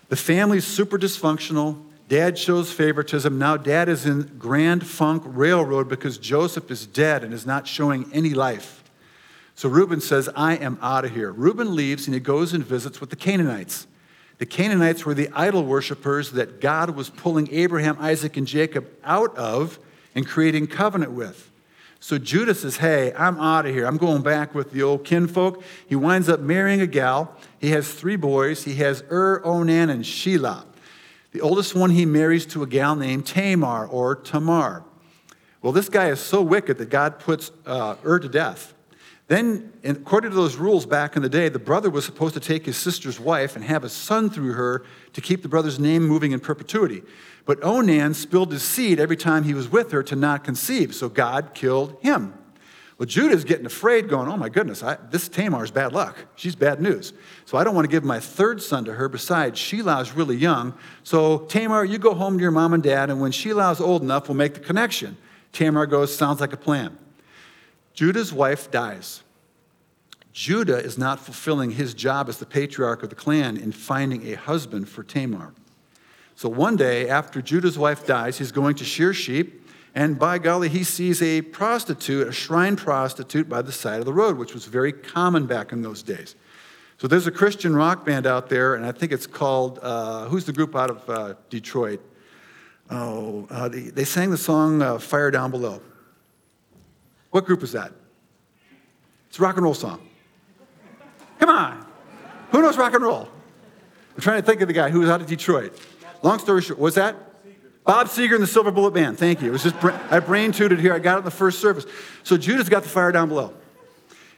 The 0.09 0.15
family's 0.15 0.65
super 0.65 0.99
dysfunctional. 0.99 1.83
Dad 2.07 2.37
shows 2.37 2.71
favoritism. 2.71 3.37
Now 3.37 3.57
dad 3.57 3.89
is 3.89 4.05
in 4.05 4.37
Grand 4.39 4.85
Funk 4.85 5.23
Railroad 5.25 5.89
because 5.89 6.17
Joseph 6.17 6.71
is 6.71 6.85
dead 6.85 7.23
and 7.23 7.33
is 7.33 7.45
not 7.45 7.67
showing 7.67 8.09
any 8.13 8.33
life. 8.33 8.83
So 9.55 9.67
Reuben 9.67 9.99
says, 9.99 10.29
I 10.35 10.55
am 10.55 10.79
out 10.81 11.05
of 11.05 11.11
here. 11.11 11.31
Reuben 11.31 11.75
leaves 11.75 12.07
and 12.07 12.13
he 12.13 12.19
goes 12.19 12.53
and 12.53 12.63
visits 12.63 13.01
with 13.01 13.09
the 13.09 13.15
Canaanites. 13.15 13.87
The 14.39 14.45
Canaanites 14.45 15.05
were 15.05 15.13
the 15.13 15.29
idol 15.33 15.65
worshippers 15.65 16.31
that 16.31 16.61
God 16.61 16.91
was 16.91 17.09
pulling 17.09 17.49
Abraham, 17.51 17.97
Isaac, 17.99 18.37
and 18.37 18.47
Jacob 18.47 18.89
out 19.03 19.37
of 19.37 19.79
and 20.15 20.25
creating 20.25 20.67
covenant 20.67 21.11
with. 21.11 21.51
So 21.99 22.17
Judah 22.17 22.55
says, 22.55 22.77
Hey, 22.77 23.13
I'm 23.13 23.37
out 23.37 23.65
of 23.65 23.75
here. 23.75 23.85
I'm 23.85 23.97
going 23.97 24.21
back 24.21 24.55
with 24.55 24.71
the 24.71 24.81
old 24.81 25.03
kinfolk. 25.03 25.61
He 25.87 25.95
winds 25.95 26.29
up 26.29 26.39
marrying 26.39 26.79
a 26.79 26.87
gal. 26.87 27.35
He 27.59 27.71
has 27.71 27.93
three 27.93 28.15
boys. 28.15 28.63
He 28.63 28.75
has 28.75 29.03
Ur, 29.11 29.41
Onan, 29.43 29.89
and 29.89 30.05
Shelah. 30.05 30.65
The 31.33 31.41
oldest 31.41 31.75
one 31.75 31.91
he 31.91 32.05
marries 32.05 32.45
to 32.47 32.63
a 32.63 32.67
gal 32.67 32.95
named 32.95 33.25
Tamar 33.25 33.85
or 33.87 34.15
Tamar. 34.15 34.83
Well, 35.61 35.73
this 35.73 35.89
guy 35.89 36.09
is 36.09 36.21
so 36.21 36.41
wicked 36.41 36.77
that 36.77 36.89
God 36.89 37.19
puts 37.19 37.51
uh, 37.65 37.95
Ur 38.05 38.19
to 38.19 38.29
death. 38.29 38.73
Then, 39.29 39.71
according 39.83 40.31
to 40.31 40.35
those 40.35 40.55
rules 40.55 40.87
back 40.87 41.15
in 41.15 41.21
the 41.21 41.29
day, 41.29 41.49
the 41.49 41.59
brother 41.59 41.91
was 41.91 42.03
supposed 42.03 42.33
to 42.33 42.39
take 42.39 42.65
his 42.65 42.77
sister's 42.77 43.19
wife 43.19 43.55
and 43.55 43.63
have 43.63 43.83
a 43.83 43.89
son 43.89 44.31
through 44.31 44.53
her 44.53 44.83
to 45.13 45.21
keep 45.21 45.43
the 45.43 45.47
brother's 45.47 45.77
name 45.77 46.07
moving 46.07 46.31
in 46.31 46.39
perpetuity. 46.39 47.03
But 47.45 47.63
Onan 47.63 48.15
spilled 48.15 48.51
his 48.51 48.63
seed 48.63 48.99
every 48.99 49.15
time 49.15 49.43
he 49.43 49.53
was 49.53 49.69
with 49.69 49.91
her 49.91 50.01
to 50.01 50.15
not 50.15 50.43
conceive, 50.43 50.95
so 50.95 51.09
God 51.09 51.53
killed 51.53 51.97
him. 52.01 52.33
Well, 52.97 53.05
Judah's 53.05 53.43
getting 53.43 53.67
afraid, 53.67 54.09
going, 54.09 54.27
Oh 54.27 54.35
my 54.35 54.49
goodness, 54.49 54.81
I, 54.81 54.97
this 55.11 55.29
Tamar's 55.29 55.69
bad 55.69 55.93
luck. 55.93 56.17
She's 56.35 56.55
bad 56.55 56.81
news. 56.81 57.13
So 57.45 57.55
I 57.55 57.63
don't 57.63 57.75
want 57.75 57.85
to 57.85 57.91
give 57.91 58.03
my 58.03 58.19
third 58.19 58.63
son 58.63 58.83
to 58.85 58.95
her. 58.95 59.07
Besides, 59.07 59.59
Shelah's 59.59 60.11
really 60.11 60.37
young. 60.37 60.73
So, 61.03 61.45
Tamar, 61.45 61.85
you 61.85 61.99
go 61.99 62.15
home 62.15 62.39
to 62.39 62.41
your 62.41 62.49
mom 62.49 62.73
and 62.73 62.81
dad, 62.81 63.11
and 63.11 63.21
when 63.21 63.31
Shelah's 63.31 63.79
old 63.79 64.01
enough, 64.01 64.27
we'll 64.27 64.35
make 64.35 64.55
the 64.55 64.59
connection. 64.59 65.17
Tamar 65.51 65.85
goes, 65.85 66.17
Sounds 66.17 66.41
like 66.41 66.51
a 66.51 66.57
plan. 66.57 66.97
Judah's 67.99 68.31
wife 68.31 68.71
dies. 68.71 69.23
Judah 70.31 70.77
is 70.77 70.97
not 70.97 71.19
fulfilling 71.19 71.71
his 71.71 71.93
job 71.93 72.29
as 72.29 72.37
the 72.37 72.45
patriarch 72.45 73.03
of 73.03 73.09
the 73.09 73.15
clan 73.15 73.57
in 73.57 73.73
finding 73.73 74.25
a 74.31 74.37
husband 74.37 74.87
for 74.87 75.03
Tamar. 75.03 75.53
So 76.33 76.47
one 76.47 76.77
day, 76.77 77.09
after 77.09 77.41
Judah's 77.41 77.77
wife 77.77 78.07
dies, 78.07 78.37
he's 78.37 78.53
going 78.53 78.75
to 78.75 78.85
shear 78.85 79.13
sheep, 79.13 79.67
and 79.93 80.17
by 80.17 80.39
golly, 80.39 80.69
he 80.69 80.85
sees 80.85 81.21
a 81.21 81.41
prostitute, 81.41 82.25
a 82.25 82.31
shrine 82.31 82.77
prostitute, 82.77 83.49
by 83.49 83.61
the 83.61 83.73
side 83.73 83.99
of 83.99 84.05
the 84.05 84.13
road, 84.13 84.37
which 84.37 84.53
was 84.53 84.63
very 84.63 84.93
common 84.93 85.45
back 85.45 85.73
in 85.73 85.81
those 85.81 86.01
days. 86.01 86.37
So 86.99 87.07
there's 87.09 87.27
a 87.27 87.31
Christian 87.31 87.75
rock 87.75 88.05
band 88.05 88.25
out 88.25 88.47
there, 88.47 88.75
and 88.75 88.85
I 88.85 88.93
think 88.93 89.11
it's 89.11 89.27
called, 89.27 89.77
uh, 89.81 90.29
who's 90.29 90.45
the 90.45 90.53
group 90.53 90.73
out 90.73 90.89
of 90.89 91.09
uh, 91.09 91.33
Detroit? 91.49 91.99
Oh, 92.89 93.45
uh, 93.49 93.67
they, 93.67 93.89
they, 93.89 94.05
sang 94.05 94.31
the 94.31 94.37
song 94.37 94.81
uh, 94.81 94.99
Fire 94.99 95.31
Down 95.31 95.51
Below. 95.51 95.81
What 97.31 97.45
group 97.45 97.63
is 97.63 97.73
that? 97.73 97.91
It's 99.29 99.39
a 99.39 99.41
rock 99.41 99.55
and 99.55 99.63
roll 99.63 99.73
song. 99.73 100.07
Come 101.39 101.49
on. 101.49 101.85
Who 102.51 102.61
knows 102.61 102.77
rock 102.77 102.93
and 102.93 103.03
roll? 103.03 103.29
I'm 104.15 104.21
trying 104.21 104.41
to 104.41 104.45
think 104.45 104.61
of 104.61 104.67
the 104.67 104.73
guy 104.73 104.89
who 104.89 104.99
was 104.99 105.09
out 105.09 105.21
of 105.21 105.27
Detroit. 105.27 105.79
Long 106.23 106.39
story 106.39 106.61
short, 106.61 106.79
was 106.79 106.95
that? 106.95 107.15
Bob 107.85 108.07
Seger 108.07 108.33
and 108.33 108.43
the 108.43 108.47
Silver 108.47 108.71
Bullet 108.71 108.93
Band. 108.93 109.17
Thank 109.17 109.41
you. 109.41 109.49
It 109.49 109.51
was 109.51 109.63
just 109.63 109.75
I 109.83 110.19
brain 110.19 110.51
tooted 110.51 110.79
here. 110.79 110.93
I 110.93 110.99
got 110.99 111.15
it 111.15 111.19
in 111.19 111.25
the 111.25 111.31
first 111.31 111.59
service. 111.59 111.85
So 112.23 112.37
Judah's 112.37 112.69
got 112.69 112.83
the 112.83 112.89
fire 112.89 113.11
down 113.11 113.29
below. 113.29 113.53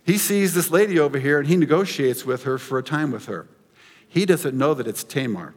He 0.05 0.17
sees 0.17 0.53
this 0.53 0.71
lady 0.71 0.99
over 0.99 1.19
here 1.19 1.39
and 1.39 1.47
he 1.47 1.57
negotiates 1.57 2.25
with 2.25 2.43
her 2.43 2.57
for 2.57 2.77
a 2.77 2.83
time 2.83 3.11
with 3.11 3.25
her. 3.25 3.47
He 4.07 4.25
doesn't 4.25 4.57
know 4.57 4.73
that 4.73 4.87
it's 4.87 5.03
Tamar. 5.03 5.53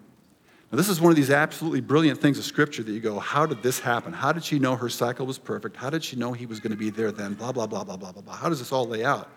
Now, 0.75 0.79
this 0.79 0.89
is 0.89 1.01
one 1.01 1.11
of 1.13 1.17
these 1.17 1.31
absolutely 1.31 1.81
brilliant 1.81 2.21
things 2.21 2.37
of 2.37 2.45
Scripture 2.45 2.83
that 2.83 2.91
you 2.91 2.99
go, 2.99 3.21
how 3.21 3.47
did 3.47 3.63
this 3.63 3.79
happen? 3.79 4.13
How 4.13 4.33
did 4.33 4.43
she 4.43 4.59
know 4.59 4.75
her 4.75 4.89
cycle 4.89 5.25
was 5.25 5.39
perfect? 5.39 5.77
How 5.77 5.89
did 5.89 6.03
she 6.03 6.17
know 6.17 6.33
he 6.33 6.47
was 6.47 6.59
going 6.59 6.73
to 6.73 6.77
be 6.77 6.91
there 6.91 7.13
then? 7.13 7.35
Blah, 7.35 7.53
blah, 7.53 7.69
blah, 7.69 7.85
blah, 7.85 7.97
blah, 7.97 8.11
blah, 8.11 8.23
blah. 8.23 8.35
How 8.35 8.49
does 8.49 8.59
this 8.59 8.73
all 8.73 8.85
lay 8.85 9.05
out? 9.05 9.31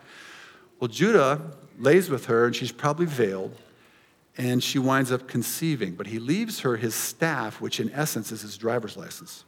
Well, 0.80 0.88
Judah 0.88 1.40
lays 1.78 2.10
with 2.10 2.26
her, 2.26 2.46
and 2.46 2.56
she's 2.56 2.72
probably 2.72 3.06
veiled, 3.06 3.54
and 4.36 4.64
she 4.64 4.80
winds 4.80 5.12
up 5.12 5.28
conceiving. 5.28 5.94
But 5.94 6.08
he 6.08 6.18
leaves 6.18 6.58
her 6.62 6.76
his 6.76 6.96
staff, 6.96 7.60
which 7.60 7.78
in 7.78 7.92
essence 7.92 8.32
is 8.32 8.42
his 8.42 8.58
driver's 8.58 8.96
license, 8.96 9.44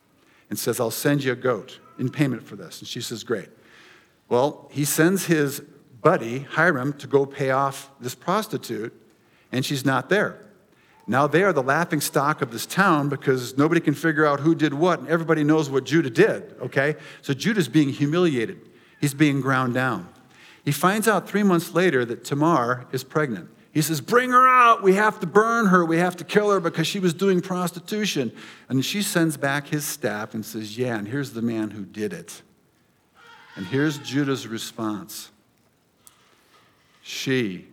and 0.48 0.56
says, 0.56 0.78
I'll 0.78 0.92
send 0.92 1.24
you 1.24 1.32
a 1.32 1.34
goat 1.34 1.80
in 1.98 2.08
payment 2.08 2.44
for 2.44 2.54
this. 2.54 2.78
And 2.78 2.86
she 2.86 3.00
says, 3.00 3.24
Great. 3.24 3.48
Well, 4.28 4.68
he 4.70 4.84
sends 4.84 5.26
his 5.26 5.58
buddy, 6.00 6.46
Hiram, 6.50 6.92
to 6.98 7.08
go 7.08 7.26
pay 7.26 7.50
off 7.50 7.90
this 7.98 8.14
prostitute, 8.14 8.94
and 9.50 9.64
she's 9.64 9.84
not 9.84 10.08
there. 10.08 10.46
Now 11.10 11.26
they 11.26 11.42
are 11.42 11.52
the 11.52 11.60
laughing 11.60 12.00
stock 12.00 12.40
of 12.40 12.52
this 12.52 12.66
town 12.66 13.08
because 13.08 13.58
nobody 13.58 13.80
can 13.80 13.94
figure 13.94 14.24
out 14.24 14.38
who 14.38 14.54
did 14.54 14.72
what, 14.72 15.00
and 15.00 15.08
everybody 15.08 15.42
knows 15.42 15.68
what 15.68 15.82
Judah 15.82 16.08
did, 16.08 16.54
okay? 16.62 16.94
So 17.20 17.34
Judah's 17.34 17.66
being 17.66 17.88
humiliated. 17.88 18.60
He's 19.00 19.12
being 19.12 19.40
ground 19.40 19.74
down. 19.74 20.08
He 20.64 20.70
finds 20.70 21.08
out 21.08 21.28
three 21.28 21.42
months 21.42 21.74
later 21.74 22.04
that 22.04 22.22
Tamar 22.22 22.86
is 22.92 23.02
pregnant. 23.02 23.50
He 23.72 23.82
says, 23.82 24.00
Bring 24.00 24.30
her 24.30 24.46
out. 24.46 24.84
We 24.84 24.94
have 24.94 25.18
to 25.18 25.26
burn 25.26 25.66
her. 25.66 25.84
We 25.84 25.96
have 25.96 26.14
to 26.18 26.24
kill 26.24 26.48
her 26.52 26.60
because 26.60 26.86
she 26.86 27.00
was 27.00 27.12
doing 27.12 27.40
prostitution. 27.40 28.30
And 28.68 28.84
she 28.84 29.02
sends 29.02 29.36
back 29.36 29.66
his 29.66 29.84
staff 29.84 30.32
and 30.34 30.46
says, 30.46 30.78
Yeah, 30.78 30.96
and 30.96 31.08
here's 31.08 31.32
the 31.32 31.42
man 31.42 31.72
who 31.72 31.84
did 31.84 32.12
it. 32.12 32.40
And 33.56 33.66
here's 33.66 33.98
Judah's 33.98 34.46
response 34.46 35.32
She 37.02 37.66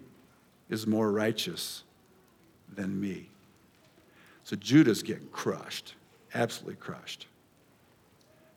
is 0.71 0.88
more 0.88 1.12
righteous 1.12 1.84
than 2.77 3.01
me. 3.01 3.29
So 4.45 4.55
Judah's 4.55 5.03
getting 5.03 5.27
crushed, 5.27 5.95
absolutely 6.33 6.77
crushed. 6.77 7.27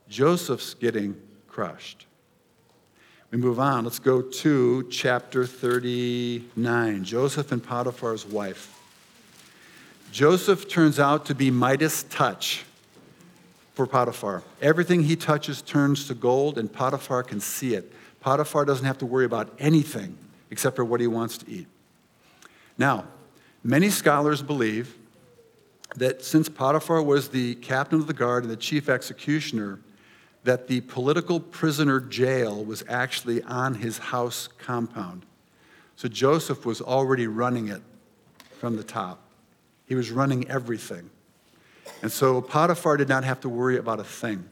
Joseph's 0.09 0.75
getting 0.75 1.21
crushed. 1.49 2.07
We 3.33 3.39
move 3.39 3.59
on. 3.59 3.85
Let's 3.85 3.99
go 3.99 4.23
to 4.23 4.89
chapter 4.91 5.47
39 5.47 7.05
Joseph 7.05 7.51
and 7.51 7.63
Potiphar's 7.63 8.25
wife. 8.25 8.77
Joseph 10.13 10.69
turns 10.69 10.99
out 10.99 11.27
to 11.27 11.35
be 11.35 11.51
Midas' 11.51 12.03
touch 12.05 12.65
for 13.75 13.87
Potiphar. 13.87 14.43
Everything 14.61 15.05
he 15.05 15.15
touches 15.15 15.63
turns 15.63 16.09
to 16.09 16.15
gold, 16.15 16.59
and 16.59 16.73
Potiphar 16.73 17.23
can 17.23 17.41
see 17.41 17.75
it. 17.75 17.93
Potiphar 18.21 18.65
doesn't 18.65 18.85
have 18.85 18.99
to 18.99 19.07
worry 19.07 19.25
about 19.25 19.55
anything 19.59 20.19
except 20.51 20.77
for 20.77 20.85
what 20.85 21.01
he 21.01 21.07
wants 21.07 21.39
to 21.39 21.49
eat. 21.49 21.69
Now, 22.77 23.07
Many 23.63 23.91
scholars 23.91 24.43
believe 24.43 24.97
that 25.97 26.25
since 26.25 26.49
Potiphar 26.49 27.03
was 27.03 27.29
the 27.29 27.57
captain 27.57 28.01
of 28.01 28.07
the 28.07 28.15
guard 28.15 28.45
and 28.45 28.51
the 28.51 28.57
chief 28.57 28.89
executioner, 28.89 29.81
that 30.45 30.67
the 30.67 30.81
political 30.83 31.39
prisoner 31.39 32.01
jail 32.01 32.65
was 32.65 32.83
actually 32.89 33.43
on 33.43 33.75
his 33.75 33.99
house 33.99 34.49
compound. 34.59 35.27
So 35.97 36.09
Joseph 36.09 36.65
was 36.65 36.81
already 36.81 37.27
running 37.27 37.69
it 37.69 37.83
from 38.59 38.77
the 38.77 38.85
top. 38.85 39.21
He 39.87 39.95
was 39.95 40.11
running 40.11 40.49
everything. 40.49 41.11
And 42.01 42.11
so 42.11 42.41
Potiphar 42.41 42.97
did 42.97 43.09
not 43.09 43.25
have 43.25 43.41
to 43.41 43.49
worry 43.51 43.77
about 43.77 44.01
a 44.01 44.05
thing. 44.05 44.49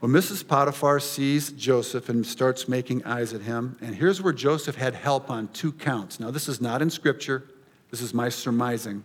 Well, 0.00 0.10
Mrs. 0.10 0.46
Potiphar 0.48 0.98
sees 0.98 1.52
Joseph 1.52 2.08
and 2.08 2.26
starts 2.26 2.66
making 2.66 3.04
eyes 3.04 3.32
at 3.32 3.42
him. 3.42 3.76
And 3.80 3.94
here's 3.94 4.20
where 4.20 4.32
Joseph 4.32 4.74
had 4.74 4.94
help 4.94 5.30
on 5.30 5.46
two 5.48 5.70
counts. 5.70 6.18
Now, 6.18 6.32
this 6.32 6.48
is 6.48 6.60
not 6.60 6.82
in 6.82 6.90
Scripture. 6.90 7.44
This 7.92 8.00
is 8.00 8.12
my 8.12 8.30
surmising. 8.30 9.04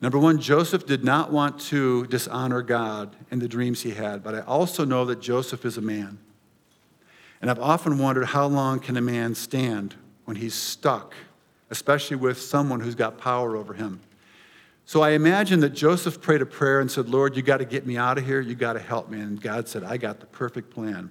Number 0.00 0.18
one, 0.18 0.40
Joseph 0.40 0.84
did 0.84 1.04
not 1.04 1.32
want 1.32 1.60
to 1.60 2.04
dishonor 2.08 2.60
God 2.60 3.14
in 3.30 3.38
the 3.38 3.46
dreams 3.46 3.82
he 3.82 3.92
had, 3.92 4.24
but 4.24 4.34
I 4.34 4.40
also 4.40 4.84
know 4.84 5.04
that 5.04 5.20
Joseph 5.20 5.64
is 5.64 5.78
a 5.78 5.80
man. 5.80 6.18
And 7.40 7.48
I've 7.48 7.60
often 7.60 7.98
wondered 7.98 8.26
how 8.26 8.46
long 8.46 8.80
can 8.80 8.96
a 8.96 9.00
man 9.00 9.36
stand 9.36 9.94
when 10.24 10.36
he's 10.36 10.54
stuck, 10.54 11.14
especially 11.70 12.16
with 12.16 12.40
someone 12.40 12.80
who's 12.80 12.96
got 12.96 13.18
power 13.18 13.56
over 13.56 13.72
him. 13.72 14.00
So 14.84 15.02
I 15.02 15.10
imagine 15.10 15.60
that 15.60 15.70
Joseph 15.70 16.20
prayed 16.20 16.42
a 16.42 16.46
prayer 16.46 16.80
and 16.80 16.90
said, 16.90 17.08
Lord, 17.08 17.36
you 17.36 17.42
got 17.42 17.58
to 17.58 17.64
get 17.64 17.86
me 17.86 17.96
out 17.96 18.18
of 18.18 18.26
here. 18.26 18.40
You 18.40 18.56
got 18.56 18.72
to 18.72 18.80
help 18.80 19.08
me. 19.08 19.20
And 19.20 19.40
God 19.40 19.68
said, 19.68 19.84
I 19.84 19.96
got 19.96 20.18
the 20.18 20.26
perfect 20.26 20.70
plan. 20.70 21.08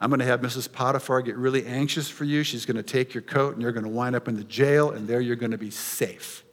I'm 0.00 0.10
going 0.10 0.20
to 0.20 0.26
have 0.26 0.40
Mrs. 0.40 0.70
Potiphar 0.70 1.22
get 1.22 1.36
really 1.36 1.64
anxious 1.64 2.08
for 2.08 2.24
you. 2.24 2.42
She's 2.42 2.66
going 2.66 2.76
to 2.76 2.82
take 2.82 3.14
your 3.14 3.22
coat 3.22 3.54
and 3.54 3.62
you're 3.62 3.72
going 3.72 3.84
to 3.84 3.90
wind 3.90 4.14
up 4.14 4.28
in 4.28 4.36
the 4.36 4.44
jail, 4.44 4.90
and 4.90 5.08
there 5.08 5.20
you're 5.20 5.36
going 5.36 5.52
to 5.52 5.58
be 5.58 5.70
safe. 5.70 6.44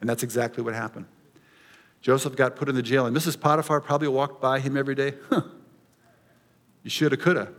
And 0.00 0.10
that's 0.10 0.24
exactly 0.24 0.64
what 0.64 0.74
happened. 0.74 1.06
Joseph 2.00 2.34
got 2.34 2.56
put 2.56 2.68
in 2.68 2.74
the 2.74 2.82
jail, 2.82 3.06
and 3.06 3.16
Mrs. 3.16 3.38
Potiphar 3.38 3.80
probably 3.80 4.08
walked 4.08 4.40
by 4.40 4.58
him 4.58 4.76
every 4.76 4.96
day. 4.96 5.14
Huh. 5.30 5.42
You 6.82 6.90
shoulda, 6.90 7.16
coulda. 7.16 7.52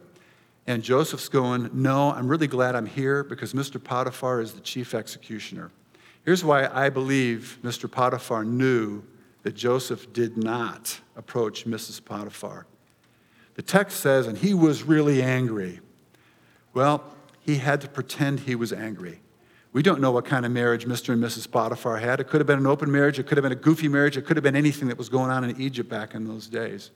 And 0.67 0.83
Joseph's 0.83 1.29
going, 1.29 1.69
No, 1.73 2.11
I'm 2.11 2.27
really 2.27 2.47
glad 2.47 2.75
I'm 2.75 2.85
here 2.85 3.23
because 3.23 3.53
Mr. 3.53 3.81
Potiphar 3.81 4.41
is 4.41 4.53
the 4.53 4.61
chief 4.61 4.93
executioner. 4.93 5.71
Here's 6.25 6.43
why 6.43 6.67
I 6.67 6.89
believe 6.89 7.59
Mr. 7.63 7.89
Potiphar 7.89 8.43
knew 8.45 9.03
that 9.43 9.55
Joseph 9.55 10.11
did 10.13 10.37
not 10.37 10.99
approach 11.15 11.65
Mrs. 11.65 12.03
Potiphar. 12.03 12.65
The 13.55 13.61
text 13.61 13.99
says, 13.99 14.27
and 14.27 14.37
he 14.37 14.53
was 14.53 14.83
really 14.83 15.21
angry. 15.21 15.79
Well, 16.73 17.03
he 17.41 17.57
had 17.57 17.81
to 17.81 17.87
pretend 17.87 18.41
he 18.41 18.55
was 18.55 18.73
angry. 18.73 19.21
We 19.73 19.81
don't 19.81 20.01
know 20.01 20.11
what 20.11 20.25
kind 20.25 20.45
of 20.45 20.51
marriage 20.51 20.85
Mr. 20.85 21.13
and 21.13 21.23
Mrs. 21.23 21.49
Potiphar 21.49 21.97
had. 21.97 22.19
It 22.19 22.27
could 22.27 22.39
have 22.39 22.47
been 22.47 22.59
an 22.59 22.67
open 22.67 22.91
marriage, 22.91 23.19
it 23.19 23.27
could 23.27 23.37
have 23.37 23.43
been 23.43 23.51
a 23.51 23.55
goofy 23.55 23.87
marriage, 23.87 24.17
it 24.17 24.25
could 24.25 24.37
have 24.37 24.43
been 24.43 24.55
anything 24.55 24.87
that 24.87 24.97
was 24.97 25.09
going 25.09 25.31
on 25.31 25.43
in 25.43 25.59
Egypt 25.59 25.89
back 25.89 26.13
in 26.13 26.27
those 26.27 26.47
days. 26.47 26.91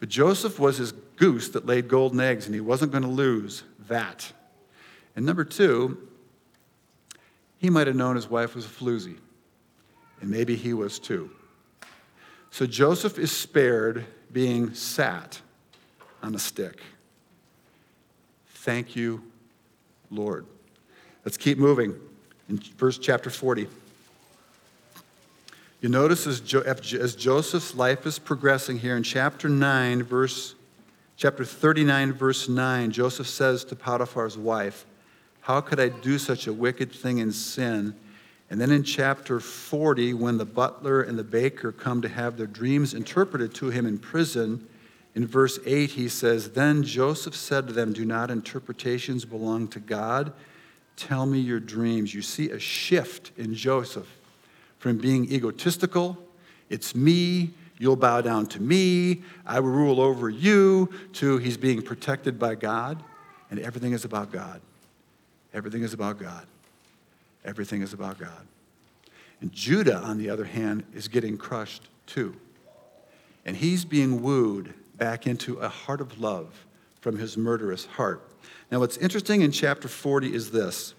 But 0.00 0.08
Joseph 0.08 0.58
was 0.58 0.76
his 0.76 0.92
goose 1.16 1.48
that 1.50 1.66
laid 1.66 1.88
golden 1.88 2.20
eggs, 2.20 2.46
and 2.46 2.54
he 2.54 2.60
wasn't 2.60 2.90
going 2.90 3.04
to 3.04 3.08
lose 3.08 3.62
that. 3.88 4.32
And 5.14 5.24
number 5.24 5.44
two, 5.44 6.08
he 7.58 7.70
might 7.70 7.86
have 7.86 7.96
known 7.96 8.16
his 8.16 8.28
wife 8.28 8.54
was 8.54 8.66
a 8.66 8.68
floozy, 8.68 9.16
and 10.20 10.28
maybe 10.30 10.56
he 10.56 10.74
was 10.74 10.98
too. 10.98 11.30
So 12.50 12.66
Joseph 12.66 13.18
is 13.18 13.32
spared 13.32 14.04
being 14.32 14.74
sat 14.74 15.40
on 16.24 16.34
a 16.34 16.38
stick. 16.38 16.80
Thank 18.48 18.96
you, 18.96 19.22
Lord. 20.10 20.46
Let's 21.24 21.36
keep 21.36 21.58
moving 21.58 21.94
in 22.48 22.58
verse 22.76 22.98
chapter 22.98 23.30
40. 23.30 23.68
You 25.80 25.88
notice 25.90 26.26
as, 26.26 26.40
jo- 26.40 26.62
as 26.62 27.14
Joseph's 27.14 27.74
life 27.74 28.06
is 28.06 28.18
progressing 28.18 28.78
here 28.78 28.96
in 28.96 29.02
chapter 29.02 29.48
9, 29.48 30.02
verse 30.02 30.54
Chapter 31.16 31.44
39, 31.44 32.12
verse 32.12 32.48
9, 32.48 32.90
Joseph 32.90 33.28
says 33.28 33.64
to 33.66 33.76
Potiphar's 33.76 34.36
wife, 34.36 34.84
How 35.42 35.60
could 35.60 35.78
I 35.78 35.88
do 35.88 36.18
such 36.18 36.48
a 36.48 36.52
wicked 36.52 36.90
thing 36.90 37.20
and 37.20 37.32
sin? 37.32 37.94
And 38.50 38.60
then 38.60 38.72
in 38.72 38.82
chapter 38.82 39.38
40, 39.38 40.14
when 40.14 40.38
the 40.38 40.44
butler 40.44 41.02
and 41.02 41.16
the 41.16 41.24
baker 41.24 41.70
come 41.70 42.02
to 42.02 42.08
have 42.08 42.36
their 42.36 42.48
dreams 42.48 42.94
interpreted 42.94 43.54
to 43.54 43.70
him 43.70 43.86
in 43.86 43.98
prison, 43.98 44.66
in 45.14 45.26
verse 45.26 45.58
8, 45.64 45.90
he 45.90 46.08
says, 46.08 46.50
Then 46.50 46.82
Joseph 46.82 47.36
said 47.36 47.68
to 47.68 47.72
them, 47.72 47.92
Do 47.92 48.04
not 48.04 48.30
interpretations 48.30 49.24
belong 49.24 49.68
to 49.68 49.80
God? 49.80 50.32
Tell 50.96 51.26
me 51.26 51.38
your 51.38 51.60
dreams. 51.60 52.12
You 52.12 52.22
see 52.22 52.50
a 52.50 52.58
shift 52.58 53.30
in 53.36 53.54
Joseph 53.54 54.08
from 54.78 54.98
being 54.98 55.32
egotistical, 55.32 56.18
it's 56.68 56.94
me, 56.94 57.54
you'll 57.78 57.96
bow 57.96 58.20
down 58.20 58.44
to 58.48 58.60
me, 58.60 59.22
I 59.46 59.58
will 59.60 59.70
rule 59.70 59.98
over 59.98 60.28
you, 60.28 60.90
to 61.14 61.38
he's 61.38 61.56
being 61.56 61.80
protected 61.80 62.38
by 62.38 62.54
God, 62.54 63.02
and 63.50 63.58
everything 63.60 63.94
is 63.94 64.04
about 64.04 64.30
God. 64.30 64.60
Everything 65.54 65.84
is 65.84 65.94
about 65.94 66.18
God. 66.18 66.46
Everything 67.46 67.80
is 67.80 67.94
about 67.94 68.18
God. 68.18 68.46
And 69.40 69.50
Judah, 69.52 69.96
on 69.96 70.18
the 70.18 70.28
other 70.28 70.44
hand, 70.44 70.84
is 70.94 71.08
getting 71.08 71.38
crushed 71.38 71.88
too. 72.04 72.36
And 73.46 73.56
he's 73.56 73.86
being 73.86 74.22
wooed 74.22 74.74
back 74.96 75.26
into 75.26 75.58
a 75.58 75.68
heart 75.68 76.00
of 76.00 76.20
love 76.20 76.66
from 77.00 77.18
his 77.18 77.36
murderous 77.36 77.84
heart. 77.84 78.22
Now, 78.70 78.80
what's 78.80 78.96
interesting 78.96 79.42
in 79.42 79.52
chapter 79.52 79.88
40 79.88 80.34
is 80.34 80.50
this 80.50 80.94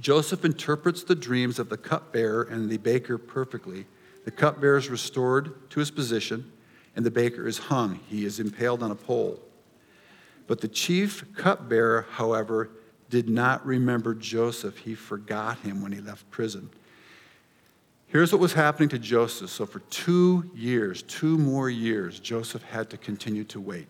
Joseph 0.00 0.44
interprets 0.44 1.04
the 1.04 1.14
dreams 1.14 1.58
of 1.58 1.68
the 1.68 1.76
cupbearer 1.76 2.42
and 2.44 2.68
the 2.68 2.78
baker 2.78 3.16
perfectly. 3.18 3.86
The 4.24 4.30
cupbearer 4.30 4.78
is 4.78 4.88
restored 4.88 5.70
to 5.70 5.80
his 5.80 5.90
position, 5.90 6.50
and 6.96 7.04
the 7.04 7.10
baker 7.10 7.46
is 7.46 7.58
hung. 7.58 8.00
He 8.08 8.24
is 8.24 8.40
impaled 8.40 8.82
on 8.82 8.90
a 8.90 8.96
pole. 8.96 9.40
But 10.46 10.60
the 10.60 10.68
chief 10.68 11.24
cupbearer, 11.36 12.06
however, 12.10 12.70
did 13.10 13.28
not 13.28 13.64
remember 13.64 14.14
Joseph. 14.14 14.78
He 14.78 14.94
forgot 14.94 15.58
him 15.58 15.82
when 15.82 15.92
he 15.92 16.00
left 16.00 16.28
prison. 16.30 16.70
Here's 18.14 18.30
what 18.30 18.40
was 18.40 18.52
happening 18.52 18.88
to 18.90 18.98
Joseph. 19.00 19.50
So, 19.50 19.66
for 19.66 19.80
two 19.90 20.48
years, 20.54 21.02
two 21.02 21.36
more 21.36 21.68
years, 21.68 22.20
Joseph 22.20 22.62
had 22.62 22.88
to 22.90 22.96
continue 22.96 23.42
to 23.46 23.60
wait. 23.60 23.88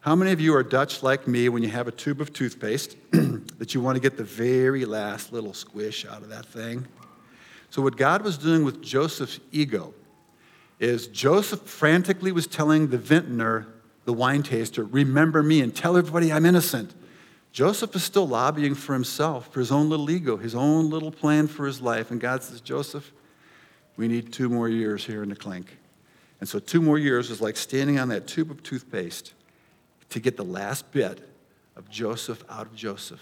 How 0.00 0.16
many 0.16 0.32
of 0.32 0.40
you 0.40 0.54
are 0.54 0.62
Dutch 0.62 1.02
like 1.02 1.28
me 1.28 1.50
when 1.50 1.62
you 1.62 1.68
have 1.68 1.86
a 1.86 1.92
tube 1.92 2.22
of 2.22 2.32
toothpaste 2.32 2.96
that 3.10 3.74
you 3.74 3.82
want 3.82 3.96
to 3.96 4.00
get 4.00 4.16
the 4.16 4.24
very 4.24 4.86
last 4.86 5.30
little 5.30 5.52
squish 5.52 6.06
out 6.06 6.22
of 6.22 6.30
that 6.30 6.46
thing? 6.46 6.86
So, 7.68 7.82
what 7.82 7.98
God 7.98 8.22
was 8.22 8.38
doing 8.38 8.64
with 8.64 8.80
Joseph's 8.80 9.40
ego 9.52 9.92
is 10.78 11.08
Joseph 11.08 11.60
frantically 11.60 12.32
was 12.32 12.46
telling 12.46 12.88
the 12.88 12.96
vintner, 12.96 13.66
the 14.06 14.14
wine 14.14 14.42
taster, 14.42 14.84
remember 14.84 15.42
me 15.42 15.60
and 15.60 15.76
tell 15.76 15.98
everybody 15.98 16.32
I'm 16.32 16.46
innocent. 16.46 16.94
Joseph 17.52 17.94
is 17.94 18.02
still 18.02 18.26
lobbying 18.26 18.74
for 18.74 18.94
himself, 18.94 19.52
for 19.52 19.60
his 19.60 19.70
own 19.70 19.90
little 19.90 20.10
ego, 20.10 20.38
his 20.38 20.54
own 20.54 20.88
little 20.88 21.12
plan 21.12 21.46
for 21.46 21.66
his 21.66 21.82
life. 21.82 22.10
And 22.10 22.18
God 22.18 22.42
says, 22.42 22.62
Joseph, 22.62 23.12
we 23.96 24.08
need 24.08 24.32
two 24.32 24.48
more 24.48 24.68
years 24.68 25.04
here 25.04 25.22
in 25.22 25.28
the 25.28 25.36
clink. 25.36 25.76
And 26.40 26.48
so, 26.48 26.58
two 26.58 26.80
more 26.80 26.98
years 26.98 27.30
is 27.30 27.40
like 27.40 27.56
standing 27.56 27.98
on 27.98 28.08
that 28.08 28.26
tube 28.26 28.50
of 28.50 28.62
toothpaste 28.62 29.34
to 30.10 30.20
get 30.20 30.36
the 30.36 30.44
last 30.44 30.90
bit 30.92 31.28
of 31.76 31.88
Joseph 31.90 32.42
out 32.48 32.66
of 32.66 32.74
Joseph 32.74 33.20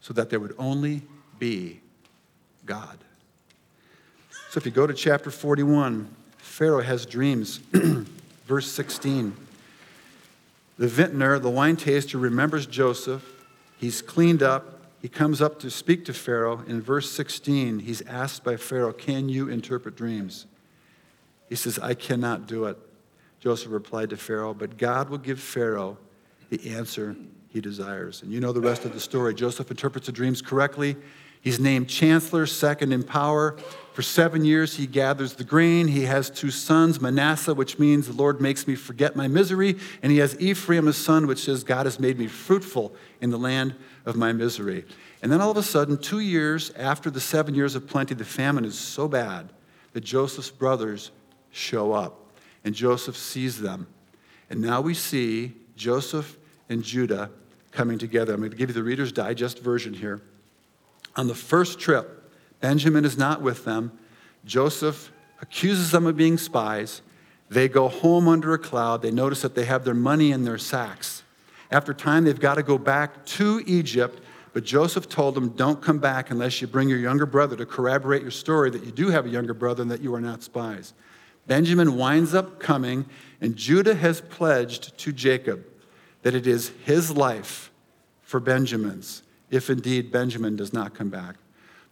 so 0.00 0.14
that 0.14 0.30
there 0.30 0.40
would 0.40 0.54
only 0.58 1.02
be 1.38 1.80
God. 2.64 2.98
So 4.50 4.58
if 4.58 4.64
you 4.64 4.72
go 4.72 4.86
to 4.86 4.94
chapter 4.94 5.30
41, 5.30 6.08
Pharaoh 6.38 6.82
has 6.82 7.04
dreams. 7.04 7.60
Verse 8.46 8.70
16. 8.70 9.36
The 10.78 10.88
vintner, 10.88 11.38
the 11.38 11.50
wine 11.50 11.76
taster, 11.76 12.16
remembers 12.18 12.66
Joseph. 12.66 13.24
He's 13.78 14.00
cleaned 14.00 14.42
up. 14.42 14.77
He 15.00 15.08
comes 15.08 15.40
up 15.40 15.60
to 15.60 15.70
speak 15.70 16.04
to 16.06 16.12
Pharaoh. 16.12 16.64
In 16.66 16.80
verse 16.82 17.10
16, 17.12 17.80
he's 17.80 18.02
asked 18.02 18.42
by 18.42 18.56
Pharaoh, 18.56 18.92
Can 18.92 19.28
you 19.28 19.48
interpret 19.48 19.96
dreams? 19.96 20.46
He 21.48 21.54
says, 21.54 21.78
I 21.78 21.94
cannot 21.94 22.46
do 22.46 22.64
it. 22.64 22.76
Joseph 23.40 23.70
replied 23.70 24.10
to 24.10 24.16
Pharaoh, 24.16 24.54
But 24.54 24.76
God 24.76 25.08
will 25.08 25.18
give 25.18 25.40
Pharaoh 25.40 25.98
the 26.50 26.70
answer 26.70 27.16
he 27.48 27.60
desires. 27.60 28.22
And 28.22 28.32
you 28.32 28.40
know 28.40 28.52
the 28.52 28.60
rest 28.60 28.84
of 28.84 28.92
the 28.92 29.00
story. 29.00 29.34
Joseph 29.34 29.70
interprets 29.70 30.06
the 30.06 30.12
dreams 30.12 30.42
correctly. 30.42 30.96
He's 31.40 31.60
named 31.60 31.88
chancellor, 31.88 32.46
second 32.46 32.92
in 32.92 33.02
power. 33.02 33.56
For 33.92 34.02
seven 34.02 34.44
years, 34.44 34.76
he 34.76 34.86
gathers 34.86 35.34
the 35.34 35.44
grain. 35.44 35.88
He 35.88 36.04
has 36.04 36.30
two 36.30 36.50
sons, 36.50 37.00
Manasseh, 37.00 37.54
which 37.54 37.78
means 37.78 38.06
the 38.06 38.12
Lord 38.12 38.40
makes 38.40 38.66
me 38.68 38.74
forget 38.74 39.16
my 39.16 39.26
misery. 39.26 39.76
And 40.02 40.12
he 40.12 40.18
has 40.18 40.40
Ephraim, 40.40 40.86
a 40.86 40.92
son, 40.92 41.26
which 41.26 41.44
says, 41.44 41.64
God 41.64 41.86
has 41.86 41.98
made 41.98 42.18
me 42.18 42.28
fruitful 42.28 42.94
in 43.20 43.30
the 43.30 43.38
land 43.38 43.74
of 44.06 44.14
my 44.14 44.32
misery. 44.32 44.84
And 45.20 45.32
then 45.32 45.40
all 45.40 45.50
of 45.50 45.56
a 45.56 45.62
sudden, 45.62 45.98
two 45.98 46.20
years 46.20 46.70
after 46.76 47.10
the 47.10 47.20
seven 47.20 47.54
years 47.54 47.74
of 47.74 47.88
plenty, 47.88 48.14
the 48.14 48.24
famine 48.24 48.64
is 48.64 48.78
so 48.78 49.08
bad 49.08 49.48
that 49.94 50.04
Joseph's 50.04 50.50
brothers 50.50 51.10
show 51.50 51.92
up 51.92 52.30
and 52.64 52.74
Joseph 52.74 53.16
sees 53.16 53.60
them. 53.60 53.88
And 54.48 54.60
now 54.60 54.80
we 54.80 54.94
see 54.94 55.54
Joseph 55.76 56.38
and 56.68 56.82
Judah 56.82 57.30
coming 57.72 57.98
together. 57.98 58.32
I'm 58.32 58.40
going 58.40 58.50
to 58.50 58.56
give 58.56 58.70
you 58.70 58.74
the 58.74 58.82
Reader's 58.82 59.12
Digest 59.12 59.58
version 59.58 59.92
here. 59.92 60.20
On 61.18 61.26
the 61.26 61.34
first 61.34 61.80
trip, 61.80 62.32
Benjamin 62.60 63.04
is 63.04 63.18
not 63.18 63.42
with 63.42 63.64
them. 63.64 63.92
Joseph 64.44 65.12
accuses 65.42 65.90
them 65.90 66.06
of 66.06 66.16
being 66.16 66.38
spies. 66.38 67.02
They 67.50 67.68
go 67.68 67.88
home 67.88 68.28
under 68.28 68.54
a 68.54 68.58
cloud. 68.58 69.02
They 69.02 69.10
notice 69.10 69.42
that 69.42 69.56
they 69.56 69.64
have 69.64 69.84
their 69.84 69.94
money 69.94 70.30
in 70.30 70.44
their 70.44 70.58
sacks. 70.58 71.24
After 71.72 71.92
time, 71.92 72.24
they've 72.24 72.38
got 72.38 72.54
to 72.54 72.62
go 72.62 72.78
back 72.78 73.26
to 73.26 73.62
Egypt, 73.66 74.22
but 74.52 74.64
Joseph 74.64 75.08
told 75.08 75.34
them, 75.34 75.50
Don't 75.50 75.82
come 75.82 75.98
back 75.98 76.30
unless 76.30 76.60
you 76.62 76.68
bring 76.68 76.88
your 76.88 76.98
younger 76.98 77.26
brother 77.26 77.56
to 77.56 77.66
corroborate 77.66 78.22
your 78.22 78.30
story 78.30 78.70
that 78.70 78.84
you 78.84 78.92
do 78.92 79.08
have 79.08 79.26
a 79.26 79.28
younger 79.28 79.54
brother 79.54 79.82
and 79.82 79.90
that 79.90 80.00
you 80.00 80.14
are 80.14 80.20
not 80.20 80.42
spies. 80.42 80.94
Benjamin 81.48 81.96
winds 81.96 82.32
up 82.32 82.60
coming, 82.60 83.06
and 83.40 83.56
Judah 83.56 83.94
has 83.94 84.20
pledged 84.20 84.96
to 84.98 85.12
Jacob 85.12 85.66
that 86.22 86.34
it 86.34 86.46
is 86.46 86.72
his 86.84 87.10
life 87.10 87.72
for 88.22 88.38
Benjamin's, 88.38 89.22
if 89.50 89.70
indeed 89.70 90.10
Benjamin 90.10 90.56
does 90.56 90.72
not 90.72 90.94
come 90.94 91.10
back. 91.10 91.36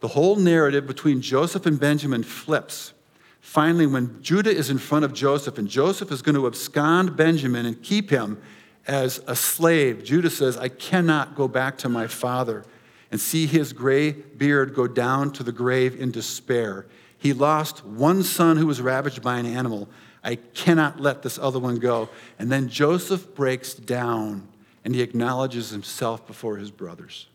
The 0.00 0.08
whole 0.08 0.36
narrative 0.36 0.86
between 0.86 1.22
Joseph 1.22 1.66
and 1.66 1.80
Benjamin 1.80 2.22
flips. 2.22 2.92
Finally, 3.40 3.86
when 3.86 4.22
Judah 4.22 4.54
is 4.54 4.70
in 4.70 4.78
front 4.78 5.04
of 5.04 5.14
Joseph, 5.14 5.56
and 5.56 5.68
Joseph 5.68 6.10
is 6.10 6.20
going 6.20 6.34
to 6.34 6.46
abscond 6.46 7.16
Benjamin 7.16 7.64
and 7.64 7.82
keep 7.82 8.10
him 8.10 8.40
as 8.86 9.22
a 9.26 9.34
slave, 9.36 10.04
Judah 10.04 10.30
says, 10.30 10.56
I 10.56 10.68
cannot 10.68 11.34
go 11.34 11.48
back 11.48 11.78
to 11.78 11.88
my 11.88 12.06
father 12.06 12.64
and 13.10 13.20
see 13.20 13.46
his 13.46 13.72
gray 13.72 14.12
beard 14.12 14.74
go 14.74 14.86
down 14.86 15.32
to 15.32 15.42
the 15.42 15.52
grave 15.52 15.98
in 15.98 16.10
despair. 16.10 16.86
He 17.18 17.32
lost 17.32 17.84
one 17.84 18.22
son 18.22 18.56
who 18.56 18.66
was 18.66 18.80
ravaged 18.80 19.22
by 19.22 19.38
an 19.38 19.46
animal. 19.46 19.88
I 20.22 20.36
cannot 20.36 21.00
let 21.00 21.22
this 21.22 21.38
other 21.38 21.58
one 21.58 21.76
go. 21.76 22.08
And 22.38 22.50
then 22.50 22.68
Joseph 22.68 23.34
breaks 23.34 23.74
down 23.74 24.48
and 24.84 24.94
he 24.94 25.02
acknowledges 25.02 25.70
himself 25.70 26.26
before 26.26 26.56
his 26.56 26.70
brothers. 26.70 27.28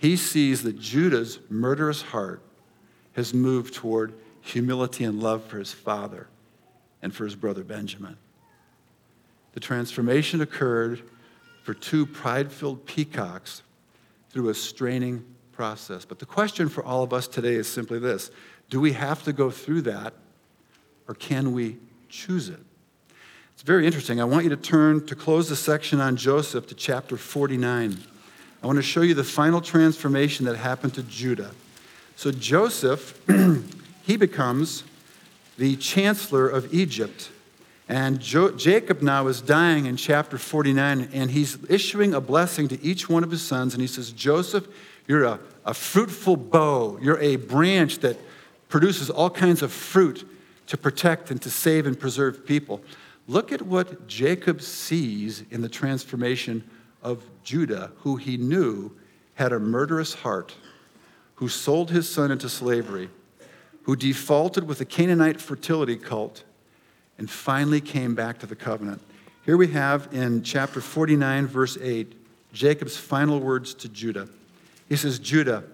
He 0.00 0.16
sees 0.16 0.62
that 0.62 0.80
Judah's 0.80 1.40
murderous 1.50 2.00
heart 2.00 2.40
has 3.12 3.34
moved 3.34 3.74
toward 3.74 4.14
humility 4.40 5.04
and 5.04 5.22
love 5.22 5.44
for 5.44 5.58
his 5.58 5.74
father 5.74 6.26
and 7.02 7.14
for 7.14 7.26
his 7.26 7.36
brother 7.36 7.62
Benjamin. 7.62 8.16
The 9.52 9.60
transformation 9.60 10.40
occurred 10.40 11.02
for 11.64 11.74
two 11.74 12.06
pride 12.06 12.50
filled 12.50 12.86
peacocks 12.86 13.62
through 14.30 14.48
a 14.48 14.54
straining 14.54 15.22
process. 15.52 16.06
But 16.06 16.18
the 16.18 16.24
question 16.24 16.70
for 16.70 16.82
all 16.82 17.02
of 17.02 17.12
us 17.12 17.28
today 17.28 17.56
is 17.56 17.70
simply 17.70 17.98
this 17.98 18.30
do 18.70 18.80
we 18.80 18.92
have 18.92 19.22
to 19.24 19.34
go 19.34 19.50
through 19.50 19.82
that, 19.82 20.14
or 21.08 21.14
can 21.14 21.52
we 21.52 21.76
choose 22.08 22.48
it? 22.48 22.60
It's 23.52 23.62
very 23.62 23.84
interesting. 23.84 24.18
I 24.18 24.24
want 24.24 24.44
you 24.44 24.50
to 24.50 24.56
turn 24.56 25.04
to 25.08 25.14
close 25.14 25.50
the 25.50 25.56
section 25.56 26.00
on 26.00 26.16
Joseph 26.16 26.66
to 26.68 26.74
chapter 26.74 27.18
49. 27.18 27.98
I 28.62 28.66
want 28.66 28.76
to 28.76 28.82
show 28.82 29.00
you 29.00 29.14
the 29.14 29.24
final 29.24 29.62
transformation 29.62 30.44
that 30.44 30.56
happened 30.56 30.94
to 30.94 31.02
Judah. 31.02 31.52
So, 32.14 32.30
Joseph, 32.30 33.18
he 34.02 34.18
becomes 34.18 34.84
the 35.56 35.76
chancellor 35.76 36.46
of 36.46 36.72
Egypt. 36.74 37.30
And 37.88 38.20
jo- 38.20 38.50
Jacob 38.52 39.00
now 39.00 39.28
is 39.28 39.40
dying 39.40 39.86
in 39.86 39.96
chapter 39.96 40.36
49, 40.36 41.08
and 41.12 41.30
he's 41.30 41.56
issuing 41.70 42.12
a 42.12 42.20
blessing 42.20 42.68
to 42.68 42.82
each 42.82 43.08
one 43.08 43.24
of 43.24 43.30
his 43.30 43.40
sons. 43.40 43.72
And 43.72 43.80
he 43.80 43.86
says, 43.86 44.12
Joseph, 44.12 44.68
you're 45.08 45.24
a, 45.24 45.40
a 45.64 45.72
fruitful 45.72 46.36
bough, 46.36 46.98
you're 47.00 47.18
a 47.18 47.36
branch 47.36 48.00
that 48.00 48.18
produces 48.68 49.08
all 49.08 49.30
kinds 49.30 49.62
of 49.62 49.72
fruit 49.72 50.28
to 50.66 50.76
protect 50.76 51.30
and 51.30 51.40
to 51.42 51.50
save 51.50 51.86
and 51.86 51.98
preserve 51.98 52.46
people. 52.46 52.82
Look 53.26 53.52
at 53.52 53.62
what 53.62 54.06
Jacob 54.06 54.60
sees 54.60 55.44
in 55.50 55.62
the 55.62 55.68
transformation 55.68 56.68
of 57.02 57.24
Judah, 57.42 57.92
who 57.98 58.16
he 58.16 58.36
knew 58.36 58.92
had 59.34 59.52
a 59.52 59.58
murderous 59.58 60.14
heart, 60.14 60.54
who 61.36 61.48
sold 61.48 61.90
his 61.90 62.08
son 62.08 62.30
into 62.30 62.48
slavery, 62.48 63.08
who 63.84 63.96
defaulted 63.96 64.68
with 64.68 64.80
a 64.80 64.84
Canaanite 64.84 65.40
fertility 65.40 65.96
cult, 65.96 66.44
and 67.18 67.30
finally 67.30 67.80
came 67.80 68.14
back 68.14 68.38
to 68.38 68.46
the 68.46 68.56
covenant. 68.56 69.00
Here 69.44 69.56
we 69.56 69.68
have 69.68 70.08
in 70.12 70.42
chapter 70.42 70.80
49, 70.80 71.46
verse 71.46 71.78
8, 71.80 72.12
Jacob's 72.52 72.96
final 72.96 73.40
words 73.40 73.74
to 73.74 73.88
Judah. 73.88 74.28
He 74.88 74.96
says, 74.96 75.18
Judah, 75.18 75.64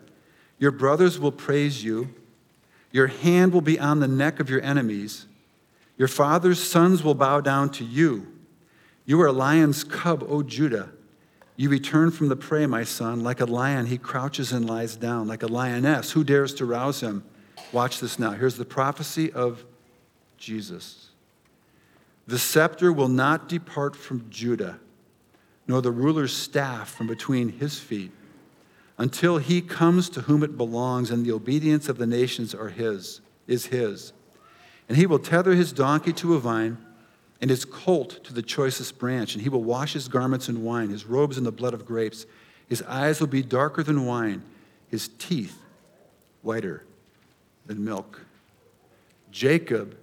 your 0.59 0.71
brothers 0.71 1.19
will 1.19 1.33
praise 1.33 1.83
you, 1.83 2.15
your 2.93 3.09
hand 3.09 3.53
will 3.53 3.61
be 3.61 3.79
on 3.79 4.01
the 4.01 4.09
neck 4.09 4.41
of 4.41 4.49
your 4.49 4.63
enemies, 4.63 5.27
your 5.99 6.09
father's 6.09 6.63
sons 6.63 7.03
will 7.03 7.15
bow 7.15 7.41
down 7.41 7.71
to 7.71 7.85
you. 7.85 8.27
You 9.05 9.21
are 9.23 9.27
a 9.27 9.33
lion's 9.33 9.85
cub, 9.85 10.25
O 10.29 10.43
Judah. 10.43 10.91
You 11.57 11.71
return 11.71 12.11
from 12.11 12.29
the 12.29 12.37
prey, 12.37 12.67
my 12.67 12.85
son. 12.85 13.21
Like 13.21 13.41
a 13.41 13.47
lion, 13.47 13.87
he 13.87 13.97
crouches 13.97 14.53
and 14.53 14.69
lies 14.69 14.95
down. 14.97 15.27
Like 15.27 15.43
a 15.43 15.47
lioness, 15.47 16.13
who 16.13 16.23
dares 16.23 16.53
to 16.55 16.67
rouse 16.67 17.01
him? 17.01 17.25
Watch 17.73 18.01
this 18.01 18.19
now. 18.19 18.33
Here's 18.33 18.57
the 18.57 18.65
prophecy 18.65 19.33
of 19.33 19.65
Jesus. 20.37 21.11
The 22.27 22.39
scepter 22.39 22.93
will 22.93 23.09
not 23.09 23.49
depart 23.49 23.97
from 23.97 24.29
Judah, 24.29 24.79
nor 25.67 25.81
the 25.81 25.91
ruler's 25.91 26.37
staff 26.37 26.91
from 26.91 27.07
between 27.07 27.49
his 27.49 27.79
feet, 27.79 28.13
until 28.99 29.39
he 29.39 29.63
comes 29.63 30.11
to 30.11 30.23
whom 30.23 30.43
it 30.43 30.57
belongs, 30.57 31.11
and 31.11 31.25
the 31.25 31.33
obedience 31.33 31.89
of 31.89 31.99
the 31.99 32.07
nations 32.07 32.55
are 32.55 32.69
his, 32.69 33.21
is 33.47 33.67
his. 33.67 34.13
And 34.89 34.99
he 34.99 35.07
will 35.07 35.19
tether 35.19 35.55
his 35.55 35.73
donkey 35.73 36.13
to 36.15 36.35
a 36.35 36.39
vine 36.39 36.79
and 37.41 37.51
his 37.51 37.65
colt 37.65 38.25
to 38.25 38.33
the 38.33 38.43
choicest 38.43 38.99
branch, 38.99 39.35
and 39.35 39.43
he 39.43 39.49
will 39.49 39.63
wash 39.63 39.93
his 39.93 40.09
garments 40.09 40.49
in 40.49 40.65
wine, 40.65 40.91
his 40.91 41.07
robes 41.07 41.37
in 41.37 41.45
the 41.45 41.53
blood 41.53 41.75
of 41.75 41.85
grapes. 41.85 42.27
His 42.69 42.83
eyes 42.83 43.21
will 43.21 43.27
be 43.27 43.43
darker 43.43 43.83
than 43.83 44.07
wine, 44.07 44.43
his 44.89 45.09
teeth 45.19 45.59
whiter 46.43 46.85
than 47.67 47.85
milk. 47.85 48.23
Jacob 49.31 49.97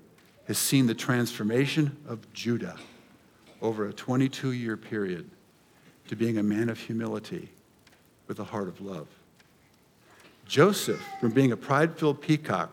has 0.47 0.57
seen 0.57 0.87
the 0.87 0.93
transformation 0.93 1.97
of 2.07 2.31
Judah 2.33 2.75
over 3.61 3.87
a 3.87 3.93
22 3.93 4.51
year 4.51 4.77
period 4.77 5.29
to 6.07 6.15
being 6.15 6.37
a 6.37 6.43
man 6.43 6.69
of 6.69 6.77
humility 6.77 7.49
with 8.27 8.39
a 8.39 8.43
heart 8.43 8.67
of 8.67 8.81
love. 8.81 9.07
Joseph, 10.45 11.01
from 11.21 11.31
being 11.31 11.51
a 11.51 11.57
pride 11.57 11.97
filled 11.97 12.21
peacock, 12.21 12.71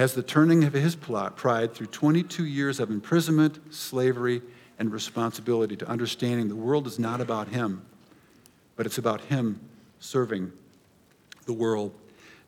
has 0.00 0.14
the 0.14 0.22
turning 0.22 0.64
of 0.64 0.72
his 0.72 0.96
pride 0.96 1.74
through 1.74 1.86
22 1.86 2.46
years 2.46 2.80
of 2.80 2.90
imprisonment, 2.90 3.58
slavery, 3.70 4.40
and 4.78 4.90
responsibility 4.90 5.76
to 5.76 5.86
understanding 5.86 6.48
the 6.48 6.56
world 6.56 6.86
is 6.86 6.98
not 6.98 7.20
about 7.20 7.48
him, 7.48 7.84
but 8.76 8.86
it's 8.86 8.96
about 8.96 9.20
him 9.20 9.60
serving 9.98 10.50
the 11.44 11.52
world. 11.52 11.92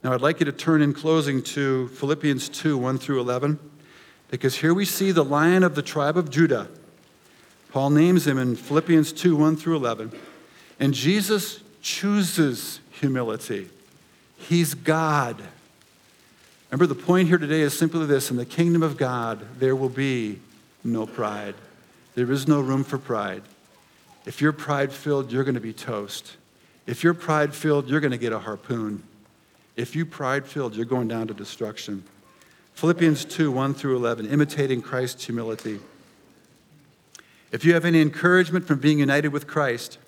Now, 0.02 0.14
I'd 0.14 0.22
like 0.22 0.40
you 0.40 0.46
to 0.46 0.52
turn 0.52 0.80
in 0.80 0.94
closing 0.94 1.42
to 1.42 1.88
Philippians 1.88 2.48
2 2.48 2.78
1 2.78 2.96
through 2.96 3.20
11, 3.20 3.58
because 4.30 4.54
here 4.54 4.72
we 4.72 4.86
see 4.86 5.12
the 5.12 5.22
lion 5.22 5.62
of 5.62 5.74
the 5.74 5.82
tribe 5.82 6.16
of 6.16 6.30
Judah. 6.30 6.68
Paul 7.70 7.90
names 7.90 8.26
him 8.26 8.38
in 8.38 8.56
Philippians 8.56 9.12
2 9.12 9.36
1 9.36 9.56
through 9.56 9.76
11. 9.76 10.10
And 10.80 10.94
Jesus 10.94 11.60
chooses 11.82 12.80
humility. 12.92 13.68
He's 14.38 14.72
God. 14.72 15.42
Remember, 16.72 16.86
the 16.86 16.94
point 16.94 17.28
here 17.28 17.36
today 17.36 17.60
is 17.60 17.76
simply 17.76 18.06
this 18.06 18.30
in 18.30 18.38
the 18.38 18.46
kingdom 18.46 18.82
of 18.82 18.96
God, 18.96 19.46
there 19.58 19.76
will 19.76 19.90
be 19.90 20.38
no 20.82 21.04
pride. 21.04 21.54
There 22.14 22.32
is 22.32 22.48
no 22.48 22.62
room 22.62 22.82
for 22.82 22.96
pride. 22.96 23.42
If 24.24 24.40
you're 24.40 24.54
pride 24.54 24.90
filled, 24.90 25.30
you're 25.30 25.44
going 25.44 25.54
to 25.54 25.60
be 25.60 25.74
toast. 25.74 26.38
If 26.86 27.04
you're 27.04 27.12
pride 27.12 27.54
filled, 27.54 27.90
you're 27.90 28.00
going 28.00 28.12
to 28.12 28.18
get 28.18 28.32
a 28.32 28.38
harpoon. 28.38 29.02
If 29.76 29.94
you 29.94 30.06
pride 30.06 30.46
filled, 30.46 30.74
you're 30.74 30.86
going 30.86 31.08
down 31.08 31.26
to 31.26 31.34
destruction. 31.34 32.04
Philippians 32.72 33.26
2 33.26 33.52
1 33.52 33.74
through 33.74 33.96
11, 33.96 34.26
imitating 34.28 34.80
Christ's 34.80 35.26
humility. 35.26 35.78
If 37.50 37.66
you 37.66 37.74
have 37.74 37.84
any 37.84 38.00
encouragement 38.00 38.66
from 38.66 38.78
being 38.78 38.98
united 38.98 39.28
with 39.28 39.46
Christ, 39.46 39.98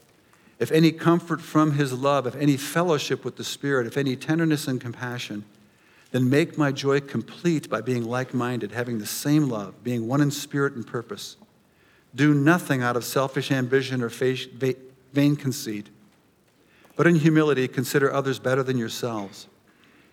if 0.58 0.72
any 0.72 0.92
comfort 0.92 1.42
from 1.42 1.72
his 1.72 1.92
love, 1.92 2.26
if 2.26 2.34
any 2.36 2.56
fellowship 2.56 3.22
with 3.22 3.36
the 3.36 3.44
Spirit, 3.44 3.86
if 3.86 3.98
any 3.98 4.16
tenderness 4.16 4.66
and 4.66 4.80
compassion, 4.80 5.44
then 6.14 6.30
make 6.30 6.56
my 6.56 6.70
joy 6.70 7.00
complete 7.00 7.68
by 7.68 7.80
being 7.80 8.04
like 8.04 8.32
minded, 8.32 8.70
having 8.70 9.00
the 9.00 9.04
same 9.06 9.48
love, 9.48 9.82
being 9.82 10.06
one 10.06 10.20
in 10.20 10.30
spirit 10.30 10.74
and 10.74 10.86
purpose. 10.86 11.36
Do 12.14 12.32
nothing 12.32 12.84
out 12.84 12.94
of 12.96 13.04
selfish 13.04 13.50
ambition 13.50 14.00
or 14.00 14.08
vain 14.08 15.34
conceit, 15.34 15.88
but 16.94 17.08
in 17.08 17.16
humility 17.16 17.66
consider 17.66 18.12
others 18.12 18.38
better 18.38 18.62
than 18.62 18.78
yourselves. 18.78 19.48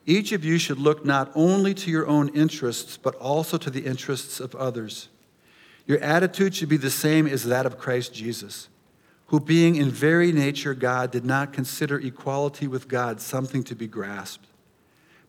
Each 0.08 0.32
of 0.32 0.43
you 0.43 0.58
should 0.58 0.80
look 0.80 1.06
not 1.06 1.32
only 1.36 1.76
to 1.76 1.91
your 1.91 2.08
own 2.08 2.30
interests, 2.30 2.97
but 2.97 3.14
also 3.18 3.60
to 3.60 3.70
the 3.70 3.86
interests 3.86 4.39
of 4.39 4.56
others. 4.56 5.08
Your 5.86 5.99
attitude 5.99 6.56
should 6.56 6.70
be 6.70 6.78
the 6.78 6.89
same 6.89 7.28
as 7.28 7.43
that 7.43 7.68
of 7.68 7.78
Christ 7.78 8.12
Jesus, 8.12 8.70
who, 9.28 9.39
being 9.39 9.76
in 9.76 9.91
very 9.91 10.32
nature 10.32 10.74
God, 10.74 11.12
did 11.12 11.26
not 11.26 11.54
consider 11.54 11.99
equality 11.99 12.66
with 12.66 12.88
God 12.88 13.22
something 13.22 13.64
to 13.66 13.76
be 13.76 13.86
grasped 13.86 14.47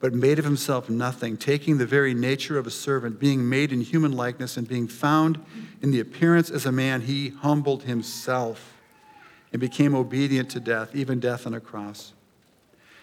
but 0.02 0.12
made 0.12 0.40
of 0.40 0.44
himself 0.44 0.90
nothing, 0.90 1.36
taking 1.36 1.78
the 1.78 1.86
very 1.86 2.12
nature 2.12 2.58
of 2.58 2.66
a 2.66 2.70
servant, 2.72 3.20
being 3.20 3.48
made 3.48 3.72
in 3.72 3.80
human 3.80 4.10
likeness, 4.10 4.56
and 4.56 4.66
being 4.66 4.88
found 4.88 5.38
in 5.80 5.92
the 5.92 6.00
appearance 6.00 6.50
as 6.50 6.66
a 6.66 6.72
man, 6.72 7.02
he 7.02 7.28
humbled 7.28 7.84
himself 7.84 8.74
and 9.52 9.60
became 9.60 9.94
obedient 9.94 10.50
to 10.50 10.58
death, 10.58 10.96
even 10.96 11.20
death 11.20 11.46
on 11.46 11.54
a 11.54 11.60
cross. 11.60 12.14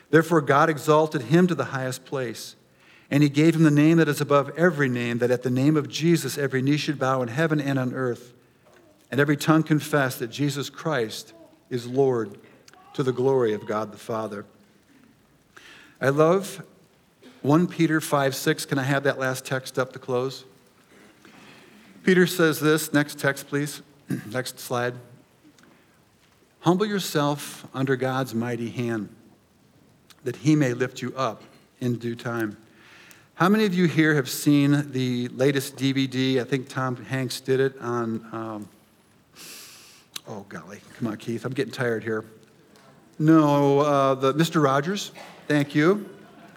Therefore, 0.10 0.42
God 0.42 0.70
exalted 0.70 1.22
him 1.22 1.48
to 1.48 1.56
the 1.56 1.66
highest 1.66 2.04
place, 2.04 2.58
and 3.10 3.24
he 3.24 3.30
gave 3.30 3.56
him 3.56 3.64
the 3.64 3.72
name 3.72 3.96
that 3.96 4.10
is 4.10 4.20
above 4.20 4.52
every 4.58 4.90
name, 4.90 5.20
that 5.20 5.32
at 5.32 5.44
the 5.44 5.50
name 5.50 5.78
of 5.78 5.88
Jesus 5.88 6.38
every 6.38 6.62
knee 6.62 6.76
should 6.76 7.00
bow 7.00 7.22
in 7.22 7.30
heaven 7.30 7.62
and 7.62 7.80
on 7.80 7.94
earth, 7.94 8.34
and 9.10 9.22
every 9.22 9.38
tongue 9.38 9.64
confess 9.64 10.18
that 10.18 10.32
Jesus 10.32 10.70
Christ 10.70 11.32
is 11.70 11.88
Lord 11.88 12.38
to 12.92 13.04
the 13.04 13.14
glory 13.14 13.54
of 13.54 13.66
God 13.66 13.94
the 13.94 13.98
Father. 13.98 14.46
I 16.02 16.10
love 16.10 16.62
1 17.42 17.68
Peter 17.68 18.02
5 18.02 18.36
6. 18.36 18.66
Can 18.66 18.78
I 18.78 18.84
have 18.84 19.04
that 19.04 19.18
last 19.18 19.46
text 19.46 19.80
up 19.80 19.94
to 19.94 20.00
close? 20.00 20.46
Peter 22.04 22.28
says 22.28 22.60
this. 22.60 22.92
Next 22.94 23.20
text, 23.20 23.48
please. 23.48 23.82
Next 24.30 24.60
slide. 24.60 24.96
Humble 26.62 26.86
yourself 26.86 27.66
under 27.74 27.96
God's 27.96 28.36
mighty 28.36 28.70
hand, 28.70 29.10
that 30.26 30.38
he 30.38 30.56
may 30.56 30.74
lift 30.74 31.02
you 31.02 31.14
up 31.16 31.44
in 31.80 31.98
due 31.98 32.16
time. 32.16 32.58
How 33.36 33.48
many 33.48 33.64
of 33.64 33.74
you 33.74 33.86
here 33.86 34.16
have 34.16 34.30
seen 34.30 34.92
the 34.92 35.30
latest 35.30 35.78
DVD? 35.78 36.42
I 36.42 36.44
think 36.44 36.68
Tom 36.68 36.98
Hanks 36.98 37.40
did 37.40 37.62
it 37.62 37.80
on. 37.80 38.28
Um, 38.34 38.70
oh, 40.28 40.46
golly. 40.50 40.82
Come 40.98 41.08
on, 41.08 41.16
Keith. 41.16 41.46
I'm 41.46 41.54
getting 41.54 41.72
tired 41.72 42.04
here. 42.04 42.26
No, 43.18 43.80
uh, 43.80 44.16
the 44.16 44.34
Mr. 44.34 44.62
Rogers. 44.62 45.14
Thank 45.48 45.74
you. 45.74 46.10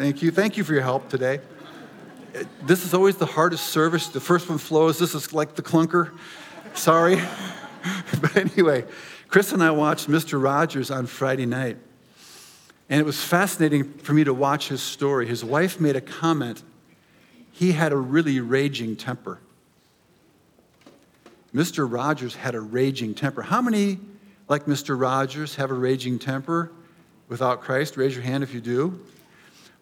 Thank 0.03 0.21
you. 0.21 0.33
Thank 0.33 0.57
you 0.57 0.65
for 0.65 0.73
your 0.73 0.83
help 0.83 1.09
today. 1.09 1.39
This 2.65 2.85
is 2.85 2.93
always 2.93 3.19
the 3.19 3.25
hardest 3.25 3.67
service. 3.67 4.09
The 4.09 4.19
first 4.19 4.49
one 4.49 4.59
flows. 4.59 4.99
This 4.99 5.15
is 5.15 5.33
like 5.33 5.55
the 5.55 5.63
clunker. 5.63 6.11
Sorry. 6.75 7.23
but 8.21 8.37
anyway, 8.37 8.85
Chris 9.29 9.53
and 9.53 9.63
I 9.63 9.71
watched 9.71 10.09
Mr. 10.09 10.43
Rogers 10.43 10.91
on 10.91 11.07
Friday 11.07 11.47
night. 11.47 11.77
And 12.91 13.01
it 13.01 13.05
was 13.05 13.23
fascinating 13.23 13.85
for 13.85 14.13
me 14.13 14.25
to 14.25 14.35
watch 14.35 14.67
his 14.71 14.83
story. 14.83 15.29
His 15.29 15.45
wife 15.45 15.79
made 15.79 15.95
a 15.95 16.01
comment. 16.01 16.65
He 17.53 17.71
had 17.71 17.93
a 17.93 17.97
really 17.97 18.41
raging 18.41 18.97
temper. 18.97 19.39
Mr. 21.55 21.87
Rogers 21.89 22.35
had 22.35 22.57
a 22.57 22.61
raging 22.61 23.15
temper. 23.15 23.43
How 23.43 23.63
many, 23.63 24.01
like 24.49 24.65
Mr. 24.65 25.01
Rogers, 25.01 25.55
have 25.55 25.71
a 25.71 25.75
raging 25.75 26.19
temper 26.19 26.73
without 27.29 27.61
Christ? 27.61 27.97
Raise 27.97 28.17
your 28.17 28.25
hand 28.25 28.43
if 28.43 28.53
you 28.53 28.61
do. 28.61 28.99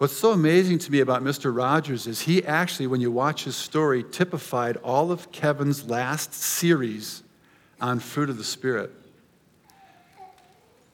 What's 0.01 0.17
so 0.17 0.33
amazing 0.33 0.79
to 0.79 0.91
me 0.91 1.01
about 1.01 1.23
Mr. 1.23 1.55
Rogers 1.55 2.07
is 2.07 2.23
he 2.23 2.43
actually, 2.47 2.87
when 2.87 3.03
you 3.03 3.11
watch 3.11 3.45
his 3.45 3.55
story, 3.55 4.03
typified 4.03 4.79
all 4.79 5.13
of 5.13 5.31
Kevin's 5.31 5.91
last 5.91 6.33
series 6.33 7.23
on 7.83 7.99
fruit 8.01 8.31
of 8.31 8.39
the 8.39 8.45
Spirit. 8.45 8.93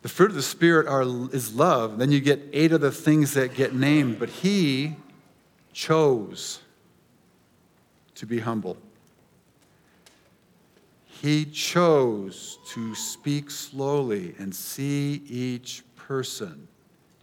The 0.02 0.08
fruit 0.08 0.30
of 0.30 0.34
the 0.34 0.42
Spirit 0.42 0.88
are, 0.88 1.02
is 1.32 1.54
love. 1.54 1.98
Then 1.98 2.10
you 2.10 2.18
get 2.18 2.48
eight 2.52 2.72
of 2.72 2.80
the 2.80 2.90
things 2.90 3.34
that 3.34 3.54
get 3.54 3.76
named, 3.76 4.18
but 4.18 4.28
he 4.28 4.96
chose 5.72 6.58
to 8.16 8.26
be 8.26 8.40
humble. 8.40 8.76
He 11.04 11.44
chose 11.44 12.58
to 12.70 12.96
speak 12.96 13.52
slowly 13.52 14.34
and 14.36 14.52
see 14.52 15.22
each 15.28 15.84
person 15.94 16.66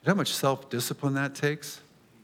you 0.04 0.08
know 0.08 0.16
how 0.16 0.18
much 0.18 0.34
self 0.34 0.70
discipline 0.70 1.14
that 1.14 1.34
takes? 1.34 1.80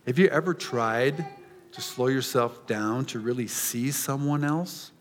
Have 0.05 0.19
you 0.19 0.27
ever 0.27 0.53
tried 0.53 1.25
to 1.71 1.81
slow 1.81 2.07
yourself 2.07 2.67
down 2.67 3.05
to 3.05 3.19
really 3.19 3.47
see 3.47 3.89
someone 3.91 4.43
else? 4.43 4.91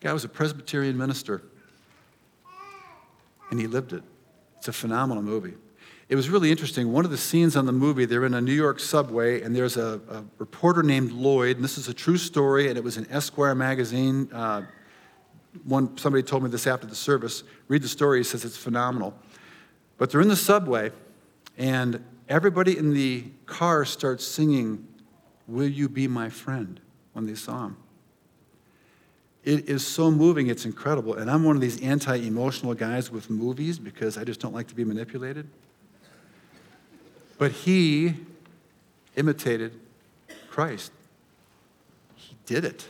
Guy 0.00 0.12
was 0.12 0.26
a 0.26 0.28
Presbyterian 0.28 0.98
minister, 0.98 1.40
and 3.50 3.58
he 3.58 3.66
lived 3.66 3.94
it. 3.94 4.02
It's 4.58 4.68
a 4.68 4.74
phenomenal 4.74 5.22
movie. 5.22 5.54
It 6.10 6.16
was 6.16 6.28
really 6.28 6.50
interesting. 6.50 6.92
One 6.92 7.06
of 7.06 7.10
the 7.10 7.16
scenes 7.16 7.56
on 7.56 7.64
the 7.64 7.72
movie, 7.72 8.04
they're 8.04 8.26
in 8.26 8.34
a 8.34 8.40
New 8.42 8.52
York 8.52 8.78
subway, 8.78 9.40
and 9.40 9.56
there's 9.56 9.78
a, 9.78 10.02
a 10.10 10.22
reporter 10.36 10.82
named 10.82 11.12
Lloyd, 11.12 11.56
and 11.56 11.64
this 11.64 11.78
is 11.78 11.88
a 11.88 11.94
true 11.94 12.18
story, 12.18 12.68
and 12.68 12.76
it 12.76 12.84
was 12.84 12.98
in 12.98 13.10
Esquire 13.10 13.54
magazine 13.54 14.28
uh, 14.34 14.66
one, 15.64 15.96
somebody 15.96 16.22
told 16.22 16.42
me 16.42 16.50
this 16.50 16.66
after 16.66 16.86
the 16.86 16.94
service. 16.94 17.42
Read 17.68 17.82
the 17.82 17.88
story, 17.88 18.18
he 18.18 18.24
says 18.24 18.44
it's 18.44 18.56
phenomenal. 18.56 19.14
But 20.00 20.08
they're 20.08 20.22
in 20.22 20.28
the 20.28 20.34
subway, 20.36 20.92
and 21.58 22.02
everybody 22.26 22.78
in 22.78 22.94
the 22.94 23.26
car 23.44 23.84
starts 23.84 24.24
singing, 24.24 24.88
Will 25.46 25.68
You 25.68 25.90
Be 25.90 26.08
My 26.08 26.30
Friend? 26.30 26.80
when 27.12 27.26
they 27.26 27.34
saw 27.34 27.66
him. 27.66 27.76
It 29.44 29.68
is 29.68 29.86
so 29.86 30.10
moving, 30.10 30.46
it's 30.46 30.64
incredible. 30.64 31.14
And 31.14 31.30
I'm 31.30 31.44
one 31.44 31.54
of 31.54 31.60
these 31.60 31.82
anti 31.82 32.16
emotional 32.16 32.72
guys 32.72 33.10
with 33.10 33.28
movies 33.28 33.78
because 33.78 34.16
I 34.16 34.24
just 34.24 34.40
don't 34.40 34.54
like 34.54 34.68
to 34.68 34.74
be 34.74 34.84
manipulated. 34.84 35.46
But 37.36 37.52
he 37.52 38.14
imitated 39.16 39.78
Christ, 40.48 40.92
he 42.14 42.36
did 42.46 42.64
it. 42.64 42.88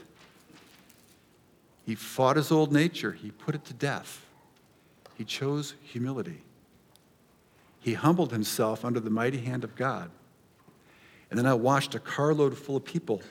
He 1.85 1.95
fought 1.95 2.37
his 2.37 2.53
old 2.53 2.71
nature, 2.71 3.11
he 3.11 3.31
put 3.31 3.53
it 3.53 3.65
to 3.65 3.73
death. 3.73 4.25
He 5.17 5.25
chose 5.25 5.73
humility. 5.83 6.41
He 7.81 7.95
humbled 7.95 8.31
himself 8.31 8.85
under 8.85 8.99
the 8.99 9.09
mighty 9.09 9.39
hand 9.39 9.63
of 9.63 9.75
God. 9.75 10.11
And 11.29 11.37
then 11.37 11.47
I 11.47 11.55
watched 11.55 11.95
a 11.95 11.99
carload 11.99 12.57
full 12.57 12.77
of 12.77 12.85
people 12.85 13.21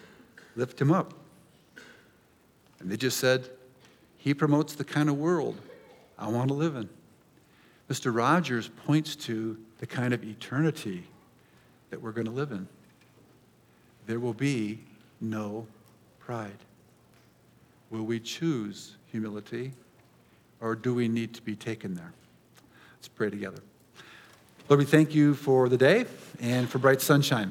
lift 0.57 0.81
him 0.81 0.91
up. 0.91 1.15
And 2.81 2.91
they 2.91 2.97
just 2.97 3.19
said, 3.19 3.49
He 4.19 4.35
promotes 4.35 4.75
the 4.75 4.85
kind 4.85 5.09
of 5.09 5.17
world 5.17 5.61
I 6.19 6.29
want 6.29 6.49
to 6.49 6.55
live 6.55 6.77
in. 6.77 6.89
Mr. 7.89 8.15
Rogers 8.15 8.71
points 8.87 9.17
to 9.17 9.57
the 9.79 9.87
kind 9.87 10.13
of 10.13 10.25
eternity 10.25 11.05
that 11.91 12.01
we're 12.01 12.13
going 12.13 12.27
to 12.27 12.33
live 12.33 12.53
in. 12.53 12.69
There 14.07 14.21
will 14.21 14.35
be 14.35 14.81
no 15.21 15.67
pride. 16.19 16.59
Will 17.91 18.05
we 18.05 18.19
choose 18.21 18.97
humility 19.07 19.73
or 20.61 20.75
do 20.75 20.95
we 20.95 21.09
need 21.09 21.35
to 21.35 21.43
be 21.43 21.57
taken 21.57 21.95
there? 21.95 22.13
Let's 22.97 23.09
pray 23.09 23.31
together. 23.31 23.61
Lord, 24.71 24.79
we 24.79 24.85
thank 24.85 25.17
you 25.17 25.35
for 25.35 25.69
the 25.69 25.77
day 25.77 26.07
and 26.39 26.71
for 26.71 26.79
bright 26.79 27.01
sunshine. 27.01 27.51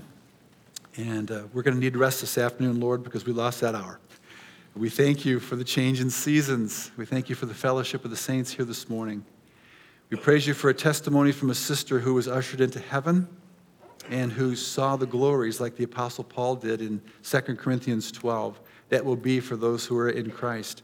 And 0.96 1.30
uh, 1.30 1.44
we're 1.52 1.64
going 1.64 1.74
to 1.74 1.80
need 1.82 1.98
rest 1.98 2.22
this 2.22 2.38
afternoon, 2.38 2.80
Lord, 2.80 3.04
because 3.04 3.26
we 3.26 3.34
lost 3.34 3.60
that 3.60 3.76
hour. 3.76 4.00
We 4.74 4.88
thank 4.88 5.26
you 5.26 5.42
for 5.42 5.58
the 5.58 5.66
change 5.66 6.00
in 6.00 6.10
seasons. 6.12 6.92
We 6.96 7.06
thank 7.06 7.28
you 7.28 7.36
for 7.36 7.46
the 7.46 7.54
fellowship 7.54 8.06
of 8.06 8.12
the 8.12 8.16
saints 8.16 8.54
here 8.54 8.64
this 8.64 8.88
morning. 8.88 9.26
We 10.10 10.16
praise 10.16 10.48
you 10.48 10.54
for 10.54 10.70
a 10.70 10.74
testimony 10.74 11.34
from 11.34 11.50
a 11.50 11.56
sister 11.56 12.00
who 12.00 12.14
was 12.14 12.30
ushered 12.30 12.62
into 12.62 12.80
heaven 12.80 13.28
and 14.10 14.32
who 14.32 14.56
saw 14.56 14.96
the 14.96 15.06
glories 15.06 15.60
like 15.60 15.76
the 15.76 15.84
Apostle 15.84 16.24
Paul 16.24 16.56
did 16.56 16.80
in 16.80 17.02
2 17.24 17.42
Corinthians 17.58 18.14
12. 18.14 18.58
That 18.88 19.04
will 19.04 19.18
be 19.18 19.42
for 19.42 19.58
those 19.58 19.86
who 19.86 19.98
are 19.98 20.10
in 20.10 20.32
Christ. 20.32 20.84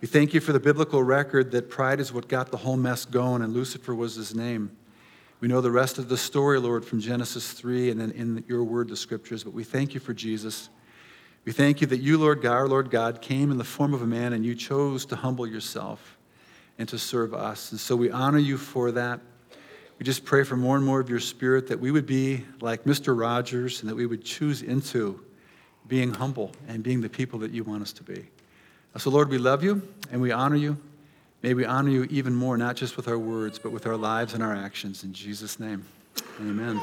We 0.00 0.08
thank 0.08 0.34
you 0.34 0.40
for 0.40 0.52
the 0.52 0.58
biblical 0.58 1.04
record 1.04 1.52
that 1.52 1.70
pride 1.70 2.00
is 2.00 2.12
what 2.12 2.26
got 2.26 2.50
the 2.50 2.56
whole 2.56 2.76
mess 2.76 3.04
going, 3.04 3.42
and 3.42 3.54
Lucifer 3.54 3.94
was 3.94 4.16
his 4.16 4.34
name. 4.34 4.76
We 5.40 5.48
know 5.48 5.60
the 5.60 5.70
rest 5.70 5.98
of 5.98 6.08
the 6.08 6.16
story, 6.16 6.58
Lord, 6.58 6.84
from 6.84 7.00
Genesis 7.00 7.52
3 7.52 7.90
and 7.90 8.00
then 8.00 8.10
in 8.12 8.42
your 8.48 8.64
word, 8.64 8.88
the 8.88 8.96
scriptures, 8.96 9.44
but 9.44 9.52
we 9.52 9.64
thank 9.64 9.92
you 9.92 10.00
for 10.00 10.14
Jesus. 10.14 10.70
We 11.44 11.52
thank 11.52 11.82
you 11.82 11.86
that 11.88 11.98
you, 11.98 12.16
Lord 12.16 12.40
God, 12.40 12.52
our 12.52 12.68
Lord 12.68 12.90
God, 12.90 13.20
came 13.20 13.50
in 13.50 13.58
the 13.58 13.64
form 13.64 13.92
of 13.92 14.00
a 14.00 14.06
man 14.06 14.32
and 14.32 14.46
you 14.46 14.54
chose 14.54 15.04
to 15.06 15.16
humble 15.16 15.46
yourself 15.46 16.16
and 16.78 16.88
to 16.88 16.98
serve 16.98 17.34
us. 17.34 17.70
And 17.70 17.78
so 17.78 17.94
we 17.94 18.10
honor 18.10 18.38
you 18.38 18.56
for 18.56 18.92
that. 18.92 19.20
We 19.98 20.04
just 20.04 20.24
pray 20.24 20.42
for 20.42 20.56
more 20.56 20.76
and 20.76 20.84
more 20.84 21.00
of 21.00 21.10
your 21.10 21.20
spirit 21.20 21.68
that 21.68 21.80
we 21.80 21.90
would 21.90 22.06
be 22.06 22.44
like 22.60 22.84
Mr. 22.84 23.18
Rogers 23.18 23.80
and 23.80 23.90
that 23.90 23.94
we 23.94 24.06
would 24.06 24.24
choose 24.24 24.62
into 24.62 25.22
being 25.86 26.14
humble 26.14 26.52
and 26.66 26.82
being 26.82 27.00
the 27.00 27.08
people 27.08 27.38
that 27.40 27.50
you 27.50 27.62
want 27.62 27.82
us 27.82 27.92
to 27.94 28.02
be. 28.02 28.26
So, 28.96 29.10
Lord, 29.10 29.28
we 29.28 29.38
love 29.38 29.62
you 29.62 29.82
and 30.10 30.22
we 30.22 30.32
honor 30.32 30.56
you. 30.56 30.78
May 31.42 31.54
we 31.54 31.64
honor 31.64 31.90
you 31.90 32.04
even 32.10 32.34
more, 32.34 32.56
not 32.56 32.76
just 32.76 32.96
with 32.96 33.08
our 33.08 33.18
words, 33.18 33.58
but 33.58 33.70
with 33.70 33.86
our 33.86 33.96
lives 33.96 34.34
and 34.34 34.42
our 34.42 34.54
actions. 34.54 35.04
In 35.04 35.12
Jesus' 35.12 35.60
name, 35.60 35.84
amen. 36.40 36.80